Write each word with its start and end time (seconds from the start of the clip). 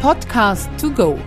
Podcast 0.00 0.70
to 0.80 0.90
go. 0.90 1.18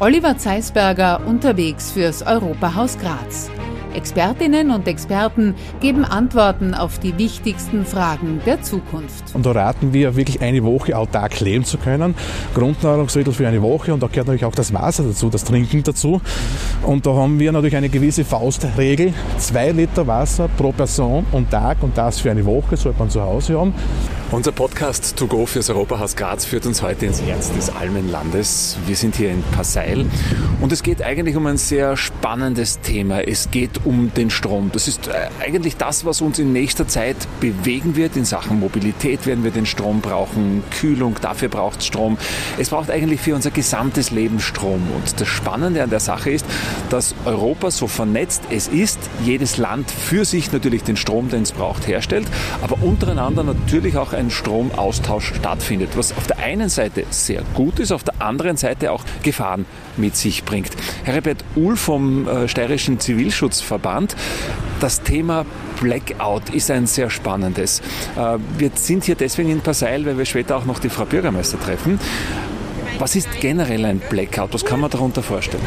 Oliver 0.00 0.38
Zeisberger 0.38 1.20
unterwegs 1.26 1.92
fürs 1.92 2.22
Europahaus 2.22 2.96
Graz. 2.96 3.50
Expertinnen 3.94 4.70
und 4.70 4.88
Experten 4.88 5.54
geben 5.80 6.06
Antworten 6.06 6.72
auf 6.72 6.98
die 6.98 7.18
wichtigsten 7.18 7.84
Fragen 7.84 8.40
der 8.46 8.62
Zukunft. 8.62 9.34
Und 9.34 9.44
da 9.44 9.52
raten 9.52 9.92
wir, 9.92 10.16
wirklich 10.16 10.40
eine 10.40 10.64
Woche 10.64 10.96
autark 10.96 11.38
leben 11.40 11.66
zu 11.66 11.76
können. 11.76 12.14
Grundnahrungsmittel 12.54 13.34
für 13.34 13.46
eine 13.46 13.60
Woche 13.60 13.92
und 13.92 14.02
da 14.02 14.06
gehört 14.06 14.28
natürlich 14.28 14.46
auch 14.46 14.54
das 14.54 14.72
Wasser 14.72 15.04
dazu, 15.04 15.28
das 15.28 15.44
Trinken 15.44 15.82
dazu. 15.82 16.22
Und 16.82 17.04
da 17.04 17.12
haben 17.12 17.38
wir 17.38 17.52
natürlich 17.52 17.76
eine 17.76 17.90
gewisse 17.90 18.24
Faustregel. 18.24 19.12
Zwei 19.36 19.70
Liter 19.70 20.06
Wasser 20.06 20.48
pro 20.56 20.72
Person 20.72 21.26
und 21.30 21.50
Tag 21.50 21.82
und 21.82 21.98
das 21.98 22.20
für 22.20 22.30
eine 22.30 22.46
Woche 22.46 22.78
sollte 22.78 22.98
man 22.98 23.10
zu 23.10 23.20
Hause 23.20 23.60
haben. 23.60 23.74
Unser 24.34 24.50
Podcast 24.50 25.16
To 25.18 25.28
Go 25.28 25.46
fürs 25.46 25.70
Europahaus 25.70 26.16
Graz 26.16 26.44
führt 26.44 26.66
uns 26.66 26.82
heute 26.82 27.06
ins 27.06 27.22
Herz 27.22 27.52
des 27.52 27.70
Almenlandes. 27.70 28.76
Wir 28.84 28.96
sind 28.96 29.14
hier 29.14 29.30
in 29.30 29.44
Passeil 29.52 30.06
und 30.60 30.72
es 30.72 30.82
geht 30.82 31.02
eigentlich 31.02 31.36
um 31.36 31.46
ein 31.46 31.56
sehr 31.56 31.96
spannendes 31.96 32.80
Thema. 32.80 33.20
Es 33.20 33.52
geht 33.52 33.84
um 33.84 34.12
den 34.12 34.30
Strom. 34.30 34.72
Das 34.72 34.88
ist 34.88 35.06
äh, 35.06 35.28
eigentlich 35.40 35.76
das, 35.76 36.04
was 36.04 36.20
uns 36.20 36.40
in 36.40 36.52
nächster 36.52 36.88
Zeit 36.88 37.16
bewegen 37.38 37.94
wird. 37.94 38.16
In 38.16 38.24
Sachen 38.24 38.58
Mobilität 38.58 39.24
werden 39.24 39.44
wir 39.44 39.52
den 39.52 39.66
Strom 39.66 40.00
brauchen, 40.00 40.64
Kühlung, 40.80 41.14
dafür 41.20 41.48
braucht 41.48 41.78
es 41.78 41.86
Strom. 41.86 42.18
Es 42.58 42.70
braucht 42.70 42.90
eigentlich 42.90 43.20
für 43.20 43.36
unser 43.36 43.52
gesamtes 43.52 44.10
Leben 44.10 44.40
Strom. 44.40 44.82
Und 44.96 45.20
das 45.20 45.28
Spannende 45.28 45.80
an 45.80 45.90
der 45.90 46.00
Sache 46.00 46.30
ist, 46.30 46.44
dass 46.90 47.14
Europa 47.24 47.70
so 47.70 47.86
vernetzt 47.86 48.42
es 48.50 48.66
ist, 48.66 48.98
jedes 49.24 49.58
Land 49.58 49.92
für 49.92 50.24
sich 50.24 50.50
natürlich 50.50 50.82
den 50.82 50.96
Strom, 50.96 51.28
den 51.28 51.42
es 51.42 51.52
braucht, 51.52 51.86
herstellt, 51.86 52.26
aber 52.62 52.82
untereinander 52.82 53.44
natürlich 53.44 53.96
auch 53.96 54.12
ein 54.12 54.23
Stromaustausch 54.30 55.34
stattfindet, 55.34 55.90
was 55.96 56.16
auf 56.16 56.26
der 56.26 56.38
einen 56.38 56.68
Seite 56.68 57.04
sehr 57.10 57.42
gut 57.54 57.78
ist, 57.78 57.92
auf 57.92 58.04
der 58.04 58.20
anderen 58.20 58.56
Seite 58.56 58.92
auch 58.92 59.04
Gefahren 59.22 59.66
mit 59.96 60.16
sich 60.16 60.44
bringt. 60.44 60.70
Herbert 61.04 61.44
Uhl 61.56 61.76
vom 61.76 62.26
äh, 62.26 62.48
Steirischen 62.48 63.00
Zivilschutzverband, 63.00 64.16
das 64.80 65.02
Thema 65.02 65.46
Blackout 65.80 66.50
ist 66.50 66.70
ein 66.70 66.86
sehr 66.86 67.10
spannendes. 67.10 67.80
Äh, 68.16 68.38
wir 68.58 68.70
sind 68.74 69.04
hier 69.04 69.14
deswegen 69.14 69.50
in 69.50 69.60
Passeil, 69.60 70.04
weil 70.06 70.18
wir 70.18 70.24
später 70.24 70.56
auch 70.56 70.64
noch 70.64 70.78
die 70.78 70.88
Frau 70.88 71.04
Bürgermeister 71.04 71.58
treffen. 71.60 71.98
Was 72.98 73.16
ist 73.16 73.28
generell 73.40 73.84
ein 73.84 74.00
Blackout? 74.10 74.54
Was 74.54 74.64
kann 74.64 74.80
man 74.80 74.90
darunter 74.90 75.22
vorstellen? 75.22 75.64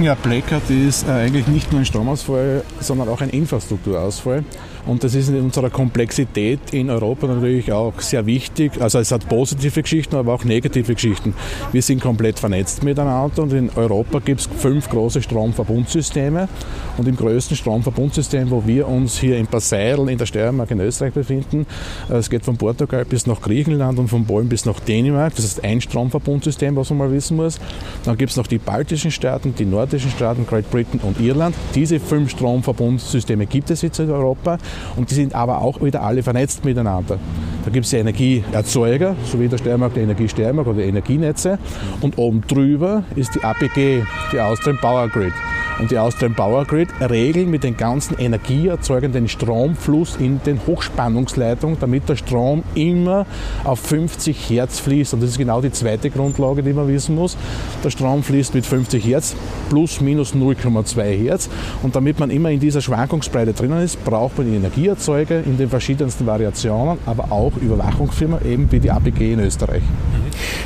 Ja, 0.00 0.14
Blackout 0.14 0.70
ist 0.70 1.08
äh, 1.08 1.12
eigentlich 1.12 1.48
nicht 1.48 1.72
nur 1.72 1.80
ein 1.80 1.84
Stromausfall, 1.84 2.62
sondern 2.78 3.08
auch 3.08 3.20
ein 3.20 3.30
Infrastrukturausfall. 3.30 4.44
Und 4.88 5.04
das 5.04 5.14
ist 5.14 5.28
in 5.28 5.38
unserer 5.38 5.68
Komplexität 5.68 6.60
in 6.72 6.88
Europa 6.88 7.26
natürlich 7.26 7.70
auch 7.70 8.00
sehr 8.00 8.24
wichtig. 8.24 8.80
Also 8.80 8.98
es 8.98 9.12
hat 9.12 9.28
positive 9.28 9.82
Geschichten, 9.82 10.16
aber 10.16 10.32
auch 10.32 10.44
negative 10.44 10.94
Geschichten. 10.94 11.34
Wir 11.72 11.82
sind 11.82 12.00
komplett 12.00 12.38
vernetzt 12.38 12.82
miteinander 12.82 13.42
und 13.42 13.52
in 13.52 13.70
Europa 13.76 14.20
gibt 14.20 14.40
es 14.40 14.46
fünf 14.46 14.88
große 14.88 15.20
Stromverbundsysteme. 15.20 16.48
Und 16.96 17.06
im 17.06 17.16
größten 17.16 17.56
Stromverbundsystem, 17.56 18.50
wo 18.50 18.66
wir 18.66 18.88
uns 18.88 19.18
hier 19.18 19.36
in 19.36 19.46
Passeil 19.46 20.08
in 20.08 20.16
der 20.16 20.24
Steiermark 20.24 20.70
in 20.70 20.80
Österreich 20.80 21.12
befinden, 21.12 21.66
äh, 22.08 22.14
es 22.14 22.30
geht 22.30 22.44
von 22.44 22.56
Portugal 22.56 23.04
bis 23.04 23.26
nach 23.26 23.42
Griechenland 23.42 23.98
und 23.98 24.08
von 24.08 24.24
Polen 24.24 24.48
bis 24.48 24.64
nach 24.64 24.80
Dänemark. 24.80 25.34
Das 25.36 25.44
ist 25.44 25.62
ein 25.62 25.82
Stromverbundsystem, 25.82 26.74
was 26.76 26.88
man 26.88 26.98
mal 26.98 27.12
wissen 27.12 27.36
muss. 27.36 27.60
Dann 28.04 28.16
gibt 28.16 28.30
es 28.30 28.38
noch 28.38 28.46
die 28.46 28.58
baltischen 28.58 29.10
Staaten, 29.10 29.54
die 29.54 29.66
nordischen 29.66 30.10
Staaten, 30.10 30.46
Great 30.46 30.70
Britain 30.70 30.98
und 31.02 31.20
Irland. 31.20 31.54
Diese 31.74 32.00
fünf 32.00 32.30
Stromverbundsysteme 32.30 33.44
gibt 33.44 33.70
es 33.70 33.82
jetzt 33.82 33.98
in 33.98 34.10
Europa. 34.10 34.58
Und 34.96 35.10
die 35.10 35.14
sind 35.14 35.34
aber 35.34 35.60
auch 35.60 35.82
wieder 35.82 36.02
alle 36.02 36.22
vernetzt 36.22 36.64
miteinander. 36.64 37.18
Da 37.64 37.70
gibt 37.70 37.84
es 37.84 37.90
die 37.90 37.96
Energieerzeuger, 37.96 39.16
so 39.24 39.38
wie 39.38 39.44
in 39.44 39.50
der 39.50 39.58
Steiermark 39.58 39.94
die 39.94 40.00
Energie 40.00 40.28
Steiermark 40.28 40.66
oder 40.66 40.82
Energienetze. 40.82 41.58
Und 42.00 42.18
oben 42.18 42.42
drüber 42.46 43.04
ist 43.14 43.34
die 43.34 43.44
APG, 43.44 44.02
die 44.32 44.40
Austrian 44.40 44.78
Power 44.78 45.08
Grid 45.08 45.32
und 45.78 45.90
die 45.90 45.98
Austrian 45.98 46.34
Power 46.34 46.64
Grid 46.64 46.88
regeln 47.00 47.50
mit 47.50 47.62
den 47.62 47.76
ganzen 47.76 48.18
energieerzeugenden 48.18 49.28
Stromfluss 49.28 50.16
in 50.16 50.40
den 50.44 50.60
Hochspannungsleitungen, 50.66 51.78
damit 51.78 52.08
der 52.08 52.16
Strom 52.16 52.62
immer 52.74 53.26
auf 53.64 53.80
50 53.80 54.50
Hertz 54.50 54.80
fließt. 54.80 55.14
Und 55.14 55.22
das 55.22 55.30
ist 55.30 55.38
genau 55.38 55.60
die 55.60 55.70
zweite 55.70 56.10
Grundlage, 56.10 56.62
die 56.62 56.72
man 56.72 56.88
wissen 56.88 57.14
muss. 57.14 57.36
Der 57.84 57.90
Strom 57.90 58.22
fließt 58.22 58.54
mit 58.54 58.66
50 58.66 59.04
Hertz 59.04 59.36
plus 59.68 60.00
minus 60.00 60.34
0,2 60.34 61.02
Hertz. 61.02 61.48
Und 61.82 61.94
damit 61.94 62.18
man 62.18 62.30
immer 62.30 62.50
in 62.50 62.60
dieser 62.60 62.80
Schwankungsbreite 62.80 63.52
drinnen 63.52 63.82
ist, 63.82 64.02
braucht 64.04 64.38
man 64.38 64.50
die 64.50 64.56
Energieerzeuger 64.68 65.42
in 65.44 65.56
den 65.56 65.70
verschiedensten 65.70 66.26
Variationen, 66.26 66.98
aber 67.06 67.32
auch 67.32 67.56
Überwachungsfirmen, 67.56 68.44
eben 68.44 68.70
wie 68.70 68.80
die 68.80 68.90
APG 68.90 69.32
in 69.32 69.40
Österreich. 69.40 69.82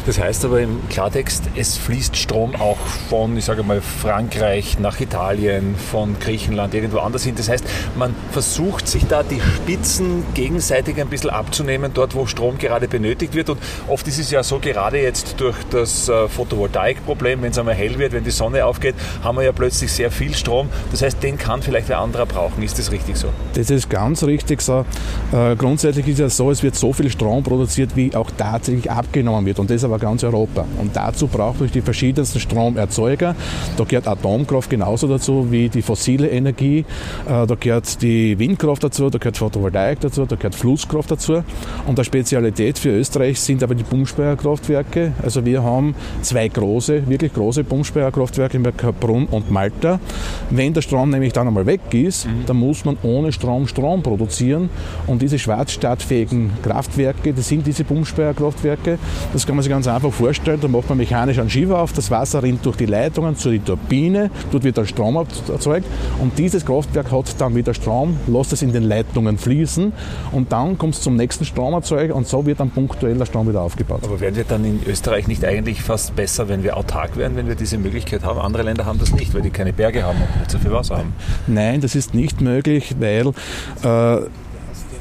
Das 0.06 0.18
heißt 0.18 0.44
aber 0.44 0.60
im 0.60 0.80
Klartext, 0.88 1.44
es 1.54 1.76
fließt 1.76 2.16
Strom 2.16 2.56
auch 2.56 2.78
von, 3.08 3.36
ich 3.36 3.44
sage 3.44 3.62
mal, 3.62 3.80
Frankreich 3.80 4.78
nach 4.80 5.00
Italien, 5.00 5.76
von 5.76 6.18
Griechenland, 6.18 6.74
irgendwo 6.74 6.98
anders 6.98 7.22
hin. 7.22 7.34
Das 7.36 7.48
heißt, 7.48 7.64
man 7.96 8.14
versucht 8.32 8.88
sich 8.88 9.06
da 9.06 9.22
die 9.22 9.40
Spitzen 9.40 10.24
gegenseitig 10.34 11.00
ein 11.00 11.08
bisschen 11.08 11.30
abzunehmen, 11.30 11.92
dort 11.94 12.14
wo 12.14 12.26
Strom 12.26 12.58
gerade 12.58 12.88
benötigt 12.88 13.34
wird. 13.34 13.50
Und 13.50 13.60
oft 13.86 14.06
ist 14.08 14.19
es 14.19 14.30
ja 14.30 14.42
so, 14.42 14.58
gerade 14.58 15.00
jetzt 15.00 15.40
durch 15.40 15.56
das 15.70 16.08
äh, 16.08 16.28
Photovoltaikproblem, 16.28 17.42
wenn 17.42 17.52
es 17.52 17.58
einmal 17.58 17.74
hell 17.74 17.98
wird, 17.98 18.12
wenn 18.12 18.24
die 18.24 18.30
Sonne 18.30 18.66
aufgeht, 18.66 18.96
haben 19.22 19.36
wir 19.36 19.44
ja 19.44 19.52
plötzlich 19.52 19.92
sehr 19.92 20.10
viel 20.10 20.34
Strom. 20.34 20.69
Das 20.90 21.02
heißt, 21.02 21.22
den 21.22 21.38
kann 21.38 21.62
vielleicht 21.62 21.88
wer 21.88 22.00
anderer 22.00 22.26
brauchen. 22.26 22.62
Ist 22.62 22.78
das 22.78 22.90
richtig 22.90 23.16
so? 23.16 23.28
Das 23.54 23.70
ist 23.70 23.81
ganz 23.88 24.22
richtig 24.25 24.62
so. 24.62 24.84
Äh, 25.32 25.56
grundsätzlich 25.56 26.06
ist 26.09 26.15
es 26.15 26.19
ja 26.20 26.28
so, 26.28 26.50
es 26.50 26.62
wird 26.62 26.75
so 26.75 26.93
viel 26.93 27.10
Strom 27.10 27.43
produziert, 27.43 27.97
wie 27.97 28.15
auch 28.15 28.31
tatsächlich 28.37 28.91
abgenommen 28.91 29.47
wird. 29.47 29.59
Und 29.59 29.70
das 29.70 29.84
aber 29.84 29.98
ganz 29.98 30.25
Europa. 30.25 30.65
Und 30.81 30.94
dazu 30.94 31.26
braucht 31.26 31.60
man 31.60 31.70
die 31.70 31.81
verschiedensten 31.81 32.41
Stromerzeuger. 32.41 33.34
Da 33.76 33.84
gehört 33.84 34.09
Atomkraft 34.09 34.70
genauso 34.70 35.09
dazu 35.09 35.50
wie 35.50 35.69
die 35.69 35.82
fossile 35.82 36.28
Energie. 36.28 36.84
Äh, 37.26 37.47
da 37.47 37.54
gehört 37.59 38.03
die 38.03 38.38
Windkraft 38.38 38.84
dazu, 38.84 39.10
da 39.10 39.19
gehört 39.19 39.37
Photovoltaik 39.37 40.00
dazu, 40.00 40.26
da 40.26 40.37
gehört 40.37 40.54
Flusskraft 40.54 41.10
dazu. 41.10 41.43
Und 41.87 41.99
der 41.99 42.04
Spezialität 42.04 42.78
für 42.78 42.91
Österreich 42.91 43.41
sind 43.41 43.62
aber 43.62 43.75
die 43.75 43.84
Pumpspeicherkraftwerke. 43.84 45.12
Also 45.22 45.44
wir 45.44 45.62
haben 45.62 45.94
zwei 46.22 46.49
große, 46.49 47.09
wirklich 47.09 47.32
große 47.32 47.64
Pumpspeicherkraftwerke 47.64 48.56
in 48.56 48.76
Kaprun 48.76 49.26
und 49.26 49.50
Malta. 49.50 50.00
Wenn 50.50 50.75
der 50.75 50.82
Strom 50.82 51.10
nämlich 51.10 51.32
dann 51.32 51.49
einmal 51.49 51.66
weg 51.66 51.81
ist, 51.93 52.26
mhm. 52.26 52.47
dann 52.47 52.56
muss 52.56 52.84
man 52.84 52.97
ohne 53.03 53.32
Strom 53.32 53.66
Strom 53.72 54.02
produzieren. 54.02 54.70
Und 55.06 55.22
diese 55.22 55.38
schwarzstartfähigen 55.38 56.50
Kraftwerke, 56.62 57.32
das 57.32 57.48
sind 57.48 57.66
diese 57.66 57.84
Pumpspeicherkraftwerke. 57.84 58.98
Das 59.32 59.46
kann 59.46 59.56
man 59.56 59.62
sich 59.62 59.70
ganz 59.70 59.88
einfach 59.88 60.12
vorstellen. 60.12 60.60
Da 60.60 60.68
macht 60.68 60.88
man 60.88 60.98
mechanisch 60.98 61.38
einen 61.38 61.50
Schiefer 61.50 61.78
auf, 61.78 61.92
das 61.92 62.10
Wasser 62.10 62.42
rinnt 62.42 62.64
durch 62.64 62.76
die 62.76 62.86
Leitungen 62.86 63.36
zu 63.36 63.50
der 63.50 63.64
Turbine, 63.64 64.30
dort 64.50 64.64
wird 64.64 64.76
der 64.76 64.84
Strom 64.84 65.16
erzeugt 65.16 65.86
und 66.20 66.38
dieses 66.38 66.64
Kraftwerk 66.64 67.10
hat 67.10 67.40
dann 67.40 67.54
wieder 67.54 67.74
Strom, 67.74 68.18
lässt 68.26 68.52
es 68.52 68.62
in 68.62 68.72
den 68.72 68.84
Leitungen 68.84 69.38
fließen 69.38 69.92
und 70.32 70.52
dann 70.52 70.78
kommt 70.78 70.94
es 70.94 71.00
zum 71.00 71.16
nächsten 71.16 71.44
Stromerzeuger 71.44 72.14
und 72.14 72.26
so 72.26 72.44
wird 72.46 72.60
dann 72.60 72.70
punktuell 72.70 73.16
der 73.16 73.26
Strom 73.26 73.48
wieder 73.48 73.62
aufgebaut. 73.62 74.00
Aber 74.04 74.20
werden 74.20 74.36
wir 74.36 74.44
dann 74.44 74.64
in 74.64 74.80
Österreich 74.86 75.26
nicht 75.26 75.44
eigentlich 75.44 75.82
fast 75.82 76.14
besser, 76.16 76.48
wenn 76.48 76.62
wir 76.62 76.76
autark 76.76 77.16
werden, 77.16 77.36
wenn 77.36 77.48
wir 77.48 77.54
diese 77.54 77.78
Möglichkeit 77.78 78.24
haben? 78.24 78.38
Andere 78.38 78.62
Länder 78.62 78.84
haben 78.84 78.98
das 78.98 79.12
nicht, 79.12 79.34
weil 79.34 79.42
die 79.42 79.50
keine 79.50 79.72
Berge 79.72 80.02
haben 80.02 80.18
und 80.20 80.40
nicht 80.40 80.50
so 80.50 80.58
viel 80.58 80.72
Wasser 80.72 80.98
haben. 80.98 81.14
Nein, 81.46 81.80
das 81.80 81.94
ist 81.94 82.14
nicht 82.14 82.40
möglich, 82.40 82.96
weil 82.98 83.32
Uh, 83.84 84.28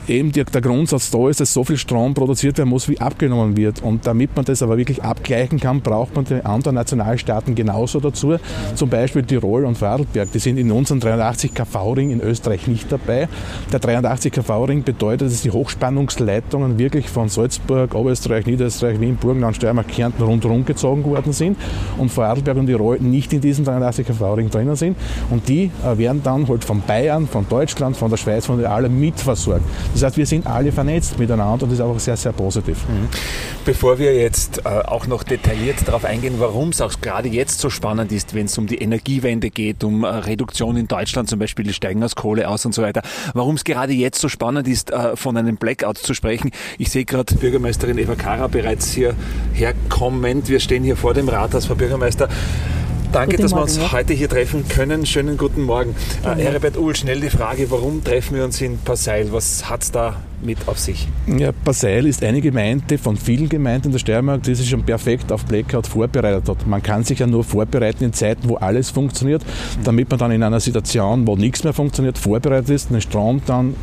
eben 0.07 0.31
der, 0.31 0.45
der 0.45 0.61
Grundsatz 0.61 1.11
da 1.11 1.29
ist, 1.29 1.39
dass 1.39 1.53
so 1.53 1.63
viel 1.63 1.77
Strom 1.77 2.13
produziert 2.13 2.57
werden 2.57 2.69
muss, 2.69 2.89
wie 2.89 2.99
abgenommen 2.99 3.57
wird. 3.57 3.81
Und 3.81 4.05
damit 4.07 4.35
man 4.35 4.45
das 4.45 4.61
aber 4.61 4.77
wirklich 4.77 5.03
abgleichen 5.03 5.59
kann, 5.59 5.81
braucht 5.81 6.15
man 6.15 6.25
die 6.25 6.43
anderen 6.43 6.75
Nationalstaaten 6.75 7.55
genauso 7.55 7.99
dazu. 7.99 8.35
Zum 8.75 8.89
Beispiel 8.89 9.23
Tirol 9.23 9.65
und 9.65 9.77
Vorarlberg, 9.77 10.31
die 10.31 10.39
sind 10.39 10.57
in 10.57 10.71
unserem 10.71 10.99
83 10.99 11.53
kV-Ring 11.53 12.11
in 12.11 12.21
Österreich 12.21 12.67
nicht 12.67 12.91
dabei. 12.91 13.27
Der 13.71 13.79
83 13.79 14.31
kV-Ring 14.31 14.83
bedeutet, 14.83 15.31
dass 15.31 15.41
die 15.41 15.51
Hochspannungsleitungen 15.51 16.77
wirklich 16.77 17.09
von 17.09 17.29
Salzburg, 17.29 17.95
Oberösterreich, 17.95 18.45
Niederösterreich, 18.45 18.99
Wien, 18.99 19.15
Burgenland, 19.15 19.55
Steiermark, 19.55 19.87
Kärnten 19.87 20.23
rundherum 20.23 20.65
gezogen 20.65 21.03
worden 21.05 21.33
sind 21.33 21.57
und 21.97 22.09
Vorarlberg 22.09 22.57
und 22.57 22.67
Tirol 22.67 22.99
nicht 22.99 23.33
in 23.33 23.41
diesem 23.41 23.65
83 23.65 24.07
kV-Ring 24.07 24.49
drinnen 24.49 24.75
sind. 24.75 24.97
Und 25.29 25.47
die 25.47 25.71
äh, 25.85 25.97
werden 25.97 26.21
dann 26.23 26.47
halt 26.47 26.63
von 26.63 26.81
Bayern, 26.81 27.27
von 27.27 27.45
Deutschland, 27.47 27.97
von 27.97 28.09
der 28.09 28.17
Schweiz, 28.17 28.45
von 28.45 28.59
der 28.59 28.71
alle 28.71 28.89
mitversorgt. 28.89 29.63
Das 29.93 30.03
heißt, 30.03 30.17
wir 30.17 30.25
sind 30.25 30.47
alle 30.47 30.71
vernetzt 30.71 31.19
miteinander 31.19 31.63
und 31.63 31.71
das 31.71 31.79
ist 31.79 31.81
auch 31.81 31.99
sehr, 31.99 32.17
sehr 32.17 32.31
positiv. 32.31 32.77
Mhm. 32.87 33.07
Bevor 33.65 33.99
wir 33.99 34.15
jetzt 34.15 34.65
äh, 34.65 34.69
auch 34.69 35.07
noch 35.07 35.23
detailliert 35.23 35.87
darauf 35.87 36.05
eingehen, 36.05 36.35
warum 36.37 36.69
es 36.69 36.81
auch 36.81 36.93
gerade 37.01 37.29
jetzt 37.29 37.59
so 37.59 37.69
spannend 37.69 38.11
ist, 38.11 38.33
wenn 38.33 38.45
es 38.45 38.57
um 38.57 38.67
die 38.67 38.77
Energiewende 38.77 39.49
geht, 39.49 39.83
um 39.83 40.03
äh, 40.03 40.07
Reduktion 40.07 40.77
in 40.77 40.87
Deutschland 40.87 41.29
zum 41.29 41.39
Beispiel, 41.39 41.65
die 41.65 41.73
steigen 41.73 42.03
aus 42.03 42.15
Kohle 42.15 42.47
aus 42.49 42.65
und 42.65 42.73
so 42.73 42.81
weiter, 42.81 43.01
warum 43.33 43.55
es 43.55 43.63
gerade 43.63 43.93
jetzt 43.93 44.19
so 44.19 44.29
spannend 44.29 44.67
ist, 44.67 44.91
äh, 44.91 45.15
von 45.15 45.37
einem 45.37 45.57
Blackout 45.57 45.97
zu 45.97 46.13
sprechen. 46.13 46.51
Ich 46.77 46.89
sehe 46.89 47.05
gerade 47.05 47.35
Bürgermeisterin 47.35 47.97
Eva 47.97 48.15
Kara 48.15 48.47
bereits 48.47 48.91
hier 48.91 49.13
herkommend. 49.53 50.49
Wir 50.49 50.59
stehen 50.59 50.83
hier 50.83 50.95
vor 50.95 51.13
dem 51.13 51.29
Rathaus, 51.29 51.65
Frau 51.65 51.75
Bürgermeister. 51.75 52.29
Danke, 53.11 53.31
guten 53.31 53.41
dass 53.41 53.51
Morgen, 53.51 53.67
wir 53.67 53.73
uns 53.73 53.77
ja. 53.77 53.91
heute 53.91 54.13
hier 54.13 54.29
treffen 54.29 54.65
können. 54.69 55.05
Schönen 55.05 55.37
guten 55.37 55.63
Morgen. 55.63 55.93
Äh, 56.23 56.41
Herbert 56.41 56.77
Uhl, 56.77 56.95
schnell 56.95 57.19
die 57.19 57.29
Frage, 57.29 57.69
warum 57.69 58.01
treffen 58.01 58.37
wir 58.37 58.45
uns 58.45 58.61
in 58.61 58.77
Passeil? 58.77 59.33
Was 59.33 59.69
hat 59.69 59.83
es 59.83 59.91
da 59.91 60.15
mit 60.41 60.57
auf 60.67 60.79
sich? 60.79 61.09
Ja, 61.27 61.51
Passeil 61.51 62.05
ist 62.05 62.23
eine 62.23 62.39
Gemeinde 62.39 62.97
von 62.97 63.17
vielen 63.17 63.49
Gemeinden 63.49 63.87
in 63.87 63.91
der 63.91 63.99
Steiermark, 63.99 64.43
die 64.43 64.55
sich 64.55 64.69
schon 64.69 64.83
perfekt 64.83 65.29
auf 65.31 65.43
Blackout 65.43 65.87
vorbereitet 65.87 66.47
hat. 66.47 66.65
Man 66.65 66.81
kann 66.81 67.03
sich 67.03 67.19
ja 67.19 67.27
nur 67.27 67.43
vorbereiten 67.43 68.05
in 68.05 68.13
Zeiten, 68.13 68.47
wo 68.47 68.55
alles 68.55 68.89
funktioniert, 68.89 69.43
damit 69.83 70.09
man 70.09 70.17
dann 70.17 70.31
in 70.31 70.41
einer 70.41 70.61
Situation, 70.61 71.27
wo 71.27 71.35
nichts 71.35 71.65
mehr 71.65 71.73
funktioniert, 71.73 72.17
vorbereitet 72.17 72.69
ist, 72.69 72.91
den 72.91 73.01
Strom 73.01 73.41
dann 73.45 73.75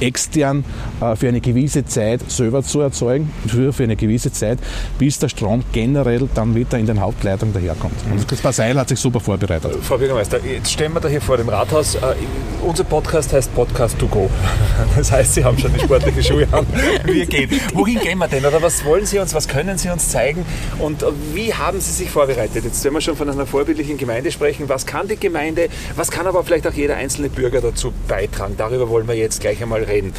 extern 0.00 0.64
äh, 1.00 1.16
für 1.16 1.28
eine 1.28 1.40
gewisse 1.40 1.84
Zeit 1.84 2.30
selber 2.30 2.62
zu 2.62 2.80
erzeugen, 2.80 3.32
für, 3.46 3.72
für 3.72 3.84
eine 3.84 3.96
gewisse 3.96 4.32
Zeit, 4.32 4.58
bis 4.98 5.18
der 5.18 5.28
Strom 5.28 5.62
generell 5.72 6.28
dann 6.34 6.54
wieder 6.54 6.78
in 6.78 6.86
den 6.86 7.00
Hauptleitungen 7.00 7.54
daherkommt. 7.54 7.94
Und 8.10 8.30
das 8.30 8.40
Baseil 8.40 8.78
hat 8.78 8.88
sich 8.88 8.98
super 8.98 9.20
vorbereitet. 9.20 9.76
Frau 9.82 9.98
Bürgermeister, 9.98 10.38
jetzt 10.44 10.72
stehen 10.72 10.92
wir 10.92 11.00
da 11.00 11.08
hier 11.08 11.20
vor 11.20 11.36
dem 11.36 11.48
Rathaus. 11.48 11.94
Äh, 11.96 12.14
unser 12.62 12.84
Podcast 12.84 13.32
heißt 13.32 13.54
Podcast 13.54 13.98
to 13.98 14.06
go. 14.06 14.30
Das 14.96 15.12
heißt, 15.12 15.34
Sie 15.34 15.44
haben 15.44 15.58
schon 15.58 15.72
die 15.74 15.80
sportliche 15.80 16.22
Schuhe 16.22 16.48
an. 16.52 16.66
Wir 17.04 17.26
gehen. 17.26 17.50
Wohin 17.74 17.98
gehen 18.00 18.18
wir 18.18 18.28
denn? 18.28 18.44
Oder 18.44 18.62
was 18.62 18.84
wollen 18.84 19.04
Sie 19.04 19.18
uns, 19.18 19.34
was 19.34 19.46
können 19.46 19.78
Sie 19.78 19.88
uns 19.90 20.08
zeigen? 20.08 20.44
Und 20.78 21.02
äh, 21.02 21.06
wie 21.34 21.52
haben 21.54 21.80
Sie 21.80 21.92
sich 21.92 22.10
vorbereitet? 22.10 22.64
Jetzt 22.64 22.82
werden 22.84 22.94
wir 22.94 23.00
schon 23.00 23.16
von 23.16 23.28
einer 23.28 23.46
vorbildlichen 23.46 23.98
Gemeinde 23.98 24.30
sprechen. 24.30 24.68
Was 24.68 24.86
kann 24.86 25.08
die 25.08 25.16
Gemeinde, 25.16 25.68
was 25.96 26.10
kann 26.10 26.26
aber 26.26 26.44
vielleicht 26.44 26.66
auch 26.66 26.72
jeder 26.72 26.96
einzelne 26.96 27.28
Bürger 27.28 27.60
dazu 27.60 27.92
beitragen? 28.08 28.54
Darüber 28.56 28.88
wollen 28.88 29.06
wir 29.06 29.14
jetzt 29.14 29.40
gleich 29.40 29.62
einmal 29.62 29.85
reden. 29.86 30.12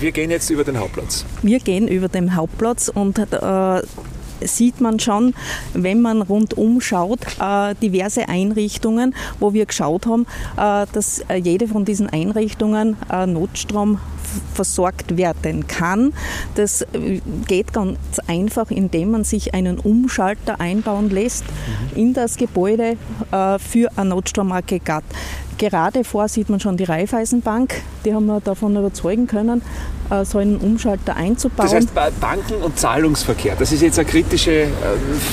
Wir 0.00 0.12
gehen 0.12 0.30
jetzt 0.30 0.50
über 0.50 0.64
den 0.64 0.78
Hauptplatz. 0.78 1.24
Wir 1.42 1.58
gehen 1.60 1.88
über 1.88 2.08
den 2.08 2.34
Hauptplatz 2.34 2.88
und 2.88 3.18
äh, 3.18 3.82
sieht 4.46 4.80
man 4.80 4.98
schon, 4.98 5.34
wenn 5.74 6.00
man 6.00 6.22
rundum 6.22 6.80
schaut, 6.80 7.20
äh, 7.40 7.74
diverse 7.80 8.28
Einrichtungen, 8.28 9.14
wo 9.40 9.52
wir 9.52 9.66
geschaut 9.66 10.06
haben, 10.06 10.26
äh, 10.56 10.86
dass 10.92 11.20
äh, 11.28 11.36
jede 11.36 11.68
von 11.68 11.84
diesen 11.84 12.08
Einrichtungen 12.08 12.96
äh, 13.12 13.26
Notstrom 13.26 13.98
versorgt 14.54 15.16
werden 15.16 15.66
kann. 15.66 16.12
Das 16.54 16.82
äh, 16.82 17.20
geht 17.46 17.72
ganz 17.72 17.98
einfach, 18.26 18.70
indem 18.70 19.10
man 19.10 19.24
sich 19.24 19.54
einen 19.54 19.78
Umschalter 19.78 20.60
einbauen 20.60 21.10
lässt 21.10 21.44
mhm. 21.44 21.98
in 21.98 22.14
das 22.14 22.36
Gebäude 22.36 22.96
für 23.58 23.88
ein 23.96 24.08
Notstromaggregat. 24.08 25.04
Gerade 25.62 26.02
vor 26.02 26.26
sieht 26.26 26.50
man 26.50 26.58
schon 26.58 26.76
die 26.76 26.82
Raiffeisenbank, 26.82 27.82
die 28.04 28.12
haben 28.12 28.26
wir 28.26 28.40
davon 28.40 28.74
überzeugen 28.74 29.28
können, 29.28 29.62
äh, 30.10 30.24
so 30.24 30.38
einen 30.38 30.56
Umschalter 30.56 31.14
einzubauen. 31.14 31.70
Das 31.70 31.72
heißt, 31.72 32.20
Banken 32.20 32.54
und 32.54 32.76
Zahlungsverkehr, 32.76 33.54
das 33.56 33.70
ist 33.70 33.80
jetzt 33.80 33.96
eine 33.96 34.08
kritische 34.08 34.62
äh, 34.62 34.68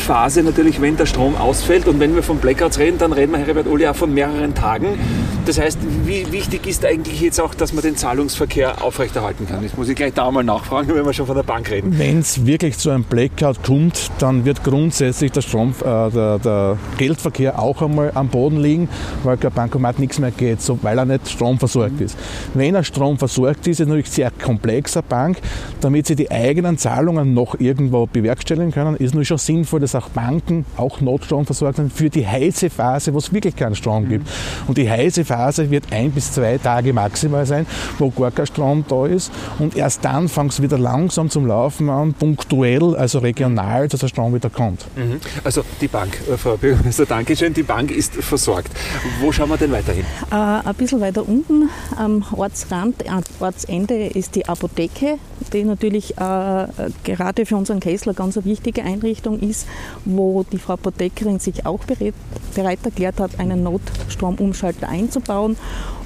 Phase 0.06 0.44
natürlich, 0.44 0.80
wenn 0.82 0.98
der 0.98 1.08
Strom 1.08 1.36
ausfällt. 1.36 1.88
Und 1.88 2.00
wenn 2.00 2.14
wir 2.14 2.22
von 2.22 2.38
Blackouts 2.38 2.78
reden, 2.78 3.00
dann 3.00 3.12
reden 3.12 3.32
wir, 3.32 3.40
Herbert 3.40 3.66
Uli, 3.66 3.88
auch 3.88 3.96
von 3.96 4.14
mehreren 4.14 4.54
Tagen. 4.54 5.00
Das 5.48 5.60
heißt, 5.60 5.80
wie 6.10 6.32
wichtig 6.32 6.66
ist 6.66 6.84
eigentlich 6.86 7.22
jetzt 7.22 7.40
auch, 7.40 7.54
dass 7.54 7.72
man 7.72 7.84
den 7.84 7.96
Zahlungsverkehr 7.96 8.84
aufrechterhalten 8.84 9.48
kann? 9.48 9.62
Das 9.62 9.78
muss 9.78 9.90
ich 9.90 9.96
gleich 9.96 10.14
da 10.16 10.32
mal 10.32 10.44
nachfragen, 10.44 10.96
wenn 10.96 11.06
wir 11.06 11.14
schon 11.14 11.28
von 11.28 11.36
der 11.36 11.44
Bank 11.44 11.70
reden. 11.70 12.00
Wenn 12.00 12.18
es 12.18 12.48
wirklich 12.48 12.80
zu 12.80 12.90
einem 12.90 13.04
Blackout 13.04 13.62
kommt, 13.64 14.10
dann 14.18 14.44
wird 14.44 14.64
grundsätzlich 14.64 15.32
der, 15.32 15.42
Strom, 15.42 15.76
äh, 15.82 16.10
der, 16.10 16.40
der 16.40 16.78
Geldverkehr 16.98 17.60
auch 17.60 17.84
einmal 17.84 18.12
am 18.16 18.28
Boden 18.28 18.58
liegen, 18.58 18.90
weil 19.24 19.38
kein 19.38 19.52
Bankomat 19.52 20.00
nichts 20.00 20.18
mehr 20.18 20.32
geht, 20.32 20.64
so, 20.64 20.80
weil 20.82 20.98
er 20.98 21.06
nicht 21.06 21.30
stromversorgt 21.30 22.02
ist. 22.02 22.18
Wenn 22.56 22.74
er 22.74 22.84
stromversorgt 22.84 23.68
ist, 23.68 23.74
ist 23.74 23.82
er 23.82 23.86
natürlich 23.86 24.10
sehr 24.10 24.32
komplexer 24.32 25.04
Bank. 25.04 25.38
Damit 25.80 26.08
sie 26.08 26.16
die 26.16 26.32
eigenen 26.32 26.80
Zahlungen 26.80 27.36
noch 27.36 27.60
irgendwo 27.60 28.08
bewerkstelligen 28.08 28.72
können, 28.72 28.96
ist 28.96 29.14
nur 29.14 29.26
schon 29.26 29.38
sinnvoll, 29.38 29.82
dass 29.82 29.94
auch 29.94 30.10
Banken 30.10 30.66
auch 30.76 31.02
Notstrom 31.02 31.46
versorgt 31.46 31.76
sind 31.76 31.94
für 31.94 32.10
die 32.10 32.26
heiße 32.26 32.72
Phase, 32.72 33.14
wo 33.14 33.20
es 33.20 33.32
wirklich 33.32 33.56
keinen 33.56 33.76
Strom 33.76 34.10
gibt. 34.10 34.28
Und 34.66 34.80
die 34.80 34.90
heiße 34.90 35.24
Phase 35.24 35.70
wird 35.70 35.84
ein 35.92 35.99
bis 36.08 36.32
zwei 36.32 36.58
Tage 36.58 36.94
maximal 36.94 37.46
sein, 37.46 37.66
wo 37.98 38.10
gar 38.10 38.32
kein 38.32 38.46
Strom 38.48 38.86
da 38.88 39.06
ist. 39.06 39.32
Und 39.60 39.76
erst 39.76 40.04
dann 40.06 40.30
fängt 40.30 40.52
es 40.54 40.62
wieder 40.62 40.78
langsam 40.78 41.30
zum 41.30 41.46
Laufen 41.46 41.90
an, 41.90 42.14
punktuell, 42.14 42.96
also 42.96 43.20
regional, 43.20 43.88
dass 43.88 44.00
der 44.00 44.08
Strom 44.08 44.34
wieder 44.34 44.50
kommt. 44.50 44.86
Mhm. 44.96 45.20
Also 45.44 45.64
die 45.82 45.88
Bank, 45.88 46.18
äh, 46.32 46.38
Frau 46.38 46.58
Bürgermeister, 46.58 47.06
Dankeschön, 47.06 47.54
die 47.54 47.64
Bank 47.64 47.92
ist 47.92 48.14
versorgt. 48.16 48.72
Wo 49.20 49.32
schauen 49.32 49.50
wir 49.50 49.58
denn 49.58 49.72
weiterhin? 49.72 50.06
Äh, 50.32 50.36
ein 50.36 50.76
bisschen 50.76 51.02
weiter 51.02 51.28
unten 51.28 51.70
am 51.98 52.24
Ortsrand, 52.36 53.08
am 53.10 53.24
Ortsende 53.40 54.08
ist 54.08 54.36
die 54.36 54.48
Apotheke, 54.48 55.18
die 55.54 55.64
natürlich 55.64 56.18
äh, 56.18 56.68
gerade 57.04 57.46
für 57.46 57.56
unseren 57.56 57.80
Kessler 57.80 58.14
ganz 58.14 58.38
eine 58.38 58.46
wichtige 58.46 58.84
Einrichtung 58.84 59.40
ist, 59.40 59.68
wo 60.06 60.44
die 60.44 60.58
Frau 60.58 60.74
Apothekerin 60.74 61.40
sich 61.40 61.66
auch 61.66 61.80
bereit, 61.80 62.14
bereit 62.56 62.80
erklärt 62.84 63.20
hat, 63.20 63.40
einen 63.40 63.64
Notstromumschalter 63.64 64.88
einzubauen 64.88 65.58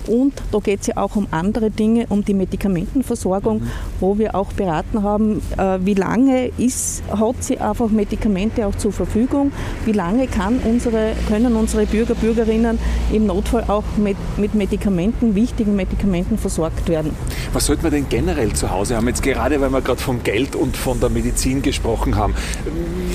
und 0.08 0.34
da 0.52 0.60
geht 0.60 0.82
es 0.82 0.88
ja 0.88 0.98
auch 0.98 1.16
um 1.16 1.28
andere 1.32 1.72
Dinge, 1.72 2.06
um 2.10 2.26
die 2.26 2.34
Medikamentenversorgung, 2.34 3.60
mhm. 3.60 3.72
wo 4.00 4.18
wir 4.18 4.36
auch 4.36 4.52
beraten 4.54 5.04
haben, 5.04 5.42
äh, 5.58 5.80
wie 5.82 5.94
lange 5.94 6.48
ist, 6.58 7.04
hat 7.10 7.44
sie 7.44 7.58
einfach 7.60 7.90
Medikamente 7.90 8.68
auch 8.68 8.76
zur 8.76 8.92
Verfügung, 8.92 9.52
wie 9.86 9.92
lange 9.92 10.28
unsere, 10.66 11.14
können 11.28 11.56
unsere 11.56 11.86
Bürger, 11.86 12.16
Bürgerinnen 12.16 12.80
im 13.12 13.26
Notfall 13.26 13.64
auch 13.68 13.84
mit, 13.98 14.18
mit 14.38 14.56
Medikamenten, 14.56 15.36
wichtigen 15.36 15.76
Medikamenten 15.76 16.38
versorgt 16.38 16.90
werden. 16.90 17.12
Was 17.54 17.66
sollte 17.68 17.84
man 17.84 17.92
denn 17.92 18.10
generell 18.10 18.54
zu 18.54 18.72
Hause 18.72 18.96
haben? 18.96 19.08
Jetzt 19.08 19.24
gerade, 19.24 19.60
weil 19.62 19.70
wir 19.70 19.82
gerade 19.82 20.02
vom 20.02 20.24
Geld 20.24 20.56
und 20.56 20.76
von 20.76 21.00
der 21.00 21.10
Medizin 21.10 21.62
gesprochen 21.62 22.16
haben. 22.16 22.34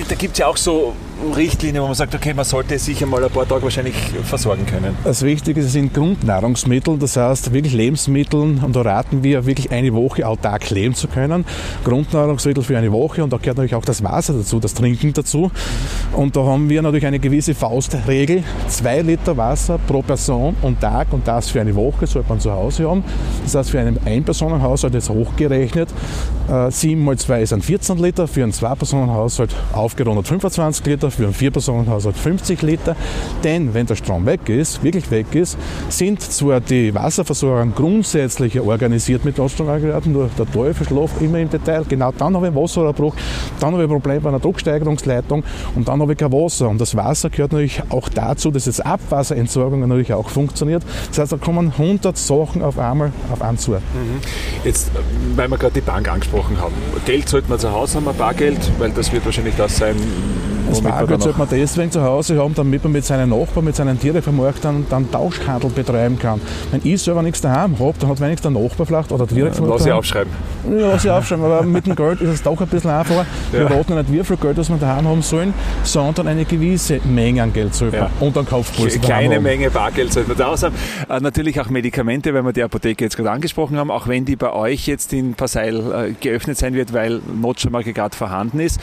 Da 0.08 0.14
gibt 0.14 0.34
es 0.34 0.38
ja 0.38 0.46
auch 0.46 0.56
so 0.56 0.94
Richtlinie, 1.34 1.82
wo 1.82 1.86
man 1.86 1.94
sagt, 1.94 2.14
okay, 2.14 2.32
man 2.32 2.44
sollte 2.44 2.78
sich 2.78 3.02
einmal 3.02 3.24
ein 3.24 3.30
paar 3.30 3.46
Tage 3.46 3.62
wahrscheinlich 3.62 3.94
versorgen 4.24 4.64
können? 4.66 4.96
Das 5.04 5.22
Wichtige 5.22 5.62
sind 5.62 5.92
Grundnahrungsmittel, 5.92 6.96
das 6.98 7.16
heißt 7.16 7.52
wirklich 7.52 7.74
Lebensmittel 7.74 8.40
und 8.40 8.76
da 8.76 8.82
raten 8.82 9.22
wir 9.22 9.44
wirklich 9.44 9.70
eine 9.70 9.92
Woche 9.94 10.26
autark 10.26 10.70
leben 10.70 10.94
zu 10.94 11.08
können. 11.08 11.44
Grundnahrungsmittel 11.84 12.62
für 12.62 12.78
eine 12.78 12.92
Woche 12.92 13.24
und 13.24 13.32
da 13.32 13.36
gehört 13.36 13.56
natürlich 13.56 13.74
auch 13.74 13.84
das 13.84 14.02
Wasser 14.04 14.34
dazu, 14.34 14.60
das 14.60 14.74
Trinken 14.74 15.12
dazu. 15.12 15.50
Und 16.12 16.36
da 16.36 16.44
haben 16.44 16.68
wir 16.68 16.82
natürlich 16.82 17.06
eine 17.06 17.18
gewisse 17.18 17.54
Faustregel, 17.54 18.44
zwei 18.68 19.00
Liter 19.00 19.36
Wasser 19.36 19.78
pro 19.86 20.02
Person 20.02 20.56
und 20.62 20.80
Tag 20.80 21.12
und 21.12 21.26
das 21.26 21.50
für 21.50 21.60
eine 21.60 21.74
Woche 21.74 22.06
sollte 22.06 22.28
man 22.28 22.40
zu 22.40 22.52
Hause 22.52 22.88
haben. 22.88 23.02
Das 23.44 23.54
heißt 23.54 23.70
für 23.70 23.80
einen 23.80 23.98
Einpersonenhaushalt 24.04 24.94
jetzt 24.94 25.10
hochgerechnet, 25.10 25.88
7 26.70 27.04
mal 27.04 27.18
2 27.18 27.44
sind 27.44 27.64
14 27.64 27.98
Liter, 27.98 28.26
für 28.28 28.42
einen 28.42 28.52
Zwei-Personen-Haushalt 28.52 29.54
aufgerundet 29.72 30.28
25 30.28 30.86
Liter, 30.86 31.07
Liter, 31.08 31.10
für 31.10 31.24
einen 31.24 31.34
Vier-Personen-Haushalt 31.34 32.16
50 32.16 32.62
Liter. 32.62 32.96
Denn 33.44 33.74
wenn 33.74 33.86
der 33.86 33.96
Strom 33.96 34.26
weg 34.26 34.48
ist, 34.48 34.82
wirklich 34.82 35.10
weg 35.10 35.34
ist, 35.34 35.56
sind 35.88 36.20
zwar 36.20 36.60
die 36.60 36.94
Wasserversorger 36.94 37.70
grundsätzlich 37.74 38.58
organisiert 38.60 39.24
mit 39.24 39.38
Notstromaggregaten, 39.38 40.12
nur 40.12 40.30
der 40.38 40.50
Teufel 40.50 40.86
schläft 40.86 41.20
immer 41.20 41.38
im 41.38 41.50
Detail. 41.50 41.84
Genau 41.88 42.12
dann 42.12 42.34
habe 42.34 42.46
ich 42.46 42.52
einen 42.52 42.62
Wasserabbruch, 42.62 43.14
dann 43.60 43.72
habe 43.72 43.82
ich 43.82 43.88
ein 43.88 43.92
Problem 43.92 44.22
bei 44.22 44.28
einer 44.28 44.40
Drucksteigerungsleitung 44.40 45.44
und 45.74 45.88
dann 45.88 46.00
habe 46.00 46.12
ich 46.12 46.18
kein 46.18 46.32
Wasser. 46.32 46.68
Und 46.68 46.80
das 46.80 46.96
Wasser 46.96 47.30
gehört 47.30 47.52
natürlich 47.52 47.82
auch 47.88 48.08
dazu, 48.08 48.50
dass 48.50 48.66
jetzt 48.66 48.84
Abwasserentsorgung 48.84 49.80
natürlich 49.86 50.12
auch 50.12 50.28
funktioniert. 50.28 50.82
Das 51.10 51.18
heißt, 51.18 51.32
da 51.32 51.36
kommen 51.36 51.72
100 51.76 52.16
Sachen 52.16 52.62
auf 52.62 52.78
einmal 52.78 53.12
auf 53.32 53.42
einen 53.42 53.58
zu. 53.58 53.72
Mhm. 53.72 53.78
Jetzt, 54.64 54.90
weil 55.36 55.48
wir 55.48 55.58
gerade 55.58 55.74
die 55.74 55.80
Bank 55.80 56.08
angesprochen 56.10 56.60
haben. 56.60 56.74
Geld 57.06 57.28
sollte 57.28 57.48
man 57.48 57.58
zu 57.58 57.72
Hause 57.72 57.96
haben, 57.96 58.08
ein 58.08 58.16
Bargeld, 58.16 58.58
weil 58.78 58.90
das 58.90 59.12
wird 59.12 59.24
wahrscheinlich 59.24 59.54
das 59.56 59.76
sein, 59.76 59.96
das 60.68 60.80
Bargeld 60.80 61.22
sollte 61.22 61.38
man 61.38 61.48
deswegen 61.50 61.90
zu 61.90 62.02
Hause 62.02 62.38
haben, 62.38 62.54
damit 62.54 62.82
man 62.84 62.92
mit 62.92 63.04
seinen 63.04 63.30
Nachbarn, 63.30 63.64
mit 63.64 63.76
seinen 63.76 63.98
Tiere-Vermarktern 63.98 64.86
dann 64.88 65.10
Tauschhandel 65.10 65.70
betreiben 65.70 66.18
kann. 66.18 66.40
Wenn 66.70 66.80
ich 66.84 67.02
selber 67.02 67.22
nichts 67.22 67.40
daheim 67.40 67.78
habe, 67.78 67.94
dann 67.98 68.10
hat 68.10 68.20
wenigstens 68.20 68.52
der 68.52 68.62
Nachbar 68.62 68.86
vielleicht 68.86 69.12
oder 69.12 69.26
direkt 69.26 69.58
ja, 69.58 69.66
Lass 69.66 69.86
ich 69.86 69.92
aufschreiben. 69.92 70.32
Ja, 70.70 70.88
lass 70.88 71.04
ich 71.04 71.10
aufschreiben, 71.10 71.44
aber 71.44 71.62
mit 71.62 71.86
dem 71.86 71.94
Geld 71.96 72.20
ist 72.20 72.30
es 72.30 72.42
doch 72.42 72.60
ein 72.60 72.68
bisschen 72.68 72.90
einfacher. 72.90 73.26
Ja. 73.52 73.60
Wir 73.60 73.70
raten 73.70 73.94
nicht, 73.94 74.12
wie 74.12 74.22
viel 74.22 74.36
Geld 74.36 74.58
das 74.58 74.68
wir 74.68 74.76
daheim 74.76 75.08
haben 75.08 75.22
sollen, 75.22 75.54
sondern 75.82 76.28
eine 76.28 76.44
gewisse 76.44 77.00
Menge 77.04 77.42
an 77.42 77.52
Geld 77.52 77.74
sollte 77.74 77.96
ja. 77.96 78.10
und 78.20 78.36
dann 78.36 78.44
Kaufpuls 78.44 79.00
Kleine 79.00 79.40
Menge 79.40 79.70
Bargeld 79.70 80.12
sollte 80.12 80.28
man 80.28 80.38
da 80.38 80.60
haben. 80.60 80.74
Äh, 81.08 81.20
natürlich 81.20 81.58
auch 81.60 81.70
Medikamente, 81.70 82.34
weil 82.34 82.42
wir 82.42 82.52
die 82.52 82.62
Apotheke 82.62 83.04
jetzt 83.04 83.16
gerade 83.16 83.30
angesprochen 83.30 83.78
haben, 83.78 83.90
auch 83.90 84.06
wenn 84.06 84.24
die 84.24 84.36
bei 84.36 84.52
euch 84.52 84.86
jetzt 84.86 85.12
in 85.12 85.34
Passeil 85.34 85.76
äh, 86.10 86.12
geöffnet 86.12 86.58
sein 86.58 86.74
wird, 86.74 86.92
weil 86.92 87.20
Notstromaggregat 87.40 88.14
vorhanden 88.14 88.60
ist. 88.60 88.80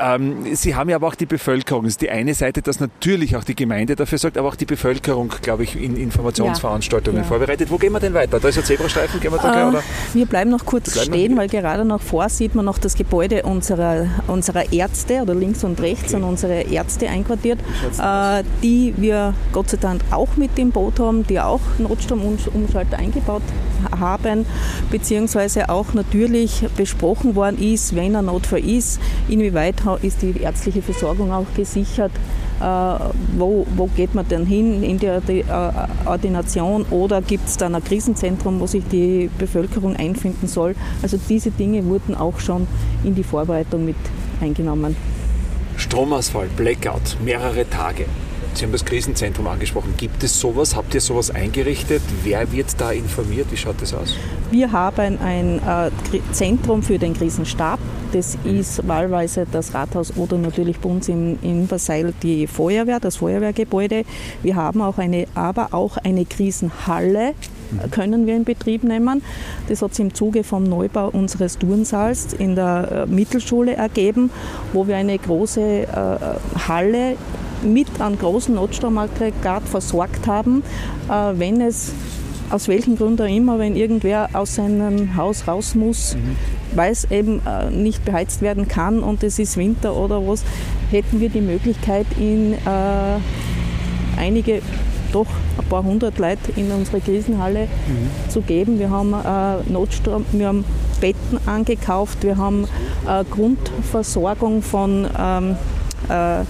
Ähm, 0.00 0.54
Sie 0.54 0.74
haben 0.74 0.90
ja 0.90 0.96
aber 0.96 1.08
auch 1.08 1.11
die 1.16 1.26
Bevölkerung. 1.26 1.84
Das 1.84 1.94
ist 1.94 2.02
die 2.02 2.10
eine 2.10 2.34
Seite, 2.34 2.62
dass 2.62 2.80
natürlich 2.80 3.36
auch 3.36 3.44
die 3.44 3.54
Gemeinde 3.54 3.96
dafür 3.96 4.18
sorgt, 4.18 4.38
aber 4.38 4.48
auch 4.48 4.56
die 4.56 4.64
Bevölkerung, 4.64 5.32
glaube 5.42 5.64
ich, 5.64 5.80
in 5.80 5.96
Informationsveranstaltungen 5.96 7.22
ja. 7.22 7.28
vorbereitet. 7.28 7.70
Wo 7.70 7.78
gehen 7.78 7.92
wir 7.92 8.00
denn 8.00 8.14
weiter? 8.14 8.40
Da 8.40 8.48
ist 8.48 8.58
ein 8.58 8.64
Zebrastreifen, 8.64 9.20
gehen 9.20 9.32
wir 9.32 9.38
da 9.38 9.50
gleich, 9.50 9.64
äh, 9.64 9.68
oder? 9.68 9.82
Wir 10.14 10.26
bleiben 10.26 10.50
noch 10.50 10.64
kurz 10.64 10.98
stehen, 11.00 11.36
weil 11.36 11.48
gerade 11.48 11.84
noch 11.84 12.00
vor 12.00 12.28
sieht 12.28 12.54
man 12.54 12.64
noch 12.64 12.78
das 12.78 12.94
Gebäude 12.94 13.42
unserer, 13.42 14.06
unserer 14.26 14.72
Ärzte 14.72 15.22
oder 15.22 15.34
links 15.34 15.64
und 15.64 15.80
rechts 15.80 16.04
okay. 16.04 16.12
sind 16.12 16.24
unsere 16.24 16.62
Ärzte 16.62 17.08
einquartiert, 17.08 17.58
äh, 18.00 18.42
die 18.62 18.94
wir 18.96 19.34
Gott 19.52 19.70
sei 19.70 19.76
Dank 19.76 20.02
auch 20.10 20.36
mit 20.36 20.56
dem 20.56 20.70
Boot 20.70 20.98
haben, 20.98 21.26
die 21.26 21.40
auch 21.40 21.60
Notstromumschalter 21.78 22.98
eingebaut 22.98 23.42
haben, 24.00 24.46
beziehungsweise 24.90 25.68
auch 25.68 25.92
natürlich 25.94 26.64
besprochen 26.76 27.34
worden 27.34 27.58
ist, 27.58 27.94
wenn 27.94 28.16
ein 28.16 28.26
Notfall 28.26 28.64
ist, 28.64 29.00
inwieweit 29.28 29.76
ist 30.02 30.22
die 30.22 30.40
ärztliche 30.40 30.82
Versorgung 30.82 31.01
auch 31.06 31.46
gesichert. 31.54 32.12
wo, 33.36 33.66
wo 33.74 33.86
geht 33.96 34.14
man 34.14 34.28
denn 34.28 34.46
hin 34.46 34.84
in 34.84 34.98
die, 34.98 35.44
Ordination 36.06 36.84
oder 36.90 37.20
gibt 37.20 37.48
es 37.48 37.56
dann 37.56 37.74
ein 37.74 37.82
Krisenzentrum, 37.82 38.60
wo 38.60 38.66
sich 38.68 38.84
die 38.86 39.28
Bevölkerung 39.36 39.96
einfinden 39.96 40.46
soll. 40.46 40.76
Also 41.02 41.18
diese 41.28 41.50
Dinge 41.50 41.84
wurden 41.84 42.14
auch 42.14 42.38
schon 42.38 42.68
in 43.02 43.16
die 43.16 43.24
Vorbereitung 43.24 43.84
mit 43.84 43.96
eingenommen. 44.40 44.94
Stromausfall, 45.76 46.48
Blackout, 46.56 47.16
mehrere 47.24 47.68
Tage. 47.68 48.06
Sie 48.54 48.64
haben 48.64 48.72
das 48.72 48.84
Krisenzentrum 48.84 49.46
angesprochen. 49.46 49.94
Gibt 49.96 50.22
es 50.22 50.38
sowas? 50.38 50.76
Habt 50.76 50.94
ihr 50.94 51.00
sowas 51.00 51.30
eingerichtet? 51.30 52.02
Wer 52.22 52.52
wird 52.52 52.68
da 52.78 52.92
informiert? 52.92 53.46
Wie 53.50 53.56
schaut 53.56 53.80
das 53.80 53.94
aus? 53.94 54.14
Wir 54.50 54.70
haben 54.70 55.18
ein 55.20 55.58
äh, 55.58 55.90
Zentrum 56.32 56.82
für 56.82 56.98
den 56.98 57.14
Krisenstab. 57.14 57.78
Das 58.12 58.36
ist 58.44 58.86
wahlweise 58.86 59.46
das 59.50 59.72
Rathaus 59.72 60.16
oder 60.16 60.36
natürlich 60.36 60.78
bei 60.78 60.90
uns 60.90 61.08
in, 61.08 61.38
in 61.40 61.66
Versailles 61.66 62.12
die 62.22 62.46
Feuerwehr, 62.46 63.00
das 63.00 63.16
Feuerwehrgebäude. 63.16 64.04
Wir 64.42 64.56
haben 64.56 64.82
auch 64.82 64.98
eine, 64.98 65.26
aber 65.34 65.68
auch 65.72 65.96
eine 65.96 66.26
Krisenhalle 66.26 67.32
können 67.90 68.26
wir 68.26 68.36
in 68.36 68.44
Betrieb 68.44 68.84
nehmen. 68.84 69.22
Das 69.68 69.80
hat 69.80 69.94
sich 69.94 70.04
im 70.04 70.14
Zuge 70.14 70.44
vom 70.44 70.64
Neubau 70.64 71.08
unseres 71.08 71.58
Turnsaals 71.58 72.34
in 72.34 72.54
der 72.54 73.06
äh, 73.08 73.10
Mittelschule 73.10 73.74
ergeben, 73.76 74.30
wo 74.74 74.86
wir 74.86 74.96
eine 74.96 75.18
große 75.18 75.60
äh, 75.60 75.86
Halle 76.68 77.16
mit 77.62 78.00
einem 78.00 78.18
großen 78.18 78.54
Notstromaggregat 78.54 79.62
versorgt 79.62 80.26
haben, 80.26 80.62
äh, 81.08 81.12
wenn 81.38 81.62
es 81.62 81.92
aus 82.52 82.68
welchen 82.68 82.96
Gründen 82.96 83.22
auch 83.22 83.34
immer, 83.34 83.58
wenn 83.58 83.76
irgendwer 83.76 84.28
aus 84.34 84.56
seinem 84.56 85.16
Haus 85.16 85.48
raus 85.48 85.74
muss, 85.74 86.14
mhm. 86.14 86.36
weil 86.76 86.92
es 86.92 87.10
eben 87.10 87.40
äh, 87.46 87.70
nicht 87.70 88.04
beheizt 88.04 88.42
werden 88.42 88.68
kann 88.68 89.00
und 89.00 89.22
es 89.22 89.38
ist 89.38 89.56
Winter 89.56 89.96
oder 89.96 90.26
was, 90.26 90.44
hätten 90.90 91.20
wir 91.20 91.30
die 91.30 91.40
Möglichkeit, 91.40 92.06
in 92.18 92.52
äh, 92.52 92.58
einige 94.18 94.60
doch 95.12 95.26
ein 95.58 95.64
paar 95.68 95.84
hundert 95.84 96.18
Leute 96.18 96.52
in 96.56 96.70
unsere 96.70 97.00
Krisenhalle 97.00 97.64
mhm. 97.64 98.30
zu 98.30 98.40
geben. 98.40 98.78
Wir 98.78 98.90
haben 98.90 99.12
äh, 99.12 99.70
Notstrom, 99.70 100.24
wir 100.32 100.48
haben 100.48 100.64
Betten 101.00 101.38
angekauft, 101.46 102.22
wir 102.22 102.36
haben 102.36 102.66
äh, 103.06 103.24
Grundversorgung 103.30 104.62
von 104.62 105.06
ähm, 105.18 105.56
äh, 106.08 106.44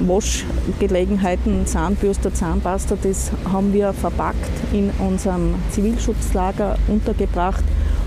Waschgelegenheiten, 0.00 1.66
Zahnbürste, 1.66 2.32
Zahnpasta, 2.32 2.96
das 3.02 3.30
haben 3.50 3.72
wir 3.72 3.92
verpackt 3.92 4.50
in 4.72 4.90
unserem 4.98 5.54
Zivilschutzlager 5.70 6.76
untergebracht 6.88 7.64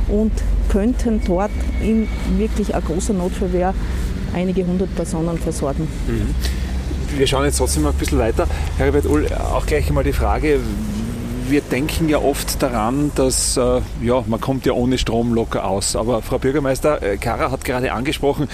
und 0.08 0.32
könnten 0.70 1.22
dort 1.26 1.52
in 1.82 2.08
wirklich 2.38 2.76
ein 2.76 2.84
großer 2.84 3.14
Notfallwehr 3.14 3.74
einige 4.34 4.66
hundert 4.66 4.94
Personen 4.96 5.38
versorgen. 5.38 5.88
Mhm. 6.08 6.36
Wir 7.18 7.26
schauen 7.26 7.46
jetzt 7.46 7.58
trotzdem 7.58 7.84
mal 7.84 7.90
ein 7.90 7.96
bisschen 7.96 8.20
weiter. 8.20 8.48
Herbert 8.78 9.06
Ull, 9.08 9.28
auch 9.34 9.66
gleich 9.66 9.88
einmal 9.88 10.04
die 10.04 10.14
Frage, 10.14 10.60
wir 11.50 11.62
denken 11.62 12.08
ja 12.10 12.20
oft 12.20 12.62
daran, 12.62 13.12
dass 13.16 13.58
äh, 13.58 13.82
ja, 14.04 14.24
man 14.28 14.40
kommt 14.40 14.68
ja 14.68 14.74
ohne 14.74 15.00
Strom 15.00 15.34
locker 15.34 15.66
aus. 15.66 15.96
Aber 15.96 16.22
Frau 16.22 16.38
Bürgermeister, 16.38 17.02
äh, 17.02 17.18
Kara 17.18 17.50
hat 17.50 17.66
gerade 17.66 17.92
angesprochen, 17.92 18.48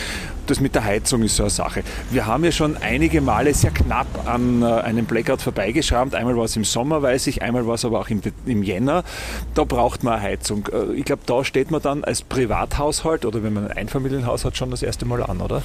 das 0.47 0.59
mit 0.59 0.75
der 0.75 0.83
Heizung 0.83 1.23
ist 1.23 1.35
so 1.35 1.43
eine 1.43 1.49
Sache. 1.49 1.83
Wir 2.11 2.25
haben 2.25 2.43
ja 2.43 2.51
schon 2.51 2.77
einige 2.77 3.21
Male 3.21 3.53
sehr 3.53 3.71
knapp 3.71 4.07
an 4.25 4.61
äh, 4.61 4.65
einem 4.65 5.05
Blackout 5.05 5.41
vorbeigeschrammt. 5.41 6.15
Einmal 6.15 6.37
war 6.37 6.45
es 6.45 6.55
im 6.55 6.63
Sommer, 6.63 7.01
weiß 7.01 7.27
ich, 7.27 7.41
einmal 7.41 7.67
war 7.67 7.75
es 7.75 7.85
aber 7.85 7.99
auch 7.99 8.09
im, 8.09 8.21
im 8.45 8.63
Jänner. 8.63 9.03
Da 9.53 9.63
braucht 9.63 10.03
man 10.03 10.13
eine 10.15 10.21
Heizung. 10.21 10.67
Äh, 10.71 10.93
ich 10.93 11.05
glaube, 11.05 11.23
da 11.25 11.43
steht 11.43 11.71
man 11.71 11.81
dann 11.81 12.03
als 12.03 12.21
Privathaushalt 12.21 13.25
oder 13.25 13.43
wenn 13.43 13.53
man 13.53 13.67
ein 13.67 13.77
Einfamilienhaus 13.77 14.45
hat, 14.45 14.57
schon 14.57 14.71
das 14.71 14.83
erste 14.83 15.05
Mal 15.05 15.23
an, 15.23 15.41
oder? 15.41 15.61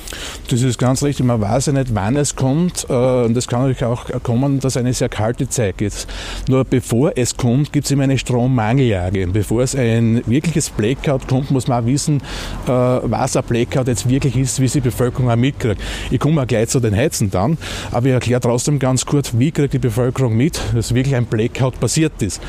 Das 0.49 0.63
ist 0.63 0.79
ganz 0.79 1.03
richtig. 1.03 1.27
Man 1.27 1.41
weiß 1.41 1.67
ja 1.67 1.73
nicht, 1.73 1.95
wann 1.95 2.17
es 2.17 2.37
kommt. 2.37 2.87
Äh, 2.89 2.93
und 2.93 3.37
es 3.37 3.47
kann 3.47 3.63
natürlich 3.63 3.85
auch 3.85 4.07
kommen, 4.23 4.61
dass 4.61 4.77
eine 4.77 4.93
sehr 4.93 5.09
kalte 5.09 5.49
Zeit 5.49 5.79
geht. 5.79 6.07
Nur 6.49 6.65
bevor 6.65 7.13
es 7.17 7.37
kommt, 7.37 7.73
gibt 7.73 7.85
es 7.87 7.91
immer 7.91 8.05
eine 8.05 8.19
Strommangeljage. 8.19 9.27
Bevor 9.29 9.63
es 9.63 9.75
ein 9.75 10.23
wirkliches 10.27 10.71
Blackout 10.71 11.29
kommt, 11.29 11.51
muss 11.51 11.69
man 11.69 11.83
auch 11.83 11.87
wissen, 11.87 12.23
was 12.67 13.37
ein 13.37 13.45
Blackout 13.45 13.89
jetzt 13.89 14.09
wirklich 14.09 14.37
ist, 14.37 14.61
wie 14.61 14.70
es 14.71 14.75
die 14.75 14.81
Bevölkerung 14.81 15.31
auch 15.31 15.37
mitkriegt. 15.37 15.81
Ich 16.11 16.19
komme 16.19 16.43
auch 16.43 16.47
gleich 16.47 16.69
zu 16.69 16.81
den 16.81 16.97
Heizen 16.97 17.31
dann, 17.31 17.59
aber 17.91 18.07
ich 18.07 18.13
erkläre 18.13 18.41
trotzdem 18.41 18.79
ganz 18.79 19.05
kurz, 19.05 19.33
wie 19.37 19.51
kriegt 19.51 19.75
die 19.75 19.79
Bevölkerung 19.79 20.37
mit, 20.37 20.61
dass 20.75 20.95
wirklich 20.95 21.15
ein 21.15 21.27
Blackout 21.27 21.79
passiert 21.81 22.13
ist. 22.21 22.41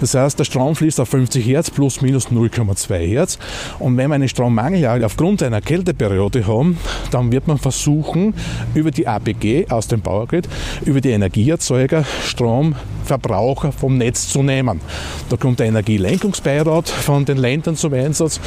Das 0.00 0.14
heißt, 0.14 0.38
der 0.38 0.44
Strom 0.44 0.76
fließt 0.76 1.00
auf 1.00 1.08
50 1.08 1.46
Hertz 1.46 1.70
plus 1.70 2.00
minus 2.00 2.28
0,2 2.28 2.98
Hertz 2.98 3.38
und 3.78 3.96
wenn 3.96 4.08
wir 4.08 4.14
eine 4.14 4.28
Strommangeljagd 4.28 5.04
aufgrund 5.04 5.42
einer 5.42 5.60
Kälteperiode 5.60 6.46
haben, 6.46 6.78
dann 7.10 7.32
wird 7.32 7.46
man 7.46 7.58
versuchen, 7.58 8.34
über 8.74 8.90
die 8.90 9.06
APG 9.06 9.66
aus 9.68 9.88
dem 9.88 10.02
Powergrid, 10.02 10.48
über 10.84 11.00
die 11.00 11.10
Energieerzeuger 11.10 12.04
Stromverbraucher 12.26 13.72
vom 13.72 13.98
Netz 13.98 14.28
zu 14.28 14.42
nehmen. 14.42 14.80
Da 15.28 15.36
kommt 15.36 15.60
der 15.60 15.66
Energielenkungsbeirat 15.66 16.88
von 16.88 17.24
den 17.24 17.38
Ländern 17.38 17.76
zum 17.76 17.94
Einsatz 17.94 18.40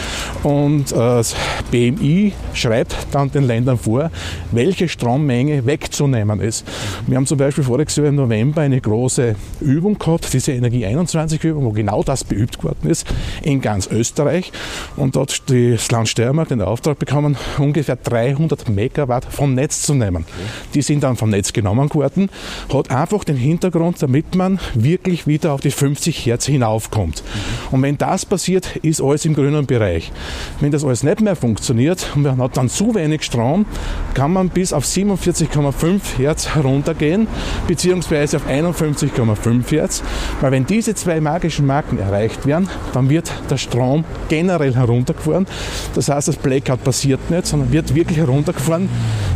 und 0.44 0.92
äh, 0.92 0.96
das 0.96 1.36
BMI 1.72 2.34
schreibt 2.54 2.96
dann 3.12 3.23
dann 3.24 3.32
den 3.32 3.48
Ländern 3.48 3.78
vor, 3.78 4.12
welche 4.52 4.88
Strommenge 4.90 5.66
wegzunehmen 5.66 6.42
ist. 6.42 6.66
Wir 7.08 7.18
haben 7.18 7.26
zum 7.26 7.38
Beispiel 7.38 7.64
voriges 7.64 7.96
Jahr 7.96 8.08
im 8.08 8.16
November 8.16 8.62
eine 8.62 8.80
große 8.80 9.36
Übung 9.62 9.98
gehabt, 9.98 10.32
diese 10.34 10.52
Energie 10.52 10.86
21 10.86 11.44
Übung, 11.44 11.66
wo 11.66 11.72
genau 11.72 12.04
das 12.04 12.24
beübt 12.24 12.64
worden 12.64 12.90
ist, 12.90 13.08
in 13.42 13.62
ganz 13.62 13.88
Österreich. 13.88 14.52
Und 14.96 15.16
dort 15.16 15.32
hat 15.32 15.44
das 15.48 15.92
Land 15.92 16.10
Steiermark 16.10 16.50
den 16.50 16.62
Auftrag 16.62 17.00
bekommen, 17.00 17.38
ungefähr 17.58 17.96
300 17.96 18.70
Megawatt 18.70 19.26
vom 19.26 19.54
Netz 19.54 19.82
zu 19.82 19.94
nehmen. 19.94 20.26
Die 20.74 20.82
sind 20.82 21.04
dann 21.04 21.16
vom 21.16 21.30
Netz 21.30 21.54
genommen 21.54 21.94
worden, 21.94 22.30
hat 22.74 22.92
einfach 22.92 23.24
den 23.24 23.38
Hintergrund, 23.38 24.02
damit 24.02 24.36
man 24.36 24.60
wirklich 24.74 25.28
wieder 25.28 25.54
auf 25.54 25.62
die 25.62 25.72
50 25.72 26.26
Hertz 26.26 26.46
hinaufkommt. 26.46 27.24
Und 27.72 27.82
wenn 27.82 27.98
das 27.98 28.26
passiert, 28.26 28.76
ist 28.78 29.02
alles 29.02 29.26
im 29.26 29.34
grünen 29.34 29.66
Bereich. 29.66 30.12
Wenn 30.60 30.72
das 30.72 30.84
alles 30.84 31.04
nicht 31.04 31.22
mehr 31.22 31.36
funktioniert 31.36 32.08
und 32.16 32.24
man 32.24 32.38
hat 32.38 32.58
dann 32.58 32.70
zu 32.70 32.96
wenig 32.96 33.13
wenig 33.14 33.24
Strom, 33.24 33.66
kann 34.14 34.34
man 34.34 34.50
bis 34.50 34.74
auf 34.74 34.86
47,5 34.86 36.18
Hertz 36.18 36.56
heruntergehen, 36.56 37.28
beziehungsweise 37.68 38.38
auf 38.38 38.48
51,5 38.48 39.72
Hertz, 39.72 40.04
weil 40.42 40.52
wenn 40.52 40.66
diese 40.66 40.96
zwei 40.96 41.22
magischen 41.22 41.66
Marken 41.66 42.00
erreicht 42.00 42.46
werden, 42.46 42.70
dann 42.94 43.10
wird 43.10 43.32
der 43.50 43.58
Strom 43.58 44.04
generell 44.30 44.76
heruntergefahren. 44.76 45.48
Das 45.94 46.10
heißt, 46.10 46.28
das 46.28 46.38
Blackout 46.38 46.84
passiert 46.84 47.30
nicht, 47.30 47.48
sondern 47.48 47.72
wird 47.72 47.96
wirklich 47.96 48.18
heruntergefahren 48.18 48.90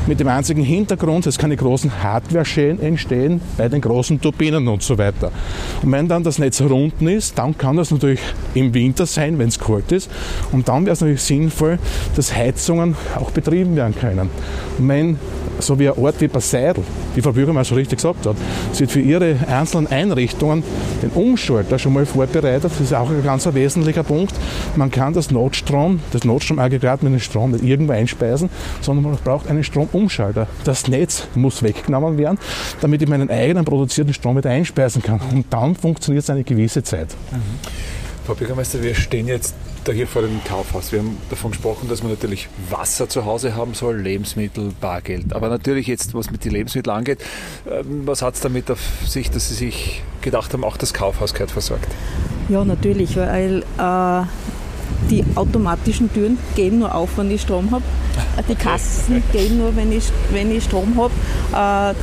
mit 0.08 0.20
dem 0.20 0.28
einzigen 0.28 0.64
Hintergrund, 0.64 1.26
dass 1.26 1.38
keine 1.38 1.56
großen 1.56 2.04
Hardware-Schäden 2.04 2.82
entstehen 2.82 3.42
bei 3.58 3.68
den 3.68 3.82
großen 3.82 4.20
Turbinen 4.22 4.68
und 4.68 4.82
so 4.82 4.98
weiter. 4.98 5.32
Und 5.84 5.92
wenn 5.92 6.08
dann 6.08 6.24
das 6.24 6.40
Netz 6.40 6.62
unten 6.62 7.08
ist, 7.08 7.38
dann 7.38 7.58
kann 7.58 7.78
das 7.78 7.92
natürlich 7.92 8.22
im 8.54 8.74
Winter 8.74 9.06
sein, 9.06 9.38
wenn 9.38 9.50
es 9.50 9.60
kalt 9.60 9.92
ist. 9.92 10.10
Und 10.52 10.68
dann 10.68 10.86
wäre 10.86 10.94
es 10.94 11.02
natürlich 11.02 11.22
sinnvoll, 11.22 11.80
dass 12.16 12.36
Heizungen 12.36 12.96
auch 13.16 13.32
betrieben 13.32 13.76
werden 13.76 13.96
können. 13.96 14.30
Und 14.78 14.88
wenn 14.88 15.18
so 15.60 15.78
wie 15.80 15.90
ein 15.90 15.98
Ort 15.98 16.22
wie 16.22 16.28
Passeidl, 16.28 16.84
die 17.16 17.22
Frau 17.22 17.32
Bürgermeister 17.32 17.76
richtig 17.76 17.98
gesagt 17.98 18.26
hat, 18.26 18.36
hat 18.36 18.92
für 18.92 19.00
ihre 19.00 19.38
einzelnen 19.48 19.88
Einrichtungen 19.88 20.64
den 21.02 21.10
Umschalter 21.12 21.80
schon 21.80 21.94
mal 21.94 22.06
vorbereitet. 22.06 22.66
Das 22.66 22.80
ist 22.80 22.94
auch 22.94 23.10
ein 23.10 23.24
ganz 23.24 23.48
wesentlicher 23.52 24.04
Punkt. 24.04 24.34
Man 24.76 24.92
kann 24.92 25.14
das 25.14 25.32
Notstrom, 25.32 26.00
das 26.12 26.24
Notstromaggregat 26.24 27.04
mit 27.04 27.14
dem 27.14 27.20
Strom 27.20 27.52
nicht 27.52 27.64
irgendwo 27.64 27.94
einspeisen, 27.94 28.50
sondern 28.82 29.12
man 29.12 29.18
braucht 29.24 29.50
einen 29.50 29.64
Stromumschalter. 29.98 30.48
Das 30.64 30.88
Netz 30.88 31.28
muss 31.36 31.64
weggenommen 31.64 32.18
werden, 32.18 32.38
damit 32.82 33.02
ich 33.02 33.10
meinen 33.10 33.30
eigenen 33.30 33.66
produzierten 33.66 34.14
Strom 34.14 34.38
wieder 34.38 34.50
einspeisen 34.50 35.02
kann. 35.02 35.20
Und 35.32 35.46
dann 35.50 35.76
funktioniert 35.76 36.24
es 36.24 36.30
eine 36.30 36.44
gewisse 36.44 36.84
Zeit. 36.84 37.10
Mhm. 37.32 37.42
Frau 38.26 38.36
Bürgermeister, 38.36 38.84
wir 38.84 38.94
stehen 38.94 39.28
jetzt 39.28 39.56
da 39.86 39.94
hier 39.94 40.06
vor 40.06 40.22
dem 40.22 40.44
Kaufhaus. 40.44 40.92
Wir 40.92 41.00
haben 41.00 41.18
davon 41.30 41.52
gesprochen, 41.52 41.88
dass 41.88 42.04
man 42.04 42.12
natürlich 42.12 42.50
Wasser 42.70 43.08
zu 43.08 43.24
Hause 43.24 43.56
haben 43.56 43.74
soll, 43.74 43.98
Lebensmittel, 43.98 44.74
Bargeld. 44.82 45.34
Aber 45.34 45.48
natürlich 45.48 45.88
jetzt, 45.88 46.14
was 46.14 46.30
mit 46.30 46.44
den 46.44 46.52
Lebensmitteln 46.52 46.96
angeht, 46.96 47.20
ähm, 47.70 48.02
was 48.06 48.22
hat 48.22 48.36
es 48.36 48.42
damit 48.42 48.70
auf 48.70 48.82
sich, 49.06 49.32
dass 49.32 49.48
Sie 49.48 49.56
sich 49.56 50.04
gedacht 50.22 50.52
haben, 50.52 50.66
auch 50.66 50.76
das 50.76 50.94
Kaufhaus 50.94 51.34
gehört 51.34 51.52
versorgt? 51.52 51.88
Ja, 52.50 52.66
natürlich, 52.66 53.16
weil 53.16 53.64
äh, 53.78 54.26
die 55.10 55.24
automatischen 55.36 56.12
Türen 56.14 56.38
gehen 56.56 56.80
nur 56.80 56.94
auf, 56.94 57.18
wenn 57.18 57.32
ich 57.32 57.42
Strom 57.42 57.72
habe. 57.72 57.84
Die 58.50 58.56
Kassen 58.56 59.24
gehen 59.32 59.58
nur, 59.58 59.76
wenn 59.76 59.92
ich, 59.92 60.06
wenn 60.32 60.52
ich 60.52 60.64
Strom 60.64 60.96
habe. 60.98 61.96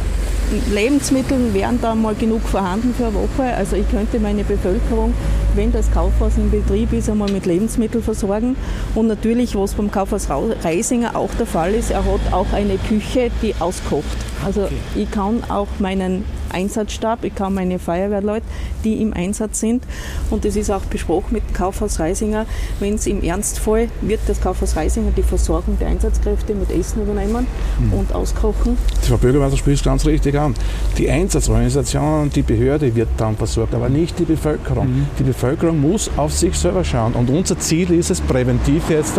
Äh, 0.52 0.74
Lebensmittel 0.74 1.54
wären 1.54 1.80
da 1.80 1.94
mal 1.94 2.14
genug 2.14 2.42
vorhanden 2.42 2.94
für 2.94 3.06
eine 3.06 3.14
Woche. 3.14 3.54
Also 3.56 3.76
ich 3.76 3.88
könnte 3.90 4.18
meine 4.20 4.44
Bevölkerung, 4.44 5.14
wenn 5.54 5.72
das 5.72 5.90
Kaufhaus 5.90 6.36
in 6.36 6.50
Betrieb 6.50 6.92
ist, 6.92 7.08
einmal 7.08 7.30
mit 7.30 7.46
Lebensmitteln 7.46 8.02
versorgen. 8.02 8.56
Und 8.94 9.06
natürlich, 9.06 9.56
was 9.56 9.74
beim 9.74 9.90
Kaufhaus 9.90 10.28
Reisinger 10.30 11.16
auch 11.16 11.30
der 11.38 11.46
Fall 11.46 11.74
ist, 11.74 11.90
er 11.90 12.04
hat 12.04 12.32
auch 12.32 12.52
eine 12.52 12.76
Küche, 12.76 13.30
die 13.42 13.54
auskocht. 13.58 14.04
Also 14.44 14.64
okay. 14.64 14.74
ich 14.94 15.10
kann 15.10 15.42
auch 15.48 15.68
meinen 15.78 16.24
Einsatzstab, 16.54 17.24
ich 17.24 17.34
kann 17.34 17.54
meine 17.54 17.78
Feuerwehrleute, 17.78 18.46
die 18.84 19.02
im 19.02 19.12
Einsatz 19.12 19.60
sind. 19.60 19.82
Und 20.30 20.44
das 20.44 20.56
ist 20.56 20.70
auch 20.70 20.82
besprochen 20.82 21.32
mit 21.32 21.48
dem 21.48 21.52
Kaufhaus 21.52 21.98
Reisinger. 21.98 22.46
Wenn 22.78 22.94
es 22.94 23.06
im 23.06 23.22
Ernstfall 23.22 23.88
wird 24.00 24.20
das 24.26 24.40
Kaufhaus 24.40 24.76
Reisinger 24.76 25.10
die 25.10 25.22
Versorgung 25.22 25.78
der 25.78 25.88
Einsatzkräfte 25.88 26.54
mit 26.54 26.70
Essen 26.70 27.02
übernehmen 27.02 27.46
mhm. 27.80 27.92
und 27.94 28.14
auskochen. 28.14 28.76
Die 29.02 29.08
Frau 29.08 29.16
Bürgermeister 29.16 29.56
spricht 29.56 29.84
ganz 29.84 30.06
richtig 30.06 30.33
an. 30.36 30.54
Die 30.98 31.10
Einsatzorganisation, 31.10 32.30
die 32.30 32.42
Behörde 32.42 32.94
wird 32.94 33.08
dann 33.16 33.36
versorgt, 33.36 33.74
aber 33.74 33.88
nicht 33.88 34.18
die 34.18 34.24
Bevölkerung. 34.24 34.86
Mhm. 34.86 35.06
Die 35.18 35.24
Bevölkerung 35.24 35.80
muss 35.80 36.10
auf 36.16 36.32
sich 36.32 36.54
selber 36.54 36.84
schauen. 36.84 37.14
Und 37.14 37.30
unser 37.30 37.58
Ziel 37.58 37.90
ist 37.92 38.10
es, 38.10 38.20
präventiv 38.20 38.90
jetzt 38.90 39.18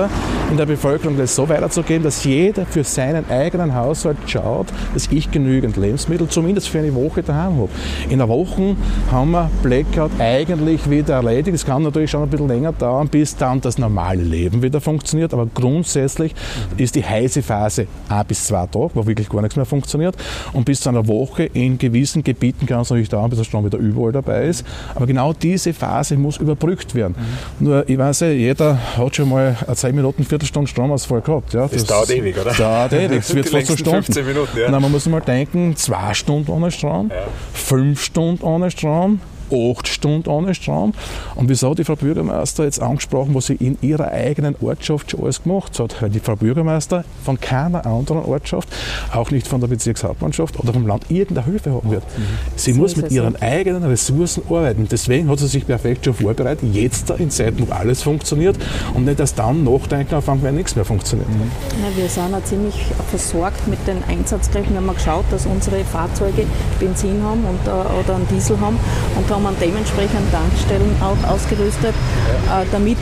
in 0.51 0.57
der 0.57 0.65
Bevölkerung 0.65 1.17
das 1.17 1.35
so 1.35 1.47
weiterzugeben, 1.47 2.03
dass 2.03 2.23
jeder 2.23 2.65
für 2.65 2.83
seinen 2.83 3.29
eigenen 3.29 3.73
Haushalt 3.75 4.17
schaut, 4.25 4.67
dass 4.93 5.07
ich 5.11 5.31
genügend 5.31 5.77
Lebensmittel 5.77 6.27
zumindest 6.27 6.69
für 6.69 6.79
eine 6.79 6.93
Woche 6.93 7.23
daheim 7.23 7.57
habe. 7.57 7.69
In 8.09 8.21
einer 8.21 8.29
Woche 8.29 8.75
haben 9.11 9.31
wir 9.31 9.49
Blackout 9.63 10.11
eigentlich 10.19 10.89
wieder 10.89 11.15
erledigt. 11.15 11.55
Es 11.55 11.65
kann 11.65 11.83
natürlich 11.83 12.11
schon 12.11 12.23
ein 12.23 12.29
bisschen 12.29 12.47
länger 12.47 12.73
dauern, 12.73 13.07
bis 13.07 13.35
dann 13.35 13.61
das 13.61 13.77
normale 13.77 14.23
Leben 14.23 14.61
wieder 14.61 14.81
funktioniert, 14.81 15.33
aber 15.33 15.47
grundsätzlich 15.53 16.33
ist 16.77 16.95
die 16.95 17.03
heiße 17.03 17.41
Phase 17.41 17.87
ein 18.09 18.25
bis 18.27 18.45
zwei 18.45 18.65
Tage, 18.67 18.91
wo 18.93 19.05
wirklich 19.05 19.29
gar 19.29 19.41
nichts 19.41 19.55
mehr 19.55 19.65
funktioniert. 19.65 20.15
Und 20.53 20.65
bis 20.65 20.81
zu 20.81 20.89
einer 20.89 21.04
Woche 21.07 21.43
in 21.43 21.77
gewissen 21.77 22.23
Gebieten 22.23 22.65
kann 22.65 22.81
es 22.81 22.89
natürlich 22.89 23.09
dauern, 23.09 23.29
bis 23.29 23.39
der 23.39 23.45
Strom 23.45 23.65
wieder 23.65 23.77
überall 23.77 24.11
dabei 24.11 24.45
ist. 24.45 24.65
Aber 24.93 25.05
genau 25.05 25.33
diese 25.33 25.73
Phase 25.73 26.15
muss 26.17 26.37
überbrückt 26.37 26.95
werden. 26.95 27.15
Mhm. 27.59 27.65
Nur, 27.65 27.89
ich 27.89 27.97
weiß 27.97 28.21
ja, 28.21 28.29
jeder 28.29 28.77
hat 28.97 29.15
schon 29.15 29.29
mal 29.29 29.55
eine 29.65 29.75
10 29.75 29.95
Minuten, 29.95 30.23
Viertelstunde 30.23 30.69
Stromausfall 30.69 31.21
gehabt. 31.21 31.53
Ja, 31.53 31.61
das, 31.61 31.71
das 31.71 31.85
dauert 31.85 32.09
ewig, 32.11 32.35
oder? 32.35 32.45
Das 32.55 32.57
dauert 32.57 32.93
ewig. 32.93 33.19
Es 33.19 33.33
wird 33.35 33.49
fast 33.49 33.67
so 33.67 33.77
Stunden. 33.77 34.03
15 34.03 34.25
Minuten, 34.25 34.57
ja. 34.57 34.71
Na, 34.71 34.79
man 34.79 34.91
muss 34.91 35.05
mal 35.07 35.19
denken, 35.21 35.75
zwei 35.75 36.13
Stunden 36.13 36.51
ohne 36.51 36.71
Strom, 36.71 37.09
ja. 37.09 37.23
fünf 37.53 38.03
Stunden 38.03 38.43
ohne 38.43 38.71
Strom, 38.71 39.19
acht 39.51 39.87
Stunden 39.87 40.29
ohne 40.29 40.53
Strom. 40.53 40.93
Und 41.35 41.49
wieso 41.49 41.71
hat 41.71 41.79
die 41.79 41.83
Frau 41.83 41.95
Bürgermeister 41.95 42.63
jetzt 42.63 42.81
angesprochen, 42.81 43.33
was 43.35 43.47
sie 43.47 43.55
in 43.55 43.77
ihrer 43.81 44.11
eigenen 44.11 44.55
Ortschaft 44.61 45.11
schon 45.11 45.21
alles 45.21 45.43
gemacht 45.43 45.79
hat? 45.79 46.01
Weil 46.01 46.09
die 46.09 46.19
Frau 46.19 46.35
Bürgermeister 46.35 47.03
von 47.23 47.39
keiner 47.39 47.85
anderen 47.85 48.23
Ortschaft, 48.23 48.69
auch 49.13 49.31
nicht 49.31 49.47
von 49.47 49.61
der 49.61 49.67
Bezirkshauptmannschaft 49.67 50.59
oder 50.59 50.73
vom 50.73 50.87
Land 50.87 51.09
irgendeine 51.09 51.45
Hilfe 51.45 51.71
haben 51.71 51.91
wird. 51.91 52.03
Mhm. 52.17 52.23
Sie 52.55 52.73
so 52.73 52.81
muss 52.81 52.95
mit 52.95 53.11
ihren 53.11 53.35
eigenen 53.41 53.83
Ressourcen 53.83 54.43
arbeiten. 54.49 54.87
Deswegen 54.89 55.29
hat 55.29 55.39
sie 55.39 55.47
sich 55.47 55.65
perfekt 55.65 56.05
schon 56.05 56.13
vorbereitet, 56.13 56.73
jetzt 56.73 57.09
in 57.11 57.29
Zeiten, 57.29 57.67
wo 57.67 57.73
alles 57.73 58.03
funktioniert 58.03 58.57
und 58.93 59.05
nicht 59.05 59.19
erst 59.19 59.39
dann 59.39 59.63
nachdenken, 59.63 60.15
auf 60.15 60.25
wenn 60.27 60.55
nichts 60.55 60.75
mehr 60.75 60.85
funktioniert. 60.85 61.29
Mhm. 61.29 61.51
Ja, 61.83 61.95
wir 61.95 62.09
sind 62.09 62.33
auch 62.33 62.43
ziemlich 62.43 62.75
versorgt 63.09 63.67
mit 63.67 63.79
den 63.87 64.03
Einsatzkräften. 64.07 64.73
Wir 64.73 64.81
haben 64.81 64.93
geschaut, 64.93 65.25
dass 65.31 65.45
unsere 65.45 65.83
Fahrzeuge 65.85 66.45
Benzin 66.79 67.21
haben 67.23 67.43
und, 67.45 67.67
äh, 67.67 67.71
oder 67.71 68.15
einen 68.15 68.27
Diesel 68.27 68.59
haben 68.59 68.77
und 69.15 69.27
haben 69.35 69.43
wir 69.43 69.53
dementsprechend 69.59 70.31
Tankstellen 70.31 70.95
auch 71.01 71.29
ausgerüstet, 71.29 71.93
äh, 71.93 72.65
damit, 72.71 72.97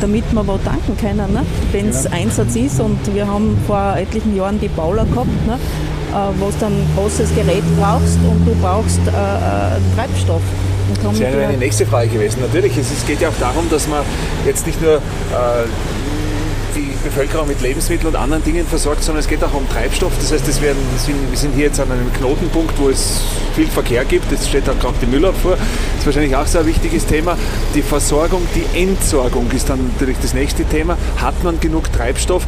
damit 0.00 0.24
wir 0.32 0.46
wo 0.46 0.58
tanken 0.58 0.96
können, 0.98 1.32
ne? 1.32 1.44
wenn 1.72 1.88
es 1.88 2.04
ja. 2.04 2.10
Einsatz 2.10 2.54
ist. 2.56 2.78
Und 2.80 2.98
wir 3.14 3.26
haben 3.26 3.56
vor 3.66 3.96
etlichen 3.96 4.36
Jahren 4.36 4.60
die 4.60 4.68
Bauler 4.68 5.06
gehabt, 5.06 5.46
ne? 5.46 5.54
äh, 5.54 6.14
wo 6.38 6.46
du 6.46 6.54
dann 6.60 6.72
ein 6.72 6.86
großes 6.94 7.34
Gerät 7.34 7.64
brauchst 7.80 8.18
und 8.28 8.46
du 8.46 8.54
brauchst 8.60 9.00
äh, 9.06 9.10
äh 9.10 9.80
Treibstoff. 9.96 10.42
Das 11.02 11.18
wäre 11.18 11.36
meine 11.36 11.58
nächste 11.58 11.86
Frage 11.86 12.08
gewesen. 12.08 12.40
Natürlich, 12.40 12.76
es 12.76 13.06
geht 13.06 13.20
ja 13.20 13.28
auch 13.28 13.38
darum, 13.40 13.68
dass 13.70 13.86
man 13.88 14.02
jetzt 14.46 14.66
nicht 14.66 14.80
nur 14.82 14.96
äh, 14.96 14.98
die 16.74 16.92
Bevölkerung 17.04 17.48
mit 17.48 17.60
Lebensmitteln 17.60 18.08
und 18.08 18.16
anderen 18.16 18.42
Dingen 18.44 18.66
versorgt, 18.66 19.02
sondern 19.02 19.20
es 19.20 19.28
geht 19.28 19.42
auch 19.44 19.54
um 19.54 19.68
Treibstoff. 19.68 20.12
Das 20.18 20.32
heißt, 20.32 20.46
das 20.46 20.60
werden, 20.60 20.78
wir 21.30 21.38
sind 21.38 21.54
hier 21.54 21.66
jetzt 21.66 21.80
an 21.80 21.90
einem 21.90 22.12
Knotenpunkt, 22.12 22.78
wo 22.78 22.88
es 22.88 23.22
viel 23.54 23.66
Verkehr 23.66 24.04
gibt. 24.04 24.30
Jetzt 24.30 24.48
steht 24.48 24.68
da 24.68 24.72
gerade 24.72 24.94
die 25.00 25.06
Müllabfuhr. 25.06 25.56
Das 25.56 26.00
ist 26.00 26.06
wahrscheinlich 26.06 26.36
auch 26.36 26.46
so 26.46 26.58
ein 26.58 26.66
wichtiges 26.66 27.06
Thema. 27.06 27.36
Die 27.74 27.82
Versorgung, 27.82 28.42
die 28.54 28.80
Entsorgung 28.80 29.50
ist 29.50 29.68
dann 29.68 29.90
natürlich 29.92 30.18
das 30.20 30.34
nächste 30.34 30.64
Thema. 30.64 30.96
Hat 31.20 31.42
man 31.42 31.60
genug 31.60 31.92
Treibstoff? 31.92 32.44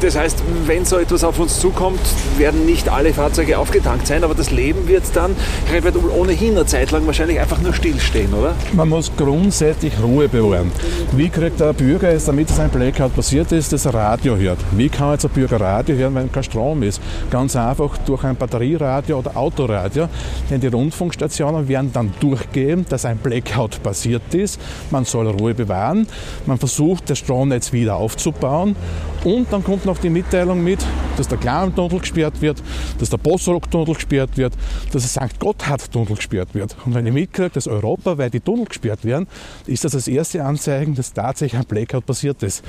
Das 0.00 0.16
heißt, 0.16 0.42
wenn 0.66 0.84
so 0.84 0.98
etwas 0.98 1.24
auf 1.24 1.38
uns 1.38 1.58
zukommt, 1.58 2.00
werden 2.36 2.66
nicht 2.66 2.88
alle 2.88 3.12
Fahrzeuge 3.12 3.58
aufgetankt 3.58 4.06
sein, 4.06 4.22
aber 4.22 4.34
das 4.34 4.50
Leben 4.50 4.86
wird 4.86 5.04
dann 5.14 5.34
wird 5.70 5.96
ohnehin 5.96 6.56
eine 6.56 6.66
Zeit 6.66 6.90
lang 6.90 7.06
wahrscheinlich 7.06 7.40
einfach 7.40 7.60
nur 7.60 7.72
stillstehen, 7.72 8.32
oder? 8.32 8.54
Man 8.72 8.88
muss 8.88 9.10
grundsätzlich 9.16 9.92
Ruhe 10.02 10.28
bewahren. 10.28 10.70
Wie 11.12 11.28
kriegt 11.28 11.60
der 11.60 11.72
Bürger 11.72 12.10
es, 12.10 12.26
damit 12.26 12.50
es 12.50 12.58
ein 12.60 12.70
Blackout 12.70 13.14
passiert 13.14 13.50
ist, 13.52 13.72
das 13.72 13.92
Radio 13.92 14.36
hört? 14.36 14.58
Wie 14.72 14.88
kann 14.88 15.12
jetzt 15.12 15.24
ein 15.24 15.30
Bürger 15.30 15.60
Radio 15.60 15.96
hören, 15.96 16.14
wenn 16.14 16.30
kein 16.30 16.44
Strom 16.44 16.82
ist? 16.82 17.00
Ganz 17.30 17.56
einfach 17.56 17.96
durch 17.98 18.24
ein 18.24 18.36
Batterieradio 18.36 19.18
oder 19.18 19.36
Autoradio, 19.36 20.08
denn 20.50 20.60
die 20.60 20.68
Rundfunkstationen 20.68 21.68
werden 21.68 21.92
dann 21.92 22.12
durchgeben, 22.20 22.86
dass 22.88 23.04
ein 23.04 23.18
Blackout 23.18 23.82
passiert 23.82 24.34
ist. 24.34 24.60
Man 24.90 25.04
soll 25.04 25.28
Ruhe 25.28 25.54
bewahren. 25.54 26.06
Man 26.46 26.58
versucht, 26.58 27.10
das 27.10 27.18
Stromnetz 27.18 27.72
wieder 27.72 27.96
aufzubauen 27.96 28.76
und 29.24 29.52
dann 29.52 29.64
kommt 29.64 29.84
noch 29.84 29.98
die 29.98 30.10
Mitteilung 30.10 30.62
mit, 30.62 30.84
dass 31.16 31.28
der 31.28 31.38
Klarentunnel 31.38 32.00
gesperrt 32.00 32.40
wird, 32.40 32.62
dass 32.98 33.10
der 33.10 33.16
Bossrock-Tunnel 33.18 33.94
gesperrt 33.94 34.36
wird, 34.36 34.54
dass 34.92 35.12
der 35.12 35.28
St. 35.28 35.40
Gotthard-Tunnel 35.40 36.14
gesperrt 36.16 36.54
wird. 36.54 36.76
Und 36.84 36.94
wenn 36.94 37.06
ich 37.06 37.12
mitkriege, 37.12 37.50
dass 37.50 37.66
europaweit 37.66 38.34
die 38.34 38.40
Tunnel 38.40 38.66
gesperrt 38.66 39.04
werden, 39.04 39.26
ist 39.66 39.84
das 39.84 39.92
das 39.92 40.08
erste 40.08 40.44
Anzeichen, 40.44 40.94
dass 40.94 41.12
tatsächlich 41.12 41.58
ein 41.60 41.66
Blackout 41.66 42.06
passiert 42.06 42.42
ist. 42.42 42.64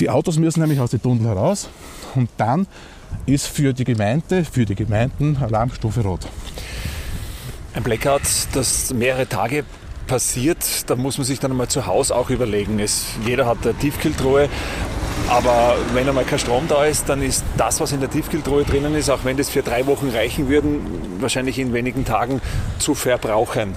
Die 0.00 0.10
Autos 0.10 0.38
müssen 0.38 0.60
nämlich 0.60 0.80
aus 0.80 0.90
den 0.90 1.02
Tunnel 1.02 1.26
heraus 1.26 1.68
und 2.14 2.28
dann 2.36 2.66
ist 3.26 3.46
für 3.46 3.72
die 3.72 3.84
Gemeinde, 3.84 4.44
für 4.44 4.64
die 4.64 4.74
Gemeinden 4.74 5.36
Alarmstufe 5.40 6.02
rot. 6.02 6.26
Ein 7.74 7.82
Blackout, 7.82 8.22
das 8.52 8.92
mehrere 8.92 9.28
Tage 9.28 9.64
passiert, 10.06 10.88
da 10.88 10.96
muss 10.96 11.18
man 11.18 11.24
sich 11.24 11.38
dann 11.38 11.50
einmal 11.50 11.68
zu 11.68 11.86
Hause 11.86 12.16
auch 12.16 12.30
überlegen. 12.30 12.80
Es, 12.80 13.06
jeder 13.24 13.46
hat 13.46 13.58
eine 13.62 13.74
Tiefkühltruhe 13.74 14.48
aber 15.28 15.76
wenn 15.92 16.08
einmal 16.08 16.24
kein 16.24 16.38
Strom 16.38 16.64
da 16.68 16.84
ist, 16.84 17.08
dann 17.08 17.22
ist 17.22 17.44
das, 17.56 17.80
was 17.80 17.92
in 17.92 18.00
der 18.00 18.10
Tiefkühltruhe 18.10 18.64
drinnen 18.64 18.94
ist, 18.94 19.10
auch 19.10 19.24
wenn 19.24 19.36
das 19.36 19.50
für 19.50 19.62
drei 19.62 19.86
Wochen 19.86 20.08
reichen 20.08 20.48
würden, 20.48 20.80
wahrscheinlich 21.20 21.58
in 21.58 21.72
wenigen 21.72 22.04
Tagen 22.04 22.40
zu 22.78 22.94
verbrauchen. 22.94 23.76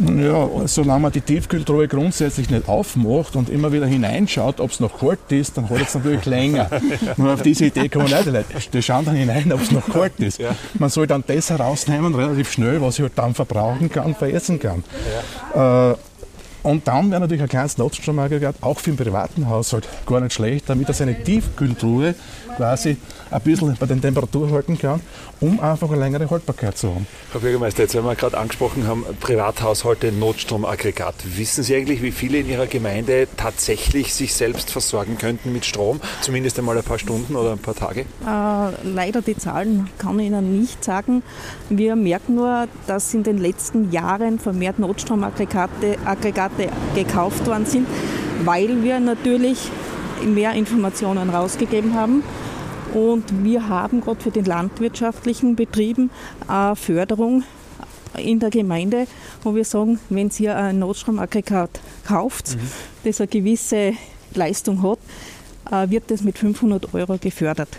Ja, 0.00 0.48
solange 0.66 1.00
man 1.00 1.12
die 1.12 1.20
Tiefkühltruhe 1.20 1.86
grundsätzlich 1.86 2.48
nicht 2.48 2.68
aufmacht 2.68 3.36
und 3.36 3.50
immer 3.50 3.70
wieder 3.72 3.86
hineinschaut, 3.86 4.60
ob 4.60 4.70
es 4.70 4.80
noch 4.80 4.98
kalt 4.98 5.18
ist, 5.28 5.58
dann 5.58 5.68
hält 5.68 5.88
es 5.88 5.94
natürlich 5.94 6.24
länger. 6.24 6.70
Nur 7.18 7.34
auf 7.34 7.42
diese 7.42 7.66
Idee 7.66 7.88
kommen 7.88 8.06
die 8.06 8.30
Leute. 8.30 8.44
Die 8.72 8.82
schauen 8.82 9.04
dann 9.04 9.14
hinein, 9.14 9.52
ob 9.52 9.60
es 9.60 9.70
noch 9.70 9.86
kalt 9.90 10.18
ist. 10.18 10.38
Ja. 10.38 10.54
Man 10.78 10.88
soll 10.88 11.06
dann 11.06 11.22
das 11.26 11.50
herausnehmen, 11.50 12.14
relativ 12.14 12.50
schnell, 12.50 12.80
was 12.80 12.98
ich 12.98 13.02
halt 13.02 13.12
dann 13.16 13.34
verbrauchen 13.34 13.90
kann, 13.90 14.14
veressen 14.14 14.58
kann. 14.58 14.84
Ja. 15.54 15.90
Äh, 15.92 15.96
und 16.62 16.86
dann 16.88 17.10
wäre 17.10 17.20
natürlich 17.20 17.42
ein 17.42 17.48
kleines 17.48 17.78
Notstromaggregat 17.78 18.56
auch 18.60 18.78
für 18.78 18.90
den 18.90 18.96
privaten 18.96 19.48
Haushalt. 19.48 19.88
Gar 20.06 20.20
nicht 20.20 20.32
schlecht, 20.32 20.68
damit 20.68 20.88
er 20.88 20.94
seine 20.94 21.22
Tiefkühltruhe 21.22 22.14
quasi 22.56 22.96
ein 23.30 23.40
bisschen 23.42 23.76
bei 23.78 23.86
den 23.86 24.00
Temperaturen 24.00 24.52
halten 24.52 24.78
kann, 24.78 25.00
um 25.40 25.60
einfach 25.60 25.90
eine 25.90 26.00
längere 26.00 26.28
Haltbarkeit 26.30 26.76
zu 26.76 26.94
haben. 26.94 27.06
Herr 27.32 27.40
Bürgermeister, 27.40 27.82
jetzt 27.82 27.94
wenn 27.94 28.04
wir 28.04 28.16
gerade 28.16 28.38
angesprochen 28.38 28.86
haben, 28.86 29.04
Privathaushalte, 29.20 30.12
Notstromaggregat. 30.12 31.14
Wissen 31.36 31.64
Sie 31.64 31.76
eigentlich, 31.76 32.02
wie 32.02 32.10
viele 32.10 32.38
in 32.38 32.48
Ihrer 32.48 32.66
Gemeinde 32.66 33.28
tatsächlich 33.36 34.14
sich 34.14 34.34
selbst 34.34 34.70
versorgen 34.70 35.18
könnten 35.18 35.52
mit 35.52 35.64
Strom? 35.64 36.00
Zumindest 36.20 36.58
einmal 36.58 36.76
ein 36.76 36.84
paar 36.84 36.98
Stunden 36.98 37.36
oder 37.36 37.52
ein 37.52 37.58
paar 37.58 37.74
Tage? 37.74 38.00
Äh, 38.00 38.86
leider 38.86 39.22
die 39.22 39.36
Zahlen 39.36 39.88
kann 39.98 40.18
ich 40.18 40.26
Ihnen 40.26 40.60
nicht 40.60 40.84
sagen. 40.84 41.22
Wir 41.68 41.96
merken 41.96 42.34
nur, 42.34 42.66
dass 42.86 43.14
in 43.14 43.22
den 43.22 43.38
letzten 43.38 43.90
Jahren 43.92 44.38
vermehrt 44.38 44.78
Notstromaggregate 44.78 45.98
Aggregate 46.04 46.68
gekauft 46.94 47.46
worden 47.46 47.66
sind, 47.66 47.86
weil 48.44 48.82
wir 48.82 49.00
natürlich 49.00 49.70
mehr 50.24 50.52
Informationen 50.52 51.30
rausgegeben 51.30 51.94
haben. 51.94 52.22
Und 52.94 53.44
wir 53.44 53.68
haben 53.68 54.00
gerade 54.00 54.20
für 54.20 54.30
den 54.30 54.44
landwirtschaftlichen 54.44 55.56
Betrieben 55.56 56.10
eine 56.48 56.74
Förderung 56.74 57.44
in 58.16 58.40
der 58.40 58.50
Gemeinde, 58.50 59.06
wo 59.42 59.54
wir 59.54 59.64
sagen, 59.64 60.00
wenn 60.08 60.30
ihr 60.38 60.56
ein 60.56 60.80
Notstromaggregat 60.80 61.80
kauft, 62.06 62.56
mhm. 62.56 62.60
das 63.04 63.20
eine 63.20 63.28
gewisse 63.28 63.94
Leistung 64.34 64.82
hat, 64.82 64.98
äh, 65.70 65.90
wird 65.90 66.10
das 66.10 66.22
mit 66.22 66.38
500 66.38 66.92
Euro 66.94 67.16
gefördert. 67.18 67.78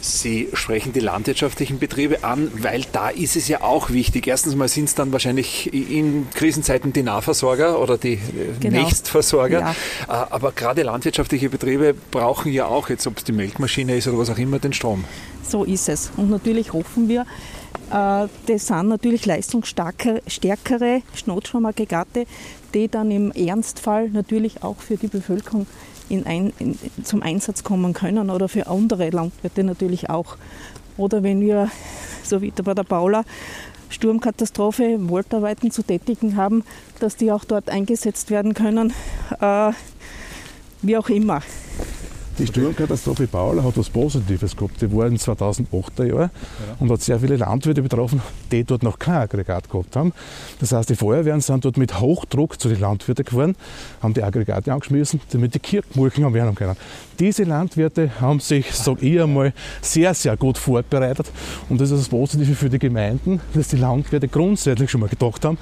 Sie 0.00 0.48
sprechen 0.52 0.92
die 0.92 1.00
landwirtschaftlichen 1.00 1.78
Betriebe 1.78 2.24
an, 2.24 2.50
weil 2.62 2.84
da 2.92 3.08
ist 3.08 3.36
es 3.36 3.48
ja 3.48 3.62
auch 3.62 3.90
wichtig. 3.90 4.26
Erstens 4.26 4.54
mal 4.54 4.68
sind 4.68 4.84
es 4.84 4.94
dann 4.94 5.12
wahrscheinlich 5.12 5.72
in 5.72 6.28
Krisenzeiten 6.34 6.92
die 6.92 7.02
Nahversorger 7.02 7.80
oder 7.80 7.98
die 7.98 8.14
äh, 8.14 8.18
genau. 8.60 8.82
Nächstversorger. 8.82 9.60
Ja. 9.60 9.70
Äh, 9.72 10.26
aber 10.30 10.52
gerade 10.52 10.82
landwirtschaftliche 10.82 11.50
Betriebe 11.50 11.94
brauchen 12.10 12.52
ja 12.52 12.66
auch, 12.66 12.88
jetzt 12.88 13.06
ob 13.06 13.18
es 13.18 13.24
die 13.24 13.32
Melkmaschine 13.32 13.96
ist 13.96 14.08
oder 14.08 14.18
was 14.18 14.30
auch 14.30 14.38
immer, 14.38 14.58
den 14.58 14.72
Strom. 14.72 15.04
So 15.42 15.64
ist 15.64 15.88
es. 15.88 16.10
Und 16.16 16.30
natürlich 16.30 16.72
hoffen 16.72 17.08
wir, 17.08 17.22
äh, 17.90 18.28
das 18.46 18.66
sind 18.66 18.88
natürlich 18.88 19.26
leistungsstärkere 19.26 21.02
Notstromaggregate, 21.26 22.26
die 22.74 22.88
dann 22.88 23.10
im 23.10 23.32
Ernstfall 23.32 24.10
natürlich 24.10 24.62
auch 24.62 24.78
für 24.78 24.96
die 24.96 25.08
Bevölkerung 25.08 25.66
in 26.08 26.26
ein, 26.26 26.52
in, 26.58 26.78
zum 27.04 27.22
Einsatz 27.22 27.64
kommen 27.64 27.92
können 27.92 28.30
oder 28.30 28.48
für 28.48 28.66
andere 28.66 29.10
Landwirte 29.10 29.64
natürlich 29.64 30.10
auch. 30.10 30.36
Oder 30.96 31.22
wenn 31.22 31.40
wir, 31.40 31.70
so 32.22 32.42
wie 32.42 32.50
bei 32.50 32.74
der 32.74 32.82
Paula, 32.82 33.24
Sturmkatastrophe, 33.90 34.98
Waldarbeiten 35.00 35.70
zu 35.70 35.82
tätigen 35.82 36.36
haben, 36.36 36.64
dass 37.00 37.16
die 37.16 37.32
auch 37.32 37.44
dort 37.44 37.70
eingesetzt 37.70 38.30
werden 38.30 38.54
können, 38.54 38.92
äh, 39.40 39.72
wie 40.82 40.96
auch 40.96 41.08
immer. 41.08 41.42
Die 42.38 42.46
Sturmkatastrophe 42.46 43.26
Paula 43.26 43.64
hat 43.64 43.76
was 43.76 43.90
Positives 43.90 44.56
gehabt. 44.56 44.80
Die 44.80 44.92
war 44.94 45.08
in 45.08 45.16
2008er 45.16 46.04
Jahr 46.04 46.20
ja. 46.20 46.30
und 46.78 46.88
hat 46.88 47.02
sehr 47.02 47.18
viele 47.18 47.36
Landwirte 47.36 47.82
betroffen, 47.82 48.22
die 48.52 48.62
dort 48.62 48.84
noch 48.84 48.96
kein 48.96 49.16
Aggregat 49.16 49.68
gehabt 49.68 49.96
haben. 49.96 50.12
Das 50.60 50.70
heißt, 50.70 50.88
die 50.88 50.94
Feuerwehren 50.94 51.40
sind 51.40 51.64
dort 51.64 51.76
mit 51.76 51.98
Hochdruck 51.98 52.60
zu 52.60 52.68
den 52.68 52.78
Landwirten 52.78 53.24
gefahren, 53.24 53.56
haben 54.00 54.14
die 54.14 54.22
Aggregate 54.22 54.72
angeschmissen, 54.72 55.20
damit 55.32 55.54
die 55.54 55.58
Kirchmulchen 55.58 56.24
haben 56.24 56.34
werden 56.34 56.54
können. 56.54 56.76
Diese 57.18 57.42
Landwirte 57.42 58.20
haben 58.20 58.38
sich, 58.38 58.72
sage 58.72 59.04
ich 59.04 59.20
einmal, 59.20 59.52
sehr, 59.82 60.14
sehr 60.14 60.36
gut 60.36 60.58
vorbereitet. 60.58 61.26
Und 61.68 61.80
das 61.80 61.90
ist 61.90 62.02
das 62.02 62.08
Positive 62.08 62.54
für 62.54 62.70
die 62.70 62.78
Gemeinden, 62.78 63.40
dass 63.52 63.66
die 63.66 63.78
Landwirte 63.78 64.28
grundsätzlich 64.28 64.92
schon 64.92 65.00
mal 65.00 65.08
gedacht 65.08 65.44
haben, 65.44 65.58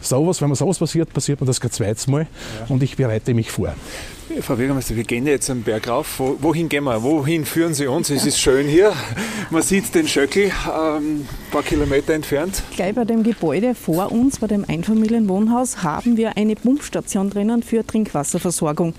sowas, 0.00 0.40
wenn 0.40 0.48
mir 0.48 0.56
sowas 0.56 0.78
passiert, 0.78 1.12
passiert 1.12 1.40
mir 1.40 1.46
das 1.46 1.60
kein 1.60 1.70
zweites 1.70 2.06
Mal 2.06 2.22
ja. 2.22 2.66
und 2.68 2.82
ich 2.82 2.96
bereite 2.96 3.34
mich 3.34 3.50
vor. 3.50 3.74
Frau 4.40 4.56
Bürgermeister, 4.56 4.96
wir 4.96 5.04
gehen 5.04 5.26
jetzt 5.26 5.50
am 5.50 5.62
Berg 5.62 5.86
rauf. 5.86 6.18
wohin 6.18 6.70
gehen 6.70 6.84
wir? 6.84 7.02
Wohin 7.02 7.44
führen 7.44 7.74
Sie 7.74 7.86
uns? 7.86 8.08
Es 8.08 8.24
ist 8.24 8.40
schön 8.40 8.66
hier. 8.66 8.94
Man 9.50 9.60
sieht 9.60 9.94
den 9.94 10.08
Schöckel 10.08 10.44
ähm, 10.44 10.52
ein 10.66 11.28
paar 11.50 11.62
Kilometer 11.62 12.14
entfernt. 12.14 12.62
Gleich 12.74 12.94
bei 12.94 13.04
dem 13.04 13.22
Gebäude 13.22 13.74
vor 13.74 14.10
uns, 14.10 14.38
bei 14.38 14.46
dem 14.46 14.64
Einfamilienwohnhaus, 14.66 15.82
haben 15.82 16.16
wir 16.16 16.38
eine 16.38 16.56
Pumpstation 16.56 17.28
drinnen 17.28 17.62
für 17.62 17.86
Trinkwasserversorgung. 17.86 18.94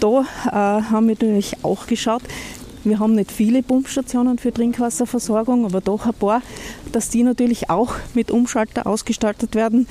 Da 0.00 0.20
äh, 0.46 0.50
haben 0.50 1.08
wir 1.08 1.14
natürlich 1.14 1.56
auch 1.62 1.86
geschaut, 1.86 2.22
wir 2.84 2.98
haben 2.98 3.14
nicht 3.14 3.30
viele 3.30 3.62
Pumpstationen 3.62 4.38
für 4.38 4.52
Trinkwasserversorgung, 4.52 5.66
aber 5.66 5.80
doch 5.80 6.06
ein 6.06 6.14
paar, 6.14 6.42
dass 6.90 7.10
die 7.10 7.22
natürlich 7.22 7.70
auch 7.70 7.94
mit 8.14 8.32
Umschalter 8.32 8.88
ausgestaltet 8.88 9.54
werden, 9.54 9.86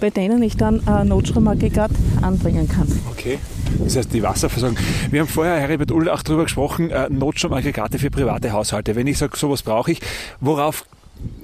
bei 0.00 0.10
denen 0.10 0.42
ich 0.42 0.56
dann 0.56 0.86
ein 0.86 1.08
Notstromaggregat 1.08 1.90
anbringen 2.22 2.68
kann. 2.68 2.86
Okay, 3.10 3.38
das 3.82 3.96
heißt 3.96 4.12
die 4.12 4.22
Wasserversorgung. 4.22 4.78
Wir 5.10 5.20
haben 5.20 5.28
vorher, 5.28 5.58
Herr 5.58 5.68
Herbert 5.68 5.92
Ull, 5.92 6.08
auch 6.08 6.22
darüber 6.22 6.44
gesprochen, 6.44 6.90
äh, 6.90 7.08
Notstromaggregate 7.08 7.98
für 7.98 8.10
private 8.10 8.52
Haushalte. 8.52 8.94
Wenn 8.94 9.06
ich 9.06 9.18
sage, 9.18 9.36
sowas 9.36 9.62
brauche 9.62 9.92
ich, 9.92 10.00
worauf 10.40 10.84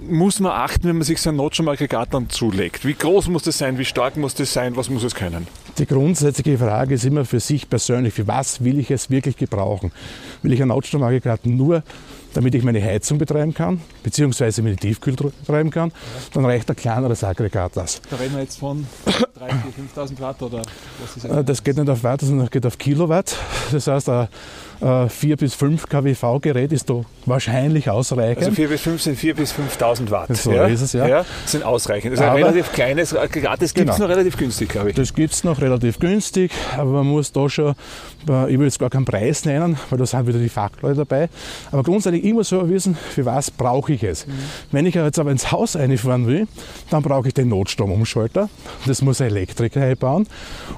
muss 0.08 0.40
man 0.40 0.52
achten, 0.52 0.84
wenn 0.84 0.96
man 0.96 1.04
sich 1.04 1.20
so 1.20 1.30
ein 1.30 1.36
Notstromaggregat 1.36 2.12
dann 2.12 2.28
zulegt? 2.28 2.84
Wie 2.84 2.94
groß 2.94 3.28
muss 3.28 3.44
das 3.44 3.58
sein? 3.58 3.78
Wie 3.78 3.84
stark 3.84 4.16
muss 4.16 4.34
das 4.34 4.52
sein? 4.52 4.76
Was 4.76 4.90
muss 4.90 5.02
es 5.02 5.14
können? 5.14 5.46
Die 5.78 5.86
grundsätzliche 5.86 6.58
Frage 6.58 6.94
ist 6.94 7.04
immer 7.04 7.24
für 7.24 7.40
sich 7.40 7.68
persönlich, 7.68 8.12
für 8.12 8.26
was 8.26 8.62
will 8.62 8.78
ich 8.78 8.90
es 8.90 9.08
wirklich 9.08 9.36
gebrauchen? 9.36 9.90
Will 10.42 10.52
ich 10.52 10.60
ein 10.60 10.68
Notstromaggregat 10.68 11.46
nur 11.46 11.82
damit 12.34 12.54
ich 12.54 12.62
meine 12.62 12.82
Heizung 12.82 13.18
betreiben 13.18 13.54
kann, 13.54 13.80
beziehungsweise 14.02 14.62
meine 14.62 14.76
Tiefkühl 14.76 15.14
betreiben 15.14 15.70
kann, 15.70 15.92
dann 16.32 16.44
reicht 16.44 16.68
ein 16.70 16.76
kleineres 16.76 17.24
Aggregat 17.24 17.76
das. 17.76 18.00
Da 18.10 18.16
reden 18.16 18.34
wir 18.34 18.42
jetzt 18.42 18.58
von 18.58 18.86
3.000, 19.06 19.16
4.000 19.96 20.20
Watt 20.20 20.42
oder 20.42 20.62
was 21.00 21.16
ist 21.16 21.24
das? 21.24 21.36
Äh, 21.38 21.44
das 21.44 21.62
geht 21.62 21.76
nicht 21.76 21.88
auf 21.88 22.02
Watt, 22.02 22.20
sondern 22.20 22.48
geht 22.48 22.66
auf 22.66 22.78
Kilowatt. 22.78 23.36
Das 23.70 23.86
heißt, 23.86 24.08
ein 24.82 25.08
4 25.08 25.36
bis 25.36 25.54
5 25.54 25.88
kWV 25.88 26.40
Gerät 26.40 26.72
ist 26.72 26.90
da 26.90 27.02
wahrscheinlich 27.26 27.88
ausreichend. 27.88 28.38
Also 28.38 28.52
4 28.52 28.68
bis 28.68 28.80
5 28.80 29.02
sind 29.02 29.16
4 29.16 29.34
bis 29.34 29.52
5.000 29.52 30.10
Watt. 30.10 30.36
So 30.36 30.52
ja? 30.52 30.66
ist 30.66 30.80
es, 30.80 30.92
ja. 30.92 31.06
ja 31.06 31.24
sind 31.46 31.64
ausreichend. 31.64 32.12
Das 32.12 32.20
ist 32.20 32.26
ein 32.26 32.34
relativ 32.34 32.72
kleines 32.72 33.14
Aggregat, 33.14 33.62
das 33.62 33.74
gibt 33.74 33.88
es 33.88 33.96
genau. 33.96 34.08
noch 34.08 34.14
relativ 34.14 34.36
günstig, 34.36 34.70
glaube 34.70 34.90
ich. 34.90 34.96
Das 34.96 35.14
gibt 35.14 35.34
es 35.34 35.44
noch 35.44 35.60
relativ 35.60 35.98
günstig, 35.98 36.52
aber 36.76 36.90
man 36.90 37.06
muss 37.06 37.32
da 37.32 37.48
schon, 37.48 37.74
äh, 38.28 38.52
ich 38.52 38.58
will 38.58 38.66
jetzt 38.66 38.78
gar 38.78 38.90
keinen 38.90 39.04
Preis 39.04 39.44
nennen, 39.44 39.78
weil 39.90 39.98
da 39.98 40.06
sind 40.06 40.26
wieder 40.26 40.38
die 40.38 40.48
Fachleute 40.48 40.96
dabei, 40.96 41.28
aber 41.70 41.82
grundsätzlich 41.82 42.24
immer 42.24 42.44
so 42.44 42.68
wissen, 42.68 42.96
für 42.96 43.24
was 43.24 43.50
brauche 43.50 43.92
ich 43.92 44.02
es. 44.02 44.26
Mhm. 44.26 44.32
Wenn 44.72 44.86
ich 44.86 44.94
jetzt 44.94 45.18
aber 45.18 45.30
ins 45.30 45.52
Haus 45.52 45.76
einfahren 45.76 46.26
will, 46.26 46.48
dann 46.90 47.02
brauche 47.02 47.28
ich 47.28 47.34
den 47.34 47.48
Notstromumschalter, 47.48 48.48
das 48.86 49.02
muss 49.02 49.20
ein 49.20 49.28
Elektriker 49.28 49.82
einbauen 49.82 50.26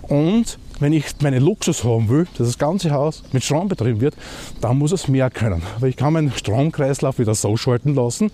und 0.02 0.58
wenn 0.80 0.92
ich 0.92 1.04
meinen 1.22 1.42
Luxus 1.42 1.84
haben 1.84 2.08
will, 2.08 2.26
dass 2.36 2.48
das 2.48 2.58
ganze 2.58 2.90
Haus 2.90 3.22
mit 3.32 3.44
Strom 3.44 3.68
betrieben 3.68 4.00
wird, 4.00 4.14
dann 4.60 4.78
muss 4.78 4.92
es 4.92 5.08
mehr 5.08 5.30
können. 5.30 5.62
Aber 5.76 5.88
ich 5.88 5.96
kann 5.96 6.12
meinen 6.12 6.32
Stromkreislauf 6.32 7.18
wieder 7.18 7.34
so 7.34 7.56
schalten 7.56 7.94
lassen 7.94 8.30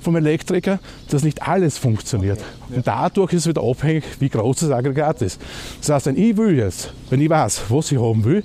vom 0.00 0.16
Elektriker, 0.16 0.80
dass 1.10 1.22
nicht 1.22 1.42
alles 1.46 1.78
funktioniert. 1.78 2.40
Und 2.74 2.86
dadurch 2.86 3.32
ist 3.32 3.42
es 3.42 3.48
wieder 3.48 3.62
abhängig, 3.62 4.04
wie 4.18 4.28
groß 4.28 4.60
das 4.60 4.70
Aggregat 4.70 5.22
ist. 5.22 5.40
Das 5.80 5.90
heißt, 5.90 6.06
wenn 6.06 6.16
ich 6.16 6.36
will 6.36 6.56
jetzt, 6.56 6.92
wenn 7.10 7.20
ich 7.20 7.30
weiß, 7.30 7.62
was 7.68 7.92
ich 7.92 7.98
haben 7.98 8.24
will, 8.24 8.42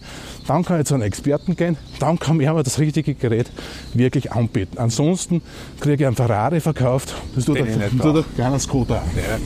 dann 0.50 0.66
kann 0.66 0.80
ich 0.80 0.88
zu 0.88 0.96
einem 0.96 1.04
Experten 1.04 1.56
gehen, 1.56 1.78
dann 2.00 2.18
kann 2.18 2.38
mir 2.38 2.52
das 2.64 2.80
richtige 2.80 3.14
Gerät 3.14 3.52
wirklich 3.94 4.32
anbieten. 4.32 4.80
Ansonsten 4.80 5.44
kriege 5.80 6.04
ich 6.04 6.08
einen 6.08 6.16
Ferrari 6.16 6.60
verkauft, 6.60 7.14
das 7.36 7.46
tut 7.46 7.58
ein 7.58 7.66
kleiner. 7.66 8.26
Ja. 9.20 9.38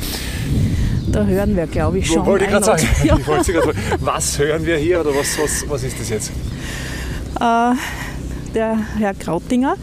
Da 1.11 1.25
hören 1.25 1.55
wir, 1.55 1.67
glaube 1.67 1.99
ich, 1.99 2.07
schon. 2.07 2.25
Wollte 2.25 2.45
ich 2.45 2.51
gerade 2.51 2.65
sagen. 2.65 2.87
Ja. 3.03 3.17
Ich 3.17 3.25
sagen. 3.25 3.71
Was 3.99 4.39
hören 4.39 4.65
wir 4.65 4.77
hier 4.77 5.01
oder 5.01 5.09
was, 5.11 5.37
was, 5.37 5.69
was 5.69 5.83
ist 5.83 5.99
das 5.99 6.09
jetzt? 6.09 6.31
Äh, 7.39 7.73
der 8.55 8.77
Herr 8.97 9.13
Krautinger, 9.13 9.75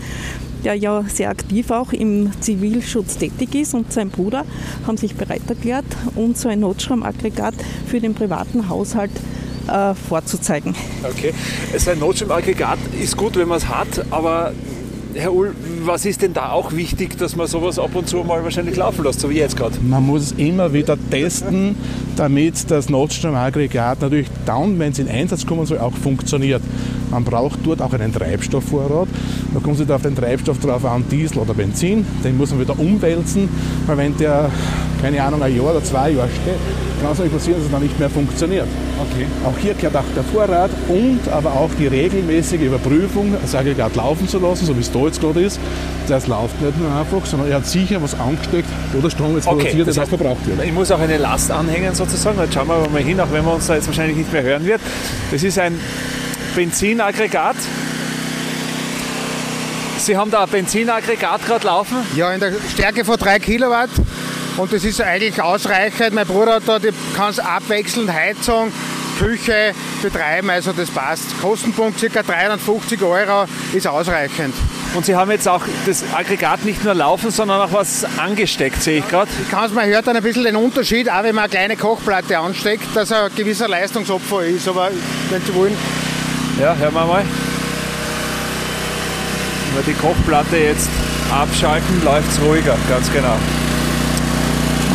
der 0.65 0.75
ja 0.75 1.05
sehr 1.07 1.31
aktiv 1.31 1.71
auch 1.71 1.93
im 1.93 2.31
Zivilschutz 2.41 3.19
tätig 3.19 3.55
ist 3.55 3.75
und 3.75 3.93
sein 3.93 4.11
Bruder 4.11 4.45
haben 4.87 4.97
sich 4.97 5.15
bereit 5.15 5.43
erklärt, 5.49 5.85
uns 6.15 6.41
so 6.41 6.49
ein 6.49 6.61
Notstromaggregat 6.61 7.55
für 7.87 8.01
den 8.01 8.15
privaten 8.15 8.69
Haushalt 8.69 9.13
äh, 9.71 9.95
vorzuzeigen. 9.95 10.75
Okay, 11.03 11.33
so 11.77 11.91
ein 11.91 11.99
Notstromaggregat 11.99 12.79
ist 13.01 13.17
gut, 13.17 13.37
wenn 13.37 13.49
man 13.49 13.59
es 13.59 13.69
hat, 13.69 14.05
aber 14.11 14.53
Herr 15.15 15.33
Ull, 15.33 15.55
was 15.85 16.05
ist 16.05 16.23
denn 16.23 16.35
da 16.35 16.53
auch 16.53 16.73
wichtig, 16.73 17.19
dass 17.19 17.35
man 17.35 17.49
sowas 17.49 17.81
ab 17.81 17.91
und 17.95 18.09
zu 18.09 18.19
mal 18.19 18.45
wahrscheinlich 18.45 18.77
laufen 18.77 19.05
lässt, 19.05 19.19
so 19.19 19.29
wie 19.29 19.39
jetzt 19.39 19.57
gerade? 19.57 19.75
Man 19.81 20.07
muss 20.07 20.23
es 20.23 20.33
immer 20.33 20.73
wieder 20.73 20.97
testen, 21.11 21.75
damit 22.17 22.71
das 22.71 22.89
Notstromaggregat 22.89 24.03
natürlich 24.03 24.29
dann, 24.47 24.79
wenn 24.79 24.93
es 24.93 25.01
in 25.01 25.09
Einsatz 25.09 25.45
kommen 25.45 25.67
soll, 25.67 25.79
auch 25.79 25.95
funktioniert. 25.95 26.63
Man 27.11 27.25
braucht 27.25 27.59
dort 27.65 27.83
auch 27.83 27.93
einen 27.93 28.13
Treibstoffvorrat. 28.13 29.09
Da 29.53 29.61
kommt 29.61 29.75
es 29.77 29.81
wieder 29.81 29.97
auf 29.97 30.03
den 30.03 30.15
Treibstoff 30.15 30.61
drauf 30.61 30.85
an, 30.85 31.05
Diesel 31.11 31.39
oder 31.39 31.55
Benzin. 31.55 32.07
Den 32.23 32.37
muss 32.37 32.51
man 32.51 32.61
wieder 32.61 32.79
umwälzen, 32.79 33.49
weil 33.87 33.97
wenn 33.97 34.17
der, 34.17 34.49
keine 35.03 35.21
Ahnung, 35.23 35.43
ein 35.43 35.57
Jahr 35.57 35.71
oder 35.71 35.83
zwei 35.83 36.11
Jahre 36.11 36.29
steht, 36.29 36.55
kann 37.03 37.11
es 37.13 37.19
natürlich 37.19 37.33
passieren, 37.33 37.59
dass 37.59 37.67
es 37.67 37.73
dann 37.73 37.83
nicht 37.83 37.99
mehr 37.99 38.11
funktioniert. 38.11 38.69
Okay. 39.01 39.27
Auch 39.45 39.57
hier 39.59 39.75
gehört 39.75 39.97
auch 39.97 40.05
der 40.15 40.25
Vorrat 40.25 40.71
und 40.89 41.21
aber 41.31 41.53
auch 41.53 41.71
die 41.79 41.87
regelmäßige 41.87 42.61
Überprüfung, 42.61 43.35
das 43.41 43.55
Aggregat 43.55 43.97
laufen 43.97 44.29
zu 44.29 44.39
lassen, 44.39 44.67
so 44.67 44.77
wie 44.77 44.81
es 44.81 44.93
da 44.93 44.99
jetzt 45.01 45.21
gerade 45.21 45.41
ist. 45.41 45.59
Das 46.07 46.27
läuft 46.27 46.61
nicht 46.61 46.79
nur 46.79 46.95
einfach, 46.95 47.25
sondern 47.25 47.51
er 47.51 47.57
hat 47.57 47.67
sicher 47.67 48.03
was 48.03 48.19
angesteckt, 48.19 48.69
wo 48.93 49.01
der 49.01 49.11
Strom 49.11 49.37
jetzt 49.37 49.47
okay, 49.47 49.57
produziert, 49.57 49.89
das, 49.89 49.95
das 49.95 50.03
heißt, 50.03 50.09
verbraucht 50.11 50.47
wird. 50.47 50.63
Ich 50.65 50.73
muss 50.73 50.91
auch 50.91 51.01
eine 51.01 51.17
Last 51.17 51.51
anhängen 51.51 51.95
sozusagen. 51.95 52.39
Jetzt 52.41 52.55
schauen 52.55 52.69
wir 52.69 52.89
mal 52.91 53.03
hin, 53.03 53.19
auch 53.21 53.33
wenn 53.33 53.45
man 53.45 53.55
uns 53.55 53.67
da 53.67 53.75
jetzt 53.75 53.87
wahrscheinlich 53.87 54.19
nicht 54.19 54.33
mehr 54.33 54.43
hören 54.43 54.67
wird. 54.67 54.81
Das 55.31 55.43
ist 55.43 55.59
ein 55.59 55.79
Benzinaggregat. 56.55 57.57
Sie 59.99 60.17
haben 60.17 60.31
da 60.31 60.45
ein 60.45 60.49
Benzinaggregat 60.49 61.47
gerade 61.47 61.67
laufen? 61.67 61.99
Ja, 62.17 62.33
in 62.33 62.41
der 62.41 62.53
Stärke 62.73 63.05
von 63.05 63.17
3 63.17 63.39
Kilowatt. 63.39 63.91
Und 64.57 64.73
das 64.73 64.85
ist 64.85 65.01
eigentlich 65.01 65.41
ausreichend. 65.41 66.13
Mein 66.13 66.27
Bruder 66.27 66.55
hat 66.55 66.63
da, 66.67 66.79
die 66.79 66.91
kann 67.17 67.31
es 67.31 67.39
abwechselnd 67.39 68.13
Heizung, 68.13 68.73
Küche 69.19 69.75
betreiben, 70.03 70.51
also 70.51 70.73
das 70.73 70.91
passt. 70.91 71.41
Kostenpunkt 71.41 72.01
ca. 72.01 72.23
350 72.23 73.03
Euro 73.03 73.45
ist 73.73 73.87
ausreichend. 73.87 74.55
Und 74.95 75.07
Sie 75.07 75.15
haben 75.15 75.31
jetzt 75.31 75.47
auch 75.47 75.63
das 75.87 76.03
Aggregat 76.13 76.65
nicht 76.65 76.83
nur 76.85 76.95
laufen, 76.95 77.31
sondern 77.31 77.61
auch 77.61 77.73
was 77.73 78.05
angesteckt, 78.19 78.83
sehe 78.83 78.99
ich 78.99 79.09
gerade. 79.09 79.31
Ich 79.43 79.51
kann 79.51 79.65
es, 79.67 79.73
man 79.73 79.87
hört 79.87 80.07
dann 80.07 80.17
ein 80.17 80.23
bisschen 80.23 80.45
den 80.45 80.57
Unterschied, 80.57 81.11
auch 81.11 81.23
wenn 81.23 81.35
man 81.35 81.45
eine 81.45 81.51
kleine 81.51 81.77
Kochplatte 81.77 82.39
ansteckt, 82.39 82.85
dass 82.95 83.11
er 83.11 83.25
ein 83.25 83.35
gewisser 83.37 83.69
Leistungsopfer 83.69 84.43
ist. 84.45 84.67
Aber 84.69 84.91
wenn 85.31 85.43
Sie 85.43 85.55
wollen, 85.55 85.77
ja, 86.61 86.75
hören 86.75 86.95
wir 86.95 87.05
mal. 87.05 87.25
Wenn 89.73 89.87
wir 89.87 89.95
die 89.95 90.01
Kochplatte 90.01 90.57
jetzt 90.57 90.89
abschalten, 91.31 92.05
läuft 92.05 92.33
es 92.33 92.41
ruhiger, 92.41 92.77
ganz 92.89 93.13
genau. 93.13 93.37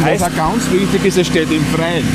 Was 0.05 0.21
auch 0.21 0.35
ganz 0.35 0.69
wichtig 0.71 1.03
ist, 1.05 1.17
es 1.17 1.27
steht 1.27 1.51
im 1.51 1.65
Freien. 1.73 2.05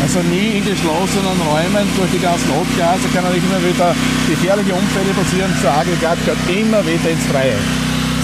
Also 0.00 0.20
nie 0.20 0.58
in 0.58 0.64
geschlossenen 0.64 1.40
Räumen 1.42 1.88
durch 1.96 2.10
die 2.12 2.20
ganzen 2.20 2.50
Abgase 2.52 3.08
kann 3.12 3.24
natürlich 3.24 3.42
immer 3.42 3.58
wieder 3.66 3.94
gefährliche 4.28 4.72
Unfälle 4.72 5.10
passieren. 5.10 5.50
So 5.60 5.68
Aggregat 5.68 6.18
gehört 6.24 6.38
immer 6.46 6.86
wieder 6.86 7.10
ins 7.10 7.26
Freie. 7.26 7.58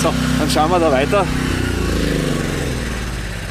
So, 0.01 0.15
dann 0.39 0.49
schauen 0.49 0.71
wir 0.71 0.79
da 0.79 0.93
weiter. 0.93 1.27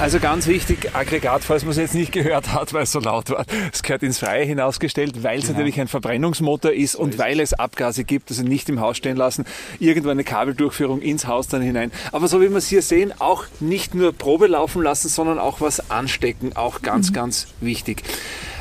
Also 0.01 0.19
ganz 0.19 0.47
wichtig, 0.47 0.95
Aggregat, 0.95 1.43
falls 1.43 1.61
man 1.61 1.73
es 1.73 1.77
jetzt 1.77 1.93
nicht 1.93 2.11
gehört 2.11 2.51
hat, 2.51 2.73
weil 2.73 2.83
es 2.83 2.91
so 2.91 2.99
laut 2.99 3.29
war, 3.29 3.45
es 3.71 3.83
gehört 3.83 4.01
ins 4.01 4.17
Freie 4.17 4.43
hinausgestellt, 4.45 5.21
weil 5.21 5.37
es 5.37 5.45
genau. 5.45 5.59
natürlich 5.59 5.79
ein 5.79 5.87
Verbrennungsmotor 5.87 6.71
ist 6.71 6.95
und 6.95 7.19
weil 7.19 7.39
es 7.39 7.53
Abgase 7.53 8.03
gibt, 8.03 8.31
also 8.31 8.41
nicht 8.41 8.67
im 8.69 8.79
Haus 8.79 8.97
stehen 8.97 9.15
lassen, 9.15 9.45
irgendwo 9.77 10.09
eine 10.09 10.23
Kabeldurchführung 10.23 11.03
ins 11.03 11.27
Haus 11.27 11.49
dann 11.49 11.61
hinein. 11.61 11.91
Aber 12.11 12.27
so 12.27 12.41
wie 12.41 12.49
wir 12.49 12.57
es 12.57 12.67
hier 12.67 12.81
sehen, 12.81 13.13
auch 13.19 13.45
nicht 13.59 13.93
nur 13.93 14.11
Probe 14.11 14.47
laufen 14.47 14.81
lassen, 14.81 15.07
sondern 15.07 15.37
auch 15.37 15.61
was 15.61 15.91
anstecken, 15.91 16.55
auch 16.55 16.81
ganz, 16.81 17.11
mhm. 17.11 17.13
ganz 17.13 17.47
wichtig. 17.59 18.01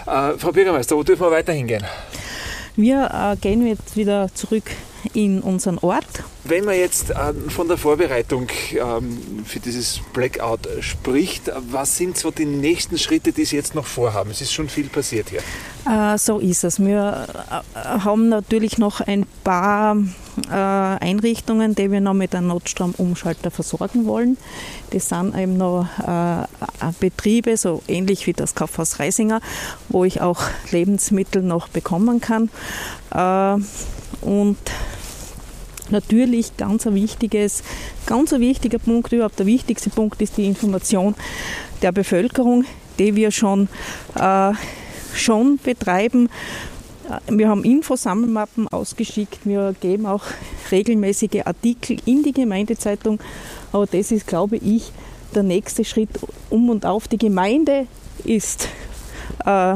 Äh, 0.06 0.32
Frau 0.36 0.52
Bürgermeister, 0.52 0.94
wo 0.94 1.04
dürfen 1.04 1.22
wir 1.22 1.30
weiter 1.30 1.54
hingehen? 1.54 1.84
Wir 2.76 3.10
äh, 3.14 3.36
gehen 3.36 3.66
jetzt 3.66 3.96
wieder 3.96 4.28
zurück 4.34 4.64
in 5.14 5.40
unseren 5.40 5.78
Ort. 5.78 6.24
Wenn 6.44 6.64
man 6.64 6.76
jetzt 6.76 7.10
äh, 7.10 7.32
von 7.48 7.68
der 7.68 7.76
Vorbereitung 7.76 8.48
ähm, 8.72 9.44
für 9.44 9.60
dieses 9.60 10.00
Blackout 10.12 10.68
spricht, 10.80 11.50
was 11.70 11.96
sind 11.96 12.16
so 12.16 12.30
die 12.30 12.46
nächsten 12.46 12.98
Schritte, 12.98 13.32
die 13.32 13.44
Sie 13.44 13.56
jetzt 13.56 13.74
noch 13.74 13.86
vorhaben? 13.86 14.30
Es 14.30 14.40
ist 14.40 14.52
schon 14.52 14.68
viel 14.68 14.88
passiert 14.88 15.28
hier. 15.30 15.40
Äh, 15.86 16.18
so 16.18 16.38
ist 16.38 16.64
es. 16.64 16.80
Wir 16.80 17.26
äh, 17.74 17.78
haben 17.78 18.28
natürlich 18.28 18.78
noch 18.78 19.00
ein 19.00 19.26
paar 19.44 19.96
Einrichtungen, 20.48 21.74
die 21.74 21.90
wir 21.90 22.00
noch 22.00 22.14
mit 22.14 22.34
einem 22.34 22.46
Notstromumschalter 22.46 23.50
versorgen 23.50 24.06
wollen. 24.06 24.38
Das 24.90 25.10
sind 25.10 25.36
eben 25.36 25.58
noch 25.58 25.86
Betriebe, 26.98 27.56
so 27.58 27.82
ähnlich 27.88 28.26
wie 28.26 28.32
das 28.32 28.54
Kaufhaus 28.54 29.00
Reisinger, 29.00 29.40
wo 29.90 30.04
ich 30.04 30.22
auch 30.22 30.40
Lebensmittel 30.70 31.42
noch 31.42 31.68
bekommen 31.68 32.20
kann. 32.20 32.48
Und 34.22 34.58
natürlich 35.90 36.56
ganz 36.56 36.86
ein 36.86 36.94
wichtiges, 36.94 37.62
ganz 38.06 38.32
ein 38.32 38.40
wichtiger 38.40 38.78
Punkt, 38.78 39.12
überhaupt 39.12 39.38
der 39.38 39.46
wichtigste 39.46 39.90
Punkt 39.90 40.20
ist 40.22 40.36
die 40.36 40.46
Information 40.46 41.14
der 41.82 41.92
Bevölkerung, 41.92 42.64
die 42.98 43.16
wir 43.16 43.30
schon, 43.30 43.68
äh, 44.14 44.52
schon 45.14 45.58
betreiben. 45.58 46.28
Wir 47.28 47.48
haben 47.48 47.64
Infosammelmappen 47.64 48.68
ausgeschickt, 48.68 49.40
wir 49.44 49.74
geben 49.80 50.06
auch 50.06 50.22
regelmäßige 50.70 51.44
Artikel 51.44 51.96
in 52.04 52.22
die 52.22 52.32
Gemeindezeitung, 52.32 53.18
aber 53.72 53.86
das 53.86 54.12
ist, 54.12 54.28
glaube 54.28 54.56
ich, 54.58 54.92
der 55.34 55.42
nächste 55.42 55.84
Schritt 55.84 56.10
um 56.50 56.70
und 56.70 56.86
auf. 56.86 57.08
Die 57.08 57.18
Gemeinde 57.18 57.86
ist, 58.24 58.68
äh, 59.44 59.74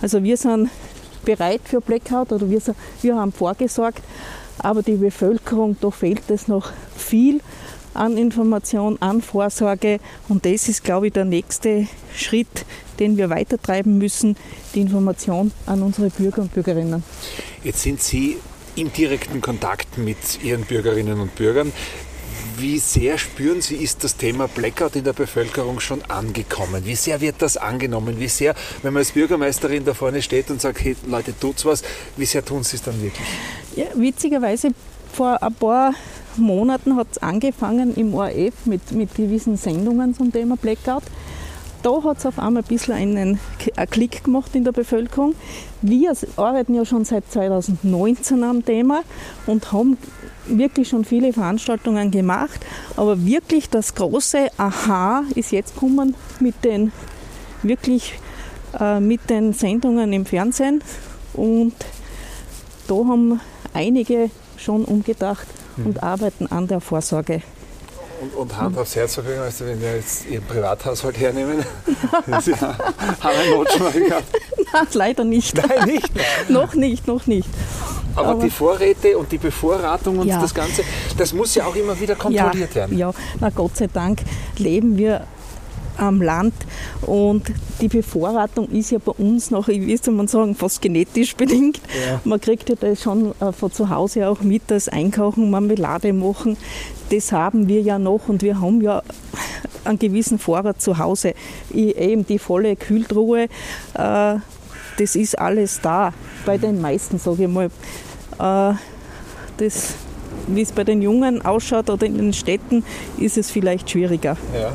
also 0.00 0.22
wir 0.22 0.36
sind 0.36 0.70
bereit 1.26 1.60
für 1.64 1.82
Blackout 1.82 2.32
oder 2.32 2.48
wir, 2.48 2.62
wir 3.02 3.16
haben 3.16 3.32
vorgesorgt, 3.32 4.02
aber 4.58 4.82
die 4.82 4.96
Bevölkerung, 4.96 5.76
da 5.82 5.90
fehlt 5.90 6.30
es 6.30 6.48
noch 6.48 6.72
viel 6.96 7.42
an 7.92 8.16
Information, 8.16 8.96
an 9.00 9.20
Vorsorge 9.20 9.98
und 10.28 10.46
das 10.46 10.68
ist, 10.68 10.84
glaube 10.84 11.08
ich, 11.08 11.12
der 11.12 11.24
nächste 11.26 11.86
Schritt, 12.14 12.64
den 12.98 13.16
wir 13.18 13.28
weitertreiben 13.28 13.98
müssen, 13.98 14.36
die 14.74 14.80
Information 14.80 15.52
an 15.66 15.82
unsere 15.82 16.08
Bürger 16.08 16.42
und 16.42 16.54
Bürgerinnen. 16.54 17.02
Jetzt 17.62 17.82
sind 17.82 18.00
Sie 18.00 18.36
im 18.76 18.92
direkten 18.92 19.40
Kontakt 19.40 19.98
mit 19.98 20.42
Ihren 20.42 20.64
Bürgerinnen 20.64 21.20
und 21.20 21.34
Bürgern. 21.34 21.72
Wie 22.58 22.78
sehr 22.78 23.18
spüren 23.18 23.60
Sie, 23.60 23.76
ist 23.76 24.02
das 24.02 24.16
Thema 24.16 24.48
Blackout 24.48 24.96
in 24.96 25.04
der 25.04 25.12
Bevölkerung 25.12 25.78
schon 25.78 26.02
angekommen? 26.08 26.86
Wie 26.86 26.94
sehr 26.94 27.20
wird 27.20 27.36
das 27.40 27.58
angenommen? 27.58 28.18
Wie 28.18 28.28
sehr, 28.28 28.54
wenn 28.82 28.94
man 28.94 29.00
als 29.00 29.12
Bürgermeisterin 29.12 29.84
da 29.84 29.92
vorne 29.92 30.22
steht 30.22 30.50
und 30.50 30.62
sagt, 30.62 30.82
hey 30.82 30.96
Leute, 31.06 31.38
tut's 31.38 31.66
was, 31.66 31.82
wie 32.16 32.24
sehr 32.24 32.42
tun 32.42 32.64
Sie 32.64 32.76
es 32.76 32.82
dann 32.82 33.02
wirklich? 33.02 33.28
Ja, 33.76 33.84
witzigerweise 33.94 34.70
vor 35.12 35.42
ein 35.42 35.54
paar 35.54 35.92
Monaten 36.38 36.96
hat 36.96 37.08
es 37.10 37.18
angefangen 37.18 37.94
im 37.94 38.14
ORF 38.14 38.54
mit, 38.64 38.90
mit 38.92 39.14
gewissen 39.14 39.58
Sendungen 39.58 40.14
zum 40.14 40.32
Thema 40.32 40.56
Blackout. 40.56 41.02
Da 41.82 42.02
hat 42.02 42.18
es 42.18 42.26
auf 42.26 42.38
einmal 42.38 42.62
ein 42.62 42.68
bisschen 42.68 42.94
einen, 42.94 43.38
einen 43.76 43.90
Klick 43.90 44.24
gemacht 44.24 44.54
in 44.54 44.64
der 44.64 44.72
Bevölkerung. 44.72 45.34
Wir 45.82 46.12
arbeiten 46.36 46.74
ja 46.74 46.84
schon 46.84 47.04
seit 47.04 47.30
2019 47.30 48.42
am 48.42 48.64
Thema 48.64 49.02
und 49.46 49.72
haben 49.72 49.96
wirklich 50.46 50.88
schon 50.88 51.04
viele 51.04 51.32
Veranstaltungen 51.32 52.10
gemacht, 52.10 52.64
aber 52.96 53.24
wirklich 53.24 53.68
das 53.68 53.94
große 53.94 54.48
Aha 54.56 55.24
ist 55.34 55.52
jetzt 55.52 55.74
gekommen 55.74 56.14
mit 56.40 56.64
den 56.64 56.92
wirklich 57.62 58.18
äh, 58.78 59.00
mit 59.00 59.28
den 59.30 59.52
Sendungen 59.52 60.12
im 60.12 60.24
Fernsehen 60.24 60.82
und 61.32 61.74
da 62.86 62.94
haben 62.94 63.40
einige 63.74 64.30
schon 64.56 64.84
umgedacht 64.84 65.46
hm. 65.76 65.86
und 65.86 66.02
arbeiten 66.02 66.46
an 66.46 66.68
der 66.68 66.80
Vorsorge. 66.80 67.42
Und, 68.20 68.34
und 68.34 68.56
Hand 68.56 68.78
aufs 68.78 68.96
Herz, 68.96 69.18
also 69.18 69.66
wenn 69.66 69.80
wir 69.80 69.96
jetzt 69.96 70.26
Ihren 70.26 70.44
Privathaushalt 70.44 71.18
hernehmen, 71.18 71.64
Sie 72.40 72.54
haben 72.54 72.76
einen 73.20 73.50
Notschmal 73.50 73.92
gehabt? 73.92 74.24
Nein, 74.72 74.86
leider 74.92 75.24
nicht. 75.24 75.54
Nein, 75.56 75.86
nicht? 75.86 76.10
noch 76.48 76.74
nicht, 76.74 77.06
noch 77.06 77.26
nicht. 77.26 77.48
Aber, 78.14 78.28
Aber, 78.28 78.42
die 78.42 78.50
Vorräte 78.50 79.18
und 79.18 79.30
die 79.30 79.38
Bevorratung 79.38 80.18
und 80.18 80.28
ja. 80.28 80.40
das 80.40 80.54
Ganze, 80.54 80.82
das 81.18 81.32
muss 81.34 81.54
ja 81.54 81.66
auch 81.66 81.76
immer 81.76 81.98
wieder 82.00 82.14
kontrolliert 82.14 82.70
ja, 82.70 82.74
werden. 82.74 82.96
Ja, 82.96 83.12
na 83.40 83.50
Gott 83.50 83.76
sei 83.76 83.88
Dank 83.92 84.20
leben 84.56 84.96
wir 84.96 85.26
am 85.98 86.22
Land 86.22 86.54
und 87.02 87.44
die 87.80 87.88
Bevorratung 87.88 88.68
ist 88.70 88.90
ja 88.90 88.98
bei 88.98 89.12
uns 89.12 89.50
noch, 89.50 89.68
ich 89.68 89.86
würde 89.86 90.10
mal 90.10 90.28
sagen, 90.28 90.54
fast 90.54 90.80
genetisch 90.80 91.36
bedingt. 91.36 91.80
Ja. 92.06 92.20
Man 92.24 92.40
kriegt 92.40 92.68
ja 92.68 92.74
das 92.78 93.02
schon 93.02 93.32
äh, 93.40 93.52
von 93.52 93.72
zu 93.72 93.90
Hause 93.90 94.28
auch 94.28 94.40
mit, 94.40 94.62
das 94.68 94.88
Einkaufen, 94.88 95.50
Marmelade 95.50 96.12
machen. 96.12 96.56
Das 97.10 97.32
haben 97.32 97.68
wir 97.68 97.80
ja 97.80 97.98
noch 97.98 98.28
und 98.28 98.42
wir 98.42 98.60
haben 98.60 98.80
ja 98.80 99.02
einen 99.84 99.98
gewissen 99.98 100.38
Vorrat 100.38 100.80
zu 100.80 100.98
Hause. 100.98 101.34
eben 101.72 102.26
die 102.26 102.38
volle 102.38 102.76
Kühltruhe, 102.76 103.48
äh, 103.94 104.36
das 104.98 105.14
ist 105.14 105.38
alles 105.38 105.80
da, 105.82 106.12
bei 106.44 106.58
den 106.58 106.80
meisten, 106.80 107.18
sage 107.18 107.44
ich 107.44 107.48
mal. 107.48 107.66
Äh, 108.38 108.76
das, 109.58 109.94
wie 110.48 110.62
es 110.62 110.72
bei 110.72 110.84
den 110.84 111.02
Jungen 111.02 111.44
ausschaut 111.44 111.90
oder 111.90 112.06
in 112.06 112.16
den 112.16 112.32
Städten, 112.32 112.84
ist 113.18 113.38
es 113.38 113.50
vielleicht 113.50 113.90
schwieriger. 113.90 114.36
Ja. 114.54 114.72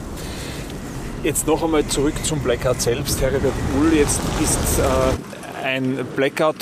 Jetzt 1.24 1.46
noch 1.46 1.64
einmal 1.64 1.86
zurück 1.86 2.16
zum 2.24 2.40
Blackout 2.40 2.82
selbst, 2.82 3.22
Herbert 3.22 3.54
Ull. 3.80 3.94
Jetzt 3.94 4.20
ist 4.42 4.80
äh, 4.80 5.64
ein 5.64 6.04
Blackout, 6.16 6.56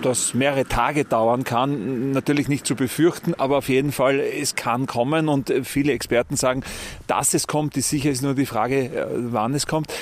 das 0.00 0.32
mehrere 0.32 0.64
Tage 0.64 1.04
dauern 1.04 1.42
kann, 1.42 2.12
natürlich 2.12 2.46
nicht 2.46 2.64
zu 2.66 2.76
befürchten, 2.76 3.34
aber 3.34 3.58
auf 3.58 3.68
jeden 3.68 3.90
Fall, 3.90 4.20
es 4.20 4.54
kann 4.54 4.86
kommen 4.86 5.28
und 5.28 5.52
viele 5.64 5.92
Experten 5.92 6.36
sagen, 6.36 6.62
dass 7.08 7.34
es 7.34 7.48
kommt, 7.48 7.76
ist 7.76 7.88
sicher 7.88 8.10
ist 8.10 8.22
nur 8.22 8.34
die 8.34 8.46
Frage, 8.46 8.76
äh, 8.76 9.06
wann 9.10 9.54
es 9.54 9.66
kommt 9.66 9.92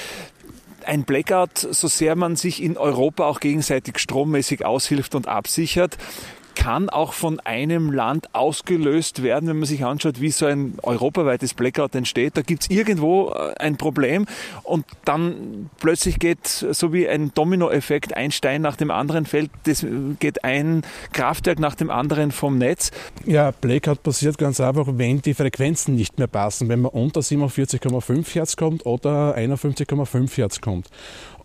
ein 0.88 1.04
Blackout, 1.04 1.58
so 1.58 1.86
sehr 1.86 2.16
man 2.16 2.36
sich 2.36 2.62
in 2.62 2.78
Europa 2.78 3.26
auch 3.26 3.40
gegenseitig 3.40 3.98
strommäßig 3.98 4.64
aushilft 4.64 5.14
und 5.14 5.28
absichert, 5.28 5.98
kann 6.58 6.90
auch 6.90 7.12
von 7.12 7.38
einem 7.40 7.92
Land 7.92 8.34
ausgelöst 8.34 9.22
werden, 9.22 9.48
wenn 9.48 9.58
man 9.60 9.66
sich 9.66 9.84
anschaut, 9.84 10.20
wie 10.20 10.32
so 10.32 10.44
ein 10.44 10.74
europaweites 10.82 11.54
Blackout 11.54 11.94
entsteht. 11.94 12.36
Da 12.36 12.42
gibt 12.42 12.64
es 12.64 12.70
irgendwo 12.70 13.30
äh, 13.30 13.54
ein 13.60 13.76
Problem 13.76 14.26
und 14.64 14.84
dann 15.04 15.70
plötzlich 15.78 16.18
geht, 16.18 16.48
so 16.48 16.92
wie 16.92 17.08
ein 17.08 17.32
Dominoeffekt, 17.32 18.16
ein 18.16 18.32
Stein 18.32 18.60
nach 18.60 18.74
dem 18.74 18.90
anderen 18.90 19.24
fällt, 19.24 19.52
das 19.64 19.86
geht 20.18 20.42
ein 20.42 20.82
Kraftwerk 21.12 21.60
nach 21.60 21.76
dem 21.76 21.90
anderen 21.90 22.32
vom 22.32 22.58
Netz. 22.58 22.90
Ja, 23.24 23.52
Blackout 23.52 24.02
passiert 24.02 24.36
ganz 24.36 24.60
einfach, 24.60 24.88
wenn 24.90 25.22
die 25.22 25.34
Frequenzen 25.34 25.94
nicht 25.94 26.18
mehr 26.18 26.26
passen, 26.26 26.68
wenn 26.68 26.80
man 26.80 26.90
unter 26.90 27.20
47,5 27.20 28.34
Hertz 28.34 28.56
kommt 28.56 28.84
oder 28.84 29.36
51,5 29.36 30.36
Hertz 30.36 30.60
kommt. 30.60 30.88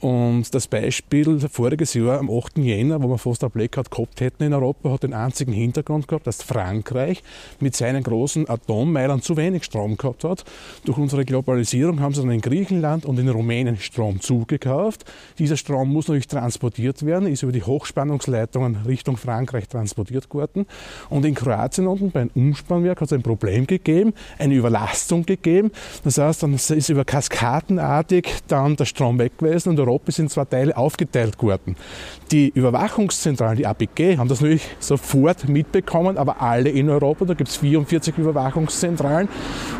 Und 0.04 0.54
das 0.54 0.68
Beispiel 0.68 1.40
voriges 1.50 1.94
Jahr 1.94 2.20
am 2.20 2.30
8. 2.30 2.58
Jänner, 2.58 3.02
wo 3.02 3.08
wir 3.08 3.18
fast 3.18 3.42
ein 3.42 3.52
Blackout 3.52 3.90
gehabt 3.90 4.20
hätten 4.20 4.44
in 4.44 4.54
Europa, 4.54 4.92
hat 4.92 5.04
den 5.04 5.14
einzigen 5.14 5.54
Hintergrund 5.54 6.10
gehabt, 6.10 6.28
dass 6.28 6.44
Frankreich 6.44 7.24
mit 7.62 7.74
seinen 7.74 8.04
großen 8.04 8.50
Atommeilern 8.50 9.22
zu 9.22 9.38
wenig 9.38 9.64
Strom 9.64 9.96
gehabt 9.96 10.26
hat. 10.26 10.44
Durch 10.84 10.98
unsere 10.98 11.24
Globalisierung 11.24 12.02
haben 12.02 12.14
sie 12.14 12.20
dann 12.20 12.32
in 12.32 12.42
Griechenland 12.42 13.06
und 13.06 13.18
in 13.18 13.30
Rumänien 13.30 13.78
Strom 13.78 14.20
zugekauft. 14.20 15.06
Dieser 15.40 15.56
Strom 15.56 15.94
muss 15.94 16.10
natürlich 16.10 16.28
transportiert 16.28 17.06
werden, 17.06 17.30
ist 17.30 17.44
über 17.44 17.54
die 17.54 17.64
Hochspannungsleitungen 17.64 18.80
Richtung 18.86 19.16
Frankreich 19.16 19.70
transportiert 19.70 20.34
worden. 20.34 20.66
Und 21.10 21.24
in 21.24 21.34
Kroatien 21.34 21.88
unten 21.88 22.12
bei 22.12 22.24
einem 22.24 22.32
Umspannwerk 22.36 23.00
hat 23.00 23.08
es 23.08 23.14
ein 23.14 23.24
Problem 23.24 23.68
gegeben, 23.68 24.14
eine 24.38 24.54
Überlastung 24.54 25.26
gegeben. 25.26 25.72
Das 26.04 26.18
heißt, 26.18 26.44
dann 26.44 26.56
ist 26.56 26.90
über 26.90 27.06
Kaskadenartig 27.06 28.28
dann 28.50 28.76
der 28.76 28.84
Strom 28.84 29.18
weg 29.18 29.38
gewesen 29.38 29.70
und 29.70 29.80
Europa 29.80 29.93
ist 30.08 30.20
in 30.20 30.30
zwei 30.30 30.46
Teile 30.46 30.76
aufgeteilt 30.76 31.42
worden. 31.42 31.76
Die 32.34 32.52
Überwachungszentralen, 32.56 33.58
die 33.58 33.68
APG, 33.68 34.18
haben 34.18 34.28
das 34.28 34.42
natürlich 34.42 34.66
sofort 34.80 35.48
mitbekommen, 35.48 36.18
aber 36.18 36.42
alle 36.42 36.68
in 36.72 36.90
Europa, 36.90 37.26
da 37.26 37.36
gibt 37.36 37.52
es 37.52 37.58
44 37.58 38.18
Überwachungszentralen 38.18 39.30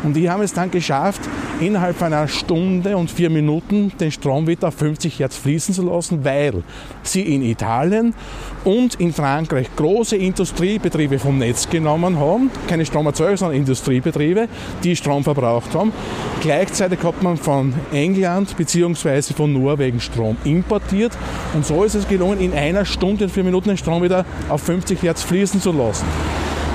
und 0.04 0.14
die 0.14 0.30
haben 0.30 0.40
es 0.40 0.52
dann 0.52 0.70
geschafft, 0.70 1.20
innerhalb 1.58 1.96
von 1.96 2.12
einer 2.12 2.28
Stunde 2.28 2.96
und 2.96 3.10
vier 3.10 3.28
Minuten 3.28 3.90
den 3.98 4.12
Strom 4.12 4.46
wieder 4.46 4.68
auf 4.68 4.74
50 4.74 5.18
Hertz 5.18 5.36
fließen 5.36 5.74
zu 5.74 5.82
lassen, 5.82 6.24
weil 6.24 6.62
sie 7.02 7.22
in 7.22 7.42
Italien 7.42 8.14
und 8.62 9.00
in 9.00 9.12
Frankreich 9.12 9.74
große 9.74 10.16
Industriebetriebe 10.16 11.18
vom 11.18 11.38
Netz 11.38 11.68
genommen 11.68 12.20
haben, 12.20 12.52
keine 12.68 12.86
Stromerzeuger, 12.86 13.36
sondern 13.36 13.56
Industriebetriebe, 13.56 14.46
die 14.84 14.94
Strom 14.94 15.24
verbraucht 15.24 15.74
haben. 15.74 15.92
Gleichzeitig 16.40 17.02
hat 17.02 17.20
man 17.20 17.36
von 17.36 17.74
England 17.92 18.56
bzw. 18.56 19.22
von 19.34 19.52
Norwegen 19.52 19.98
Strom 19.98 20.36
importiert 20.44 21.18
und 21.54 21.66
so 21.66 21.82
ist 21.82 21.96
es 21.96 22.06
gelungen, 22.06 22.43
in 22.44 22.52
einer 22.52 22.84
Stunde 22.84 23.24
und 23.24 23.30
vier 23.30 23.44
Minuten 23.44 23.68
den 23.68 23.78
Strom 23.78 24.02
wieder 24.02 24.24
auf 24.48 24.62
50 24.62 25.02
Hertz 25.02 25.22
fließen 25.22 25.60
zu 25.60 25.72
lassen. 25.72 26.04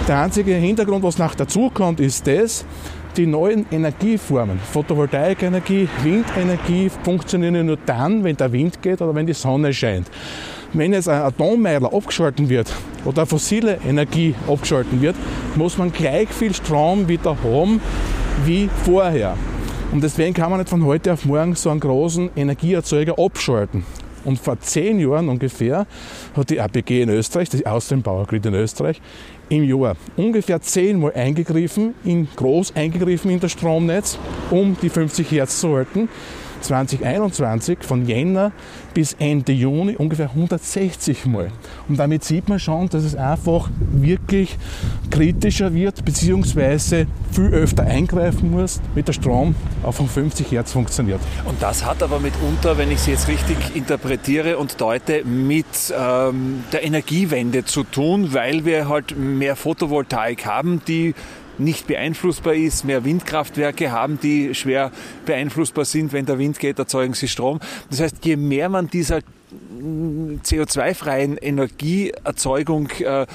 Der 0.07 0.21
einzige 0.21 0.55
Hintergrund, 0.55 1.03
was 1.03 1.17
nach 1.17 1.35
dazu 1.35 1.69
kommt, 1.71 1.99
ist 1.99 2.25
das, 2.25 2.65
die 3.15 3.25
neuen 3.25 3.65
Energieformen, 3.71 4.59
Photovoltaikenergie, 4.59 5.87
Windenergie, 6.03 6.89
funktionieren 7.03 7.65
nur 7.65 7.77
dann, 7.85 8.23
wenn 8.23 8.35
der 8.35 8.51
Wind 8.51 8.81
geht 8.81 9.01
oder 9.01 9.13
wenn 9.13 9.27
die 9.27 9.33
Sonne 9.33 9.73
scheint. 9.73 10.07
Wenn 10.73 10.93
jetzt 10.93 11.09
ein 11.09 11.21
Atommeiler 11.21 11.93
abgeschalten 11.93 12.49
wird 12.49 12.71
oder 13.05 13.25
fossile 13.25 13.79
Energie 13.87 14.35
abgeschalten 14.47 15.01
wird, 15.01 15.15
muss 15.55 15.77
man 15.77 15.91
gleich 15.91 16.29
viel 16.29 16.53
Strom 16.53 17.07
wieder 17.07 17.35
haben 17.43 17.81
wie 18.45 18.69
vorher. 18.85 19.35
Und 19.91 20.03
deswegen 20.03 20.33
kann 20.33 20.51
man 20.51 20.59
nicht 20.59 20.69
von 20.69 20.85
heute 20.85 21.13
auf 21.13 21.25
morgen 21.25 21.55
so 21.55 21.71
einen 21.71 21.79
großen 21.79 22.29
Energieerzeuger 22.35 23.17
abschalten. 23.17 23.83
Und 24.29 24.37
vor 24.37 24.59
zehn 24.59 24.99
Jahren 24.99 25.27
ungefähr 25.27 25.87
hat 26.35 26.51
die 26.51 26.61
APG 26.61 27.01
in 27.01 27.09
Österreich, 27.09 27.49
die 27.49 27.65
Austrian 27.65 28.03
Power 28.03 28.27
Grid 28.27 28.45
in 28.45 28.53
Österreich, 28.53 29.01
im 29.49 29.63
Jahr 29.63 29.95
ungefähr 30.17 30.61
zehnmal 30.61 31.13
eingegriffen, 31.13 31.95
in 32.03 32.27
groß 32.35 32.75
eingegriffen 32.75 33.31
in 33.31 33.39
das 33.39 33.53
Stromnetz, 33.53 34.19
um 34.51 34.77
die 34.79 34.89
50 34.89 35.31
Hertz 35.31 35.59
zu 35.59 35.75
halten. 35.75 36.09
2021 36.61 37.79
von 37.81 38.05
Jänner 38.05 38.51
bis 38.93 39.13
Ende 39.19 39.51
Juni 39.51 39.95
ungefähr 39.95 40.29
160 40.29 41.25
Mal. 41.25 41.51
Und 41.87 41.97
damit 41.97 42.23
sieht 42.23 42.49
man 42.49 42.59
schon, 42.59 42.89
dass 42.89 43.03
es 43.03 43.15
einfach 43.15 43.69
wirklich 43.91 44.57
kritischer 45.09 45.73
wird, 45.73 46.05
beziehungsweise 46.05 47.07
viel 47.31 47.47
öfter 47.47 47.83
eingreifen 47.83 48.51
muss, 48.51 48.81
mit 48.95 49.07
der 49.07 49.13
Strom 49.13 49.55
auf 49.83 49.97
50 49.97 50.51
Hertz 50.51 50.71
funktioniert. 50.71 51.19
Und 51.45 51.61
das 51.61 51.85
hat 51.85 52.01
aber 52.03 52.19
mitunter, 52.19 52.77
wenn 52.77 52.91
ich 52.91 52.99
Sie 52.99 53.11
jetzt 53.11 53.27
richtig 53.27 53.57
interpretiere 53.75 54.57
und 54.57 54.79
deute, 54.81 55.23
mit 55.25 55.65
ähm, 55.97 56.63
der 56.71 56.83
Energiewende 56.83 57.65
zu 57.65 57.83
tun, 57.83 58.33
weil 58.33 58.65
wir 58.65 58.87
halt 58.87 59.17
mehr 59.17 59.55
Photovoltaik 59.55 60.45
haben, 60.45 60.81
die 60.87 61.13
nicht 61.59 61.87
beeinflussbar 61.87 62.53
ist, 62.53 62.85
mehr 62.85 63.05
Windkraftwerke 63.05 63.91
haben, 63.91 64.19
die 64.19 64.55
schwer 64.55 64.91
beeinflussbar 65.25 65.85
sind. 65.85 66.13
Wenn 66.13 66.25
der 66.25 66.39
Wind 66.39 66.59
geht, 66.59 66.79
erzeugen 66.79 67.13
sie 67.13 67.27
Strom. 67.27 67.59
Das 67.89 67.99
heißt, 67.99 68.25
je 68.25 68.35
mehr 68.35 68.69
man 68.69 68.87
dieser 68.87 69.19
CO2-freien 70.43 71.37
Energieerzeugung 71.37 72.89
äh, 72.99 73.25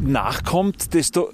nachkommt, 0.00 0.94
desto 0.94 1.30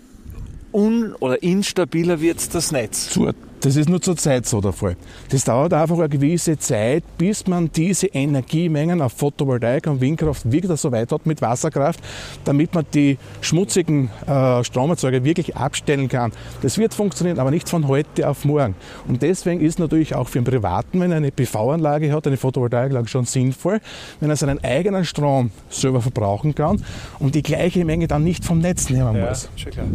un- 0.72 1.14
oder 1.14 1.42
instabiler 1.42 2.20
wird 2.20 2.54
das 2.54 2.72
Netz. 2.72 3.10
Zur 3.10 3.34
das 3.60 3.76
ist 3.76 3.88
nur 3.88 4.00
zur 4.00 4.16
Zeit 4.16 4.46
so 4.46 4.60
der 4.60 4.72
Fall. 4.72 4.96
Das 5.30 5.44
dauert 5.44 5.72
einfach 5.72 5.98
eine 5.98 6.08
gewisse 6.08 6.58
Zeit, 6.58 7.02
bis 7.18 7.46
man 7.46 7.70
diese 7.72 8.06
Energiemengen 8.06 9.02
auf 9.02 9.12
Photovoltaik 9.12 9.86
und 9.86 10.00
Windkraft 10.00 10.50
wieder 10.50 10.76
so 10.76 10.92
weit 10.92 11.10
hat 11.12 11.26
mit 11.26 11.42
Wasserkraft, 11.42 12.00
damit 12.44 12.74
man 12.74 12.86
die 12.94 13.18
schmutzigen 13.40 14.10
äh, 14.26 14.62
Stromerzeuger 14.62 15.24
wirklich 15.24 15.56
abstellen 15.56 16.08
kann. 16.08 16.32
Das 16.62 16.78
wird 16.78 16.94
funktionieren, 16.94 17.38
aber 17.38 17.50
nicht 17.50 17.68
von 17.68 17.88
heute 17.88 18.28
auf 18.28 18.44
morgen. 18.44 18.74
Und 19.06 19.22
deswegen 19.22 19.60
ist 19.60 19.78
natürlich 19.78 20.14
auch 20.14 20.28
für 20.28 20.38
einen 20.38 20.46
Privaten, 20.46 21.00
wenn 21.00 21.10
er 21.10 21.16
eine 21.16 21.32
PV-Anlage 21.32 22.12
hat, 22.12 22.26
eine 22.26 22.36
Photovoltaikanlage 22.36 23.08
schon 23.08 23.24
sinnvoll, 23.24 23.80
wenn 24.20 24.30
er 24.30 24.36
seinen 24.36 24.62
eigenen 24.62 25.04
Strom 25.04 25.50
selber 25.68 26.00
verbrauchen 26.00 26.54
kann 26.54 26.84
und 27.18 27.34
die 27.34 27.42
gleiche 27.42 27.84
Menge 27.84 28.06
dann 28.06 28.24
nicht 28.24 28.44
vom 28.44 28.58
Netz 28.58 28.90
nehmen 28.90 29.16
ja, 29.16 29.28
muss. 29.28 29.48
Schon 29.56 29.72
klar. 29.72 29.86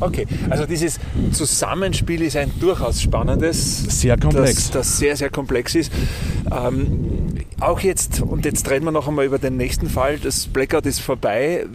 Okay, 0.00 0.26
also 0.48 0.66
dieses 0.66 0.98
Zusammenspiel 1.32 2.22
ist 2.22 2.36
ein 2.36 2.50
durchaus 2.60 3.00
Spannendes. 3.10 4.00
Sehr 4.00 4.16
komplex. 4.16 4.66
Das, 4.66 4.70
das 4.70 4.98
sehr, 4.98 5.16
sehr 5.16 5.30
komplex 5.30 5.74
ist. 5.74 5.90
Ähm, 6.48 7.34
auch 7.58 7.80
jetzt, 7.80 8.22
und 8.22 8.44
jetzt 8.44 8.70
reden 8.70 8.84
wir 8.84 8.92
noch 8.92 9.08
einmal 9.08 9.24
über 9.24 9.40
den 9.40 9.56
nächsten 9.56 9.88
Fall, 9.88 10.18
das 10.18 10.46
Blackout 10.46 10.86
ist 10.86 11.00
vorbei, 11.00 11.66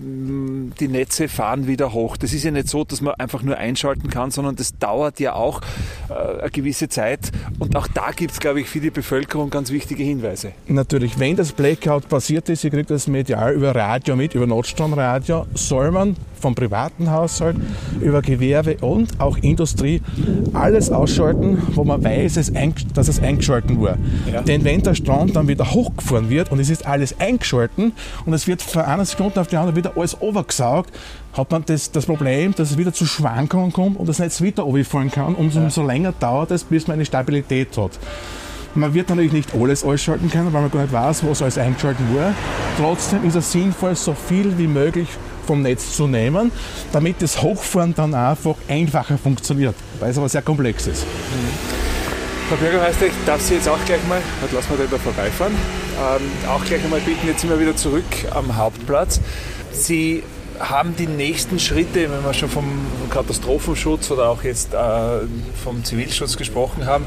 die 0.80 0.88
Netze 0.88 1.28
fahren 1.28 1.68
wieder 1.68 1.92
hoch. 1.92 2.16
Das 2.16 2.32
ist 2.32 2.44
ja 2.46 2.52
nicht 2.52 2.70
so, 2.70 2.86
dass 2.86 3.02
man 3.02 3.16
einfach 3.16 3.44
nur 3.44 3.58
einschalten 3.58 4.10
kann, 4.10 4.32
sondern 4.32 4.56
das 4.56 4.78
dauert 4.78 5.20
ja 5.20 5.34
auch 5.34 5.60
äh, 6.10 6.14
eine 6.14 6.52
gewisse 6.52 6.88
Zeit. 6.88 7.32
Und 7.60 7.76
auch 7.76 7.88
da 7.88 8.12
gibt 8.12 8.32
es, 8.32 8.40
glaube 8.40 8.62
ich, 8.62 8.70
für 8.70 8.80
die 8.80 8.90
Bevölkerung 8.90 9.50
ganz 9.50 9.72
wichtige 9.72 10.04
Hinweise. 10.04 10.54
Natürlich, 10.68 11.20
wenn 11.20 11.36
das 11.36 11.52
Blackout 11.52 12.08
passiert 12.08 12.48
ist, 12.48 12.64
ihr 12.64 12.72
kriegt 12.72 12.90
das 12.90 13.08
medial 13.08 13.54
über 13.54 13.76
Radio 13.76 14.16
mit, 14.16 14.36
über 14.36 14.48
Notstromradio, 14.48 15.46
soll 15.54 15.92
man 15.92 16.16
vom 16.46 16.54
privaten 16.54 17.10
Haushalt 17.10 17.56
über 18.02 18.22
Gewerbe 18.22 18.78
und 18.82 19.20
auch 19.20 19.38
Industrie 19.38 20.04
alles 20.54 20.92
ausschalten, 20.92 21.60
wo 21.74 21.84
man 21.84 22.04
weiß, 22.04 22.36
dass 22.94 23.08
es 23.08 23.20
eingeschalten 23.20 23.82
war. 23.82 23.98
Ja. 24.32 24.44
Denn 24.44 24.64
wenn 24.64 24.84
der 24.84 24.94
Strom 24.94 25.34
dann 25.34 25.48
wieder 25.48 25.72
hochgefahren 25.72 26.30
wird 26.30 26.52
und 26.52 26.60
es 26.60 26.70
ist 26.70 26.86
alles 26.86 27.20
eingeschalten 27.20 27.94
und 28.28 28.34
es 28.34 28.46
wird 28.46 28.62
von 28.62 28.84
einer 28.84 29.06
Sekunde 29.06 29.42
auf 29.42 29.48
die 29.48 29.58
andere 29.58 29.76
wieder 29.76 29.94
alles 29.96 30.22
overgesaugt, 30.22 30.94
hat 31.34 31.50
man 31.50 31.64
das, 31.66 31.92
das 31.92 32.06
Problem, 32.06 32.54
dass 32.54 32.70
es 32.70 32.78
wieder 32.78 32.94
zu 32.94 33.08
Schwankungen 33.08 33.74
kommt 33.74 34.00
und 34.00 34.08
das 34.08 34.20
Netz 34.20 34.40
wieder 34.40 34.62
runterfallen 34.62 35.10
kann. 35.10 35.34
Und 35.34 35.56
umso 35.56 35.84
länger 35.84 36.14
dauert 36.20 36.52
es, 36.52 36.64
bis 36.64 36.86
man 36.86 36.94
eine 36.94 37.06
Stabilität 37.06 37.76
hat. 37.76 37.98
Man 38.76 38.94
wird 38.94 39.10
natürlich 39.10 39.32
nicht 39.32 39.56
alles 39.56 39.84
ausschalten 39.84 40.30
können, 40.30 40.54
weil 40.54 40.62
man 40.62 40.70
gar 40.70 40.82
nicht 40.82 40.94
weiß, 40.94 41.26
was 41.26 41.42
alles 41.42 41.58
eingeschalten 41.58 42.06
war. 42.16 42.34
Trotzdem 42.78 43.24
ist 43.26 43.36
es 43.36 43.52
sinnvoll, 43.52 43.96
so 43.96 44.14
viel 44.14 44.58
wie 44.58 44.68
möglich 44.68 45.08
vom 45.46 45.62
Netz 45.62 45.96
zu 45.96 46.08
nehmen, 46.08 46.52
damit 46.92 47.22
das 47.22 47.42
Hochfahren 47.42 47.94
dann 47.96 48.14
einfach 48.14 48.56
einfacher 48.68 49.18
funktioniert, 49.18 49.76
weil 50.00 50.12
es 50.12 50.18
aber 50.18 50.30
sehr 50.30 50.42
komplex 50.42 50.88
ist. 50.88 51.04
Mhm. 51.04 51.86
Frau 52.50 52.58
Bürgermeister, 52.58 53.08
ich 53.08 53.14
darf 53.26 53.42
Sie 53.42 53.56
jetzt 53.56 53.68
auch 53.68 53.84
gleich 53.86 54.06
mal, 54.08 54.22
lassen 54.54 54.78
wir 54.78 54.86
da 54.86 54.98
vorbeifahren, 55.00 55.54
ähm, 55.54 56.50
auch 56.50 56.64
gleich 56.64 56.84
einmal 56.84 57.00
bitten, 57.00 57.26
jetzt 57.26 57.42
sind 57.42 57.50
wir 57.50 57.60
wieder 57.60 57.76
zurück 57.76 58.06
am 58.32 58.56
Hauptplatz. 58.56 59.20
Sie 59.72 60.22
haben 60.60 60.96
die 60.96 61.08
nächsten 61.08 61.60
Schritte, 61.60 62.04
wenn 62.04 62.24
wir 62.24 62.34
schon 62.36 62.50
vom 62.50 62.66
Katastrophenschutz 63.10 64.12
oder 64.12 64.30
auch 64.30 64.44
jetzt 64.44 64.74
äh, 64.76 64.78
vom 65.64 65.84
Zivilschutz 65.84 66.38
gesprochen 66.38 66.86
haben, 66.86 67.06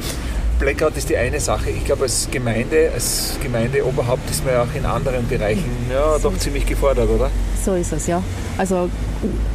Blackout 0.58 0.96
ist 0.96 1.08
die 1.08 1.16
eine 1.16 1.38
Sache. 1.38 1.70
Ich 1.70 1.84
glaube, 1.84 2.02
als 2.02 2.28
Gemeinde, 2.30 2.90
als 2.92 3.36
Gemeindeoberhaupt 3.40 4.28
ist 4.28 4.44
man 4.44 4.54
ja 4.54 4.62
auch 4.62 4.74
in 4.74 4.84
anderen 4.84 5.28
Bereichen 5.28 5.70
ja, 5.90 6.18
doch 6.18 6.36
ziemlich 6.36 6.66
gefordert, 6.66 7.08
oder? 7.08 7.30
So 7.64 7.74
ist 7.74 7.92
es, 7.92 8.08
ja. 8.08 8.22
Also 8.56 8.90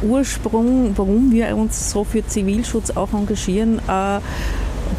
Ursprung, 0.02 0.92
warum 0.96 1.30
wir 1.30 1.54
uns 1.56 1.90
so 1.90 2.04
für 2.04 2.26
Zivilschutz 2.26 2.90
auch 2.90 3.12
engagieren, 3.12 3.80
äh, 3.80 4.20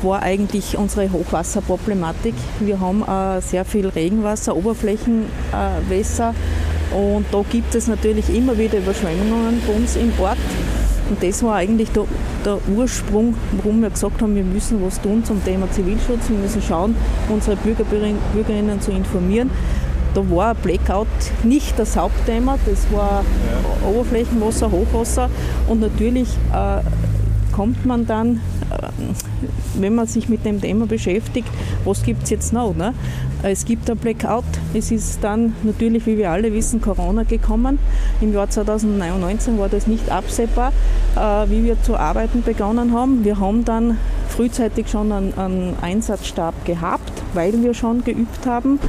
war 0.04 0.22
eigentlich 0.22 0.78
unsere 0.78 1.12
Hochwasserproblematik. 1.12 2.36
Wir 2.60 2.80
haben 2.80 3.02
äh, 3.02 3.42
sehr 3.42 3.66
viel 3.66 3.88
Regenwasser, 3.88 4.56
Oberflächenwässer 4.56 6.36
äh, 6.92 6.96
und 6.96 7.26
da 7.32 7.44
gibt 7.50 7.74
es 7.74 7.88
natürlich 7.88 8.30
immer 8.30 8.58
wieder 8.58 8.78
Überschwemmungen 8.78 9.62
bei 9.66 9.74
uns 9.74 9.96
im 9.96 10.14
Ort. 10.20 10.38
Und 11.10 11.22
das 11.22 11.44
war 11.44 11.56
eigentlich 11.56 11.92
der, 11.92 12.06
der, 12.44 12.58
Ursprung, 12.76 13.36
warum 13.62 13.82
wir 13.82 13.90
gesagt 13.90 14.22
haben, 14.22 14.36
wir 14.36 14.44
müssen 14.44 14.84
was 14.84 15.00
tun 15.02 15.24
zum 15.24 15.44
Thema 15.44 15.70
Zivilschutz. 15.72 16.30
Wir 16.30 16.38
müssen 16.38 16.62
schauen, 16.62 16.96
unsere 17.30 17.56
Bürger, 17.58 17.84
Bürgerinnen 18.34 18.82
zu 18.82 18.92
informieren. 18.92 19.52
Da 20.16 20.22
war 20.30 20.56
Blackout 20.56 21.08
nicht 21.44 21.78
das 21.78 21.98
Hauptthema, 21.98 22.58
das 22.66 22.86
war 22.92 23.24
ja. 23.24 23.90
Oberflächenwasser, 23.90 24.72
Hochwasser 24.72 25.30
und 25.68 25.82
natürlich 25.82 26.30
äh, 26.54 26.80
kommt 27.56 27.86
man 27.86 28.06
dann, 28.06 28.42
äh, 28.70 28.90
wenn 29.80 29.96
man 29.96 30.08
sich 30.08 30.28
mit 30.28 30.46
dem 30.46 30.60
Thema 30.60 30.88
beschäftigt, 30.88 31.48
was 31.86 32.04
gibt 32.04 32.24
es 32.24 32.30
jetzt 32.30 32.52
noch? 32.52 32.76
Ne? 32.76 32.94
Es 33.44 33.64
gibt 33.64 33.90
ein 33.90 33.98
Blackout. 33.98 34.44
Es 34.74 34.92
ist 34.92 35.24
dann 35.24 35.56
natürlich, 35.64 36.06
wie 36.06 36.18
wir 36.18 36.32
alle 36.32 36.52
wissen, 36.52 36.82
Corona 36.82 37.24
gekommen. 37.24 37.80
Im 38.20 38.34
Jahr 38.34 38.50
2019 38.50 39.58
war 39.58 39.70
das 39.70 39.88
nicht 39.88 40.12
absehbar, 40.12 40.74
äh, 41.16 41.50
wie 41.50 41.64
wir 41.64 41.82
zu 41.82 41.96
arbeiten 41.96 42.44
begonnen 42.44 42.92
haben. 42.92 43.24
Wir 43.24 43.40
haben 43.40 43.64
dann 43.64 43.98
frühzeitig 44.28 44.90
schon 44.90 45.14
einen, 45.14 45.34
einen 45.38 45.76
Einsatzstab 45.82 46.66
gehabt, 46.66 47.14
weil 47.34 47.64
wir 47.64 47.74
schon 47.74 48.04
geübt 48.04 48.46
haben, 48.46 48.80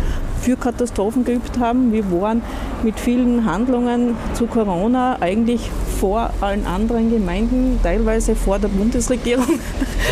für 0.40 0.56
Katastrophen 0.56 1.24
geübt 1.24 1.58
haben. 1.60 1.92
Wir 1.92 2.10
waren 2.10 2.42
mit 2.82 2.98
vielen 2.98 3.44
Handlungen 3.44 4.16
zu 4.34 4.46
Corona 4.46 5.18
eigentlich 5.20 5.70
vor 6.00 6.30
allen 6.40 6.66
anderen 6.66 7.10
Gemeinden, 7.10 7.80
teilweise 7.82 8.34
vor 8.36 8.58
der 8.58 8.68
Bundesregierung. 8.68 9.58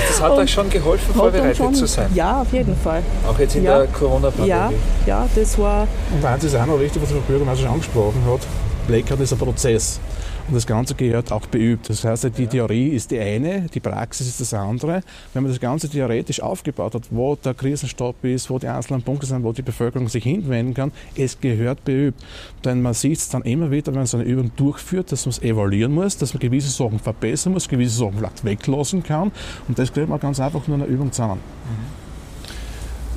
Das 0.09 0.21
hat 0.21 0.33
euch 0.33 0.51
schon 0.51 0.71
geholfen, 0.71 1.15
vorbereitet 1.15 1.57
schon, 1.57 1.75
zu 1.75 1.87
sein? 1.87 2.11
Ja, 2.15 2.41
auf 2.41 2.53
jeden 2.53 2.77
Fall. 2.77 3.03
Auch 3.29 3.39
jetzt 3.39 3.57
in 3.57 3.65
ja. 3.65 3.79
der 3.79 3.87
Corona-Pandemie? 3.89 4.49
Ja, 4.49 4.71
ja, 5.07 5.29
das 5.35 5.59
war... 5.59 5.87
Und 6.15 6.25
eins 6.25 6.45
ist 6.45 6.57
auch 6.57 6.67
noch 6.67 6.81
wichtig, 6.81 7.03
was 7.03 7.11
der 7.11 7.17
Bürgermeister 7.17 7.65
schon 7.65 7.73
angesprochen 7.73 8.23
hat. 8.27 8.41
Blackout 8.87 9.21
ist 9.21 9.33
ein 9.33 9.39
Prozess. 9.39 10.01
Und 10.47 10.55
das 10.55 10.67
Ganze 10.67 10.95
gehört 10.95 11.33
auch 11.33 11.47
beübt. 11.47 11.89
Das 11.89 12.05
heißt, 12.05 12.31
die 12.37 12.47
Theorie 12.47 12.89
ist 12.89 13.11
die 13.11 13.19
eine, 13.19 13.63
die 13.73 13.81
Praxis 13.81 14.27
ist 14.27 14.41
das 14.41 14.53
andere. 14.53 15.01
Wenn 15.33 15.43
man 15.43 15.51
das 15.51 15.59
Ganze 15.59 15.89
theoretisch 15.89 16.41
aufgebaut 16.41 16.95
hat, 16.95 17.05
wo 17.11 17.35
der 17.35 17.55
Krisenstab 17.55 18.23
ist, 18.23 18.51
wo 18.51 18.59
die 18.59 18.69
einzelnen 18.69 19.03
Punkte 19.03 19.27
sind, 19.27 19.43
wo 19.43 19.53
die 19.53 19.63
Bevölkerung 19.63 20.09
sich 20.09 20.23
hinwenden 20.23 20.75
kann, 20.75 20.93
es 21.17 21.41
gehört 21.41 21.85
beübt. 21.85 22.23
Denn 22.63 22.83
man 22.83 22.93
sieht 22.93 23.19
es 23.19 23.31
dann 23.31 23.43
immer 23.43 23.71
wieder, 23.71 23.87
wenn 23.93 24.01
man 24.01 24.07
so 24.07 24.19
eine 24.19 24.27
Übung 24.27 24.51
durchführt, 24.55 25.11
dass 25.13 25.25
man 25.25 25.31
es 25.31 25.43
evaluieren 25.43 25.93
muss, 25.93 26.19
dass 26.19 26.35
man 26.35 26.41
gewisse 26.41 26.69
Sachen 26.69 26.99
verbessern 26.99 27.55
muss, 27.55 27.67
gewisse 27.67 27.97
Sachen 27.97 28.19
vielleicht 28.19 28.45
weglassen 28.45 29.03
kann. 29.03 29.33
Und 29.67 29.79
das 29.79 29.93
kriegt 29.95 30.11
man 30.11 30.21
ganz 30.21 30.41
einfach 30.41 30.69
nur 30.69 30.77
in 30.77 30.83
einer 30.83 30.93
Übung 30.93 31.11
zusammen. 31.11 31.41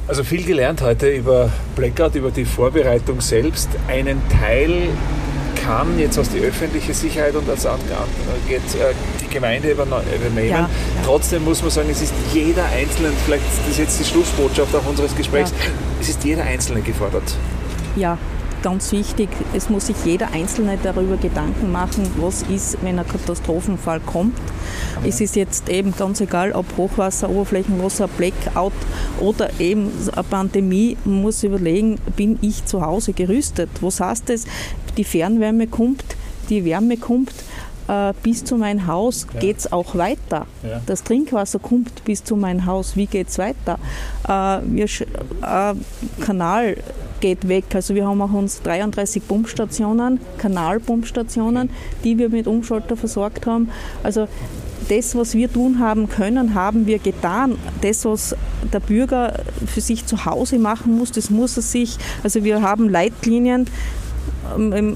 Also 0.08 0.24
viel 0.24 0.46
gelernt 0.46 0.82
heute 0.82 1.10
über 1.10 1.52
Blackout, 1.76 2.16
über 2.16 2.32
die 2.32 2.46
Vorbereitung 2.46 3.20
selbst. 3.20 3.68
Einen 3.90 4.22
Teil 4.30 4.88
kann 5.68 6.00
jetzt 6.00 6.18
was 6.18 6.30
die 6.30 6.40
öffentliche 6.40 6.94
Sicherheit 6.94 7.36
und 7.36 7.48
das 7.48 7.66
angeht, 7.66 7.90
äh, 8.50 8.94
die 9.22 9.28
Gemeinde 9.28 9.72
übernehmen. 9.72 10.50
Ja, 10.50 10.60
ja. 10.60 10.70
Trotzdem 11.04 11.44
muss 11.44 11.62
man 11.62 11.72
sagen, 11.72 11.90
es 11.92 12.02
ist 12.02 12.14
jeder 12.34 12.66
Einzelne, 12.66 13.12
vielleicht 13.26 13.44
das 13.46 13.72
ist 13.72 13.78
jetzt 13.78 14.00
die 14.00 14.06
Schlussbotschaft 14.06 14.74
auch 14.74 14.86
unseres 14.86 15.16
Gesprächs, 15.16 15.52
ja. 15.52 15.72
es 16.00 16.10
ist 16.10 16.24
jeder 16.24 16.44
Einzelne 16.44 16.82
gefordert. 16.82 17.36
Ja, 17.98 18.18
ganz 18.62 18.92
wichtig, 18.92 19.30
es 19.54 19.70
muss 19.70 19.88
sich 19.88 19.96
jeder 20.06 20.32
Einzelne 20.32 20.78
darüber 20.82 21.18
Gedanken 21.18 21.72
machen, 21.72 22.10
was 22.18 22.44
ist, 22.44 22.78
wenn 22.82 23.00
ein 23.00 23.08
Katastrophenfall 23.08 24.00
kommt. 24.02 24.38
Ja. 25.02 25.08
Es 25.08 25.22
ist 25.22 25.36
jetzt 25.36 25.70
eben 25.70 25.94
ganz 25.96 26.22
egal, 26.22 26.52
ob 26.52 26.66
Hochwasser, 26.78 27.30
Oberflächenwasser, 27.30 28.08
Blackout 28.08 28.74
oder 29.20 29.50
eben 29.60 29.92
eine 30.12 30.24
Pandemie. 30.24 30.98
Man 31.06 31.22
muss 31.22 31.44
überlegen, 31.44 31.98
bin 32.16 32.38
ich 32.42 32.66
zu 32.66 32.82
Hause 32.82 33.14
gerüstet? 33.14 33.70
Was 33.82 34.00
heißt 34.00 34.30
das? 34.30 34.46
Die 34.98 35.04
Fernwärme 35.04 35.68
kommt, 35.68 36.04
die 36.50 36.66
Wärme 36.66 36.98
kommt 36.98 37.32
äh, 37.88 38.14
bis 38.24 38.44
zu 38.44 38.58
meinem 38.58 38.88
Haus 38.88 39.28
ja. 39.34 39.40
geht 39.40 39.58
es 39.60 39.72
auch 39.72 39.96
weiter. 39.96 40.46
Ja. 40.64 40.82
Das 40.86 41.04
Trinkwasser 41.04 41.60
kommt 41.60 42.04
bis 42.06 42.24
zu 42.24 42.36
meinem 42.36 42.66
Haus. 42.66 42.96
Wie 42.96 43.06
geht 43.06 43.30
es 43.30 43.38
weiter? 43.38 43.80
Äh, 44.28 44.62
wir, 44.66 44.86
äh, 44.86 45.74
Kanal 46.22 46.78
geht 47.20 47.48
weg. 47.48 47.66
Also 47.74 47.96
wir 47.96 48.08
haben 48.08 48.22
auch 48.22 48.34
uns 48.34 48.62
33 48.62 49.28
Pumpstationen, 49.28 50.20
Kanalpumpstationen, 50.38 51.70
die 52.04 52.18
wir 52.18 52.30
mit 52.30 52.48
Umschalter 52.48 52.96
versorgt 52.96 53.46
haben. 53.46 53.70
Also 54.04 54.28
das, 54.90 55.16
was 55.16 55.34
wir 55.34 55.52
tun 55.52 55.80
haben 55.80 56.08
können, 56.10 56.54
haben 56.54 56.86
wir 56.86 57.00
getan. 57.00 57.58
Das, 57.82 58.06
was 58.06 58.36
der 58.72 58.80
Bürger 58.80 59.42
für 59.66 59.82
sich 59.82 60.06
zu 60.06 60.26
Hause 60.26 60.60
machen 60.60 60.98
muss, 60.98 61.12
das 61.12 61.30
muss 61.30 61.58
er 61.58 61.64
sich, 61.64 61.98
also 62.24 62.44
wir 62.44 62.62
haben 62.62 62.90
Leitlinien, 62.90 63.66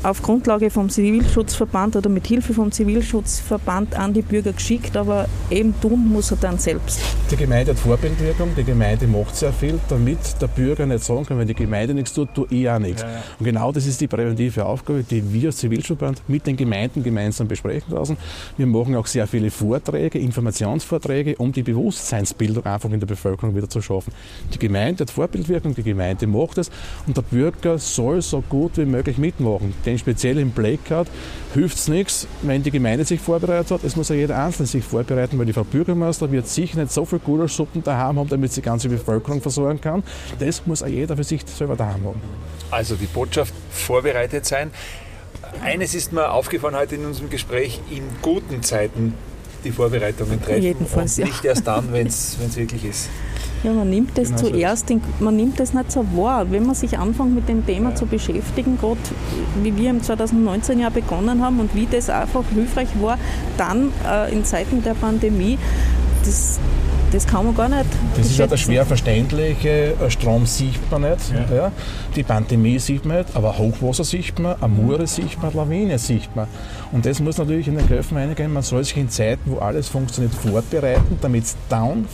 auf 0.03 0.21
Grundlage 0.21 0.69
vom 0.69 0.89
Zivilschutzverband 0.89 1.95
oder 1.95 2.09
mit 2.09 2.27
Hilfe 2.27 2.53
vom 2.53 2.71
Zivilschutzverband 2.71 3.95
an 3.95 4.13
die 4.13 4.21
Bürger 4.21 4.53
geschickt, 4.53 4.95
aber 4.97 5.27
eben 5.49 5.73
tun 5.81 6.07
muss 6.07 6.31
er 6.31 6.37
dann 6.37 6.57
selbst. 6.57 7.01
Die 7.29 7.35
Gemeinde 7.35 7.71
hat 7.71 7.79
Vorbildwirkung, 7.79 8.49
die 8.57 8.63
Gemeinde 8.63 9.07
macht 9.07 9.35
sehr 9.35 9.53
viel, 9.53 9.79
damit 9.89 10.19
der 10.41 10.47
Bürger 10.47 10.85
nicht 10.85 11.03
sagen 11.03 11.25
kann, 11.25 11.37
wenn 11.37 11.47
die 11.47 11.53
Gemeinde 11.53 11.93
nichts 11.93 12.13
tut, 12.13 12.33
tue 12.33 12.47
ich 12.49 12.69
auch 12.69 12.79
nichts. 12.79 13.01
Ja, 13.01 13.09
ja. 13.09 13.23
Und 13.39 13.45
genau 13.45 13.71
das 13.71 13.85
ist 13.85 13.99
die 14.01 14.07
präventive 14.07 14.65
Aufgabe, 14.65 15.03
die 15.03 15.33
wir 15.33 15.49
als 15.49 15.57
Zivilschutzverband 15.57 16.23
mit 16.27 16.47
den 16.47 16.57
Gemeinden 16.57 17.03
gemeinsam 17.03 17.47
besprechen 17.47 17.93
lassen. 17.93 18.17
Wir 18.57 18.67
machen 18.67 18.95
auch 18.95 19.07
sehr 19.07 19.27
viele 19.27 19.51
Vorträge, 19.51 20.19
Informationsvorträge, 20.19 21.35
um 21.37 21.51
die 21.51 21.63
Bewusstseinsbildung 21.63 22.65
einfach 22.65 22.89
in 22.89 22.99
der 22.99 23.07
Bevölkerung 23.07 23.55
wieder 23.55 23.69
zu 23.69 23.81
schaffen. 23.81 24.13
Die 24.53 24.59
Gemeinde 24.59 25.03
hat 25.03 25.11
Vorbildwirkung, 25.11 25.75
die 25.75 25.83
Gemeinde 25.83 26.27
macht 26.27 26.57
es 26.57 26.71
und 27.07 27.17
der 27.17 27.23
Bürger 27.23 27.77
soll 27.77 28.21
so 28.21 28.41
gut 28.41 28.77
wie 28.77 28.85
möglich 28.85 29.17
mitmachen 29.17 29.40
machen. 29.43 29.73
Denn 29.85 29.97
speziell 29.97 30.37
im 30.37 30.51
Blackout 30.51 31.07
hilft 31.53 31.77
es 31.77 31.87
nichts, 31.87 32.27
wenn 32.41 32.63
die 32.63 32.71
Gemeinde 32.71 33.05
sich 33.05 33.19
vorbereitet 33.19 33.71
hat. 33.71 33.83
Es 33.83 33.95
muss 33.95 34.09
ja 34.09 34.15
jeder 34.15 34.43
Einzelne 34.43 34.67
sich 34.67 34.83
vorbereiten, 34.83 35.37
weil 35.37 35.45
die 35.45 35.53
Frau 35.53 35.63
Bürgermeister 35.63 36.31
wird 36.31 36.47
sicher 36.47 36.79
nicht 36.79 36.91
so 36.91 37.05
viel 37.05 37.19
Gulaschsuppen 37.19 37.83
daheim 37.83 38.19
haben, 38.19 38.29
damit 38.29 38.51
sie 38.51 38.61
die 38.61 38.65
ganze 38.65 38.89
Bevölkerung 38.89 39.41
versorgen 39.41 39.81
kann. 39.81 40.03
Das 40.39 40.65
muss 40.65 40.83
auch 40.83 40.87
jeder 40.87 41.15
für 41.15 41.23
sich 41.23 41.41
selber 41.45 41.75
daheim 41.75 42.05
haben. 42.05 42.21
Also 42.69 42.95
die 42.95 43.05
Botschaft 43.05 43.53
vorbereitet 43.71 44.45
sein. 44.45 44.71
Eines 45.63 45.93
ist 45.93 46.13
mir 46.13 46.31
aufgefallen 46.31 46.75
heute 46.75 46.95
in 46.95 47.05
unserem 47.05 47.29
Gespräch, 47.29 47.81
in 47.89 48.03
guten 48.21 48.63
Zeiten 48.63 49.13
die 49.63 49.71
Vorbereitungen 49.71 50.41
treffen 50.41 50.61
Jedenfalls, 50.61 51.17
und 51.19 51.25
nicht 51.25 51.45
erst 51.45 51.67
dann, 51.67 51.91
wenn 51.91 52.07
es 52.07 52.37
wirklich 52.55 52.85
ist. 52.85 53.09
Ja, 53.63 53.73
man 53.73 53.89
nimmt 53.89 54.17
das 54.17 54.29
genau 54.29 54.41
zuerst, 54.41 54.89
in, 54.89 55.01
man 55.19 55.35
nimmt 55.35 55.59
das 55.59 55.73
nicht 55.73 55.91
so 55.91 56.05
wahr. 56.15 56.49
Wenn 56.49 56.65
man 56.65 56.73
sich 56.73 56.97
anfängt 56.97 57.35
mit 57.35 57.47
dem 57.47 57.63
Thema 57.65 57.89
ja. 57.89 57.95
zu 57.95 58.07
beschäftigen, 58.07 58.77
gerade 58.79 58.99
wie 59.61 59.75
wir 59.77 59.91
im 59.91 60.01
2019 60.01 60.79
ja 60.79 60.89
begonnen 60.89 61.43
haben 61.43 61.59
und 61.59 61.75
wie 61.75 61.87
das 61.89 62.09
einfach 62.09 62.43
hilfreich 62.53 62.89
war, 62.99 63.19
dann 63.57 63.93
äh, 64.07 64.33
in 64.33 64.43
Zeiten 64.45 64.83
der 64.83 64.95
Pandemie, 64.95 65.59
das, 66.25 66.59
das 67.11 67.27
kann 67.27 67.45
man 67.45 67.55
gar 67.55 67.69
nicht. 67.69 67.85
Das 68.15 68.25
ist 68.25 68.37
ja 68.37 68.47
der 68.47 68.57
schwer 68.57 68.85
verständliche, 68.85 69.93
äh, 69.93 70.09
Strom 70.09 70.45
sieht 70.45 70.89
man 70.89 71.01
nicht, 71.01 71.31
ja. 71.49 71.55
Ja. 71.55 71.71
die 72.15 72.23
Pandemie 72.23 72.79
sieht 72.79 73.05
man 73.05 73.17
nicht, 73.19 73.35
aber 73.35 73.57
Hochwasser 73.57 74.03
sieht 74.03 74.39
man, 74.39 74.55
Amure 74.61 75.07
sieht 75.07 75.41
man, 75.41 75.53
Lawine 75.53 75.99
sieht 75.99 76.35
man. 76.35 76.47
Und 76.91 77.05
das 77.05 77.19
muss 77.19 77.37
natürlich 77.37 77.67
in 77.67 77.75
den 77.75 77.87
Köpfen 77.87 78.17
eingehen, 78.17 78.53
man 78.53 78.63
soll 78.63 78.83
sich 78.83 78.97
in 78.97 79.09
Zeiten, 79.09 79.51
wo 79.51 79.59
alles 79.59 79.87
funktioniert, 79.87 80.33
vorbereiten, 80.33 81.17
damit 81.21 81.43
es 81.43 81.55
dann 81.69 82.05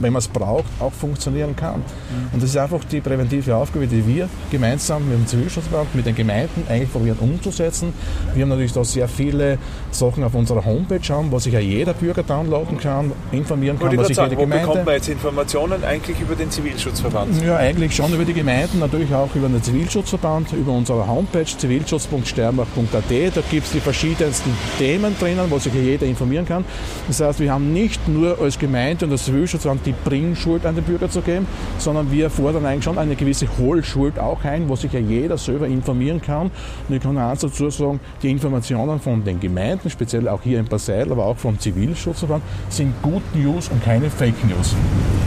wenn 0.00 0.12
man 0.12 0.20
es 0.20 0.28
braucht, 0.28 0.66
auch 0.80 0.92
funktionieren 0.92 1.54
kann. 1.54 1.78
Mhm. 1.78 2.34
Und 2.34 2.42
das 2.42 2.50
ist 2.50 2.56
einfach 2.56 2.82
die 2.84 3.00
präventive 3.00 3.54
Aufgabe, 3.54 3.86
die 3.86 4.06
wir 4.06 4.28
gemeinsam 4.50 5.08
mit 5.08 5.18
dem 5.18 5.26
Zivilschutzband, 5.26 5.94
mit 5.94 6.06
den 6.06 6.14
Gemeinden 6.14 6.64
eigentlich 6.68 6.90
probieren 6.90 7.18
umzusetzen. 7.20 7.92
Wir 8.34 8.42
haben 8.42 8.48
natürlich 8.48 8.72
da 8.72 8.84
sehr 8.84 9.08
viele 9.08 9.58
Sachen 9.90 10.24
auf 10.24 10.34
unserer 10.34 10.64
Homepage 10.64 11.00
haben, 11.08 11.30
wo 11.30 11.38
sich 11.38 11.52
ja 11.52 11.60
jeder 11.60 11.94
Bürger 11.94 12.22
downloaden 12.22 12.78
kann, 12.78 13.12
informieren 13.32 13.78
kann, 13.78 13.96
was 13.96 14.08
sich 14.08 14.16
jede 14.16 14.36
Gemeinde... 14.36 14.66
Wo 14.66 14.70
bekommt 14.70 14.86
man 14.86 14.94
jetzt 14.94 15.08
Informationen 15.08 15.84
eigentlich 15.84 16.20
über 16.20 16.34
den 16.34 16.50
Zivilschutzverband? 16.50 17.42
Ja, 17.44 17.56
eigentlich 17.56 17.94
schon 17.94 18.12
über 18.12 18.24
die 18.24 18.34
Gemeinden, 18.34 18.78
natürlich 18.78 19.12
auch 19.14 19.34
über 19.34 19.48
den 19.48 19.62
Zivilschutzverband, 19.62 20.52
über 20.52 20.72
unsere 20.72 21.06
Homepage 21.06 21.44
zivilschutz.sterbach.at. 21.44 23.36
Da 23.36 23.42
gibt 23.50 23.66
es 23.66 23.72
die 23.72 23.80
verschiedensten 23.80 24.50
Themen 24.78 25.14
drinnen, 25.18 25.50
wo 25.50 25.58
sich 25.58 25.74
ja 25.74 25.80
jeder 25.80 26.06
informieren 26.06 26.46
kann. 26.46 26.64
Das 27.08 27.20
heißt, 27.20 27.40
wir 27.40 27.52
haben 27.52 27.72
nicht 27.72 28.08
nur 28.08 28.40
als 28.40 28.58
Gemeinde 28.58 29.04
und 29.04 29.12
als 29.12 29.24
Zivilschutzverband 29.24 29.84
die 29.90 30.08
Bringschuld 30.08 30.66
an 30.66 30.74
den 30.74 30.84
Bürger 30.84 31.10
zu 31.10 31.20
geben, 31.20 31.46
sondern 31.78 32.10
wir 32.10 32.30
fordern 32.30 32.66
eigentlich 32.66 32.84
schon 32.84 32.98
eine 32.98 33.16
gewisse 33.16 33.46
Hohlschuld 33.58 34.18
auch 34.18 34.44
ein, 34.44 34.68
wo 34.68 34.76
sich 34.76 34.92
ja 34.92 35.00
jeder 35.00 35.38
selber 35.38 35.66
informieren 35.66 36.20
kann. 36.20 36.50
Und 36.88 36.94
ich 36.94 37.02
kann 37.02 37.16
auch 37.18 37.30
eins 37.30 37.40
dazu 37.40 37.70
sagen, 37.70 38.00
die 38.22 38.30
Informationen 38.30 39.00
von 39.00 39.24
den 39.24 39.40
Gemeinden, 39.40 39.90
speziell 39.90 40.28
auch 40.28 40.42
hier 40.42 40.58
in 40.58 40.66
Basel, 40.66 41.10
aber 41.10 41.26
auch 41.26 41.36
vom 41.36 41.58
Zivilschutzverband, 41.58 42.42
sind 42.68 42.94
Good 43.02 43.22
News 43.34 43.68
und 43.68 43.82
keine 43.82 44.10
Fake 44.10 44.44
News. 44.44 44.74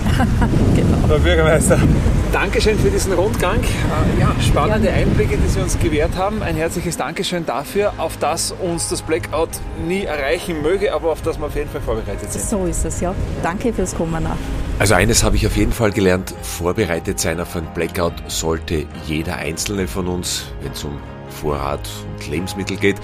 genau. 0.76 0.98
Herr 1.08 1.20
Bürgermeister, 1.20 1.80
Dankeschön 2.32 2.78
für 2.80 2.90
diesen 2.90 3.14
Rundgang. 3.14 3.60
Äh, 3.60 4.22
ja, 4.22 4.36
spannende 4.42 4.92
Einblicke, 4.92 5.38
die 5.38 5.48
Sie 5.48 5.60
uns 5.60 5.78
gewährt 5.80 6.16
haben. 6.18 6.42
Ein 6.42 6.56
herzliches 6.56 6.98
Dankeschön 6.98 7.46
dafür, 7.46 7.94
auf 7.98 8.18
das 8.18 8.52
uns 8.52 8.90
das 8.90 9.02
Blackout 9.02 9.50
nie 9.88 10.04
erreichen 10.04 10.62
möge, 10.62 10.94
aber 10.94 11.12
auf 11.12 11.22
das 11.22 11.40
wir 11.40 11.48
auf 11.48 11.56
jeden 11.56 11.70
Fall 11.70 11.82
vorbereitet 11.82 12.32
sind. 12.32 12.44
So 12.44 12.66
ist 12.66 12.86
es, 12.86 13.02
ja. 13.02 13.14
Danke 13.42 13.74
fürs 13.74 13.96
Kommen. 13.96 14.24
Nach. 14.24 14.38
Also 14.80 14.96
eines 14.96 15.24
habe 15.24 15.36
ich 15.36 15.48
auf 15.48 15.56
jeden 15.56 15.72
Fall 15.72 15.92
gelernt, 15.92 16.34
vorbereitet 16.42 17.20
sein 17.20 17.40
auf 17.40 17.56
ein 17.56 17.66
Blackout 17.74 18.14
sollte 18.28 18.86
jeder 19.06 19.38
Einzelne 19.38 19.88
von 19.88 20.08
uns, 20.08 20.46
wenn 20.62 20.72
es 20.72 20.84
um 20.84 21.00
Vorrat 21.30 21.88
und 22.12 22.28
Lebensmittel 22.28 22.78
geht. 22.78 22.98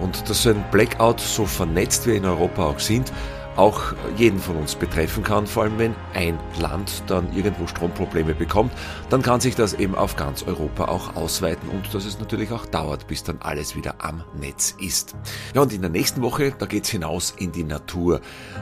Und 0.00 0.28
dass 0.28 0.42
so 0.42 0.50
ein 0.50 0.64
Blackout, 0.70 1.20
so 1.20 1.44
vernetzt 1.44 2.06
wir 2.06 2.14
in 2.14 2.24
Europa 2.24 2.64
auch 2.64 2.78
sind, 2.78 3.12
auch 3.56 3.92
jeden 4.16 4.38
von 4.38 4.56
uns 4.56 4.74
betreffen 4.74 5.22
kann, 5.22 5.46
vor 5.46 5.64
allem 5.64 5.78
wenn 5.78 5.94
ein 6.14 6.38
Land 6.58 7.02
dann 7.08 7.32
irgendwo 7.36 7.66
Stromprobleme 7.66 8.34
bekommt, 8.34 8.72
dann 9.10 9.22
kann 9.22 9.40
sich 9.40 9.54
das 9.54 9.74
eben 9.74 9.94
auf 9.94 10.16
ganz 10.16 10.42
Europa 10.42 10.86
auch 10.86 11.16
ausweiten 11.16 11.68
und 11.68 11.92
dass 11.94 12.04
es 12.04 12.18
natürlich 12.18 12.52
auch 12.52 12.66
dauert, 12.66 13.06
bis 13.06 13.22
dann 13.22 13.38
alles 13.40 13.76
wieder 13.76 13.96
am 13.98 14.24
Netz 14.38 14.74
ist. 14.78 15.14
Ja, 15.54 15.62
und 15.62 15.72
in 15.72 15.80
der 15.80 15.90
nächsten 15.90 16.22
Woche, 16.22 16.54
da 16.58 16.66
geht's 16.66 16.90
hinaus 16.90 17.34
in 17.36 17.52
die 17.52 17.64
Natur. 17.64 18.20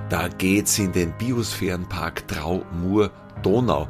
Da 0.09 0.29
geht's 0.29 0.79
in 0.79 0.93
den 0.93 1.13
Biosphärenpark 1.19 2.27
Trau-Mur-Donau 2.29 3.89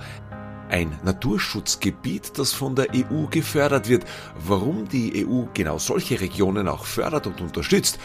ein 0.71 0.99
Naturschutzgebiet, 1.03 2.39
das 2.39 2.53
von 2.53 2.75
der 2.75 2.89
EU 2.95 3.27
gefördert 3.31 3.89
wird. 3.89 4.05
Warum 4.47 4.89
die 4.89 5.27
EU 5.27 5.45
genau 5.55 5.79
solche 5.79 6.21
Regionen 6.21 6.69
auch 6.69 6.85
fördert 6.85 7.27
und 7.27 7.41
unterstützt, 7.41 7.99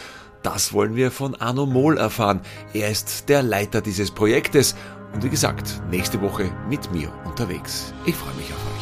das 0.44 0.72
wollen 0.72 0.94
wir 0.94 1.10
von 1.10 1.34
Arno 1.34 1.66
Mohl 1.66 1.98
erfahren. 1.98 2.40
Er 2.72 2.90
ist 2.90 3.28
der 3.28 3.42
Leiter 3.42 3.80
dieses 3.80 4.10
Projektes 4.10 4.76
und 5.12 5.24
wie 5.24 5.30
gesagt, 5.30 5.82
nächste 5.90 6.20
Woche 6.20 6.50
mit 6.68 6.92
mir 6.92 7.12
unterwegs. 7.24 7.92
Ich 8.04 8.14
freue 8.14 8.34
mich 8.34 8.46
auf 8.52 8.66
euch. 8.66 8.73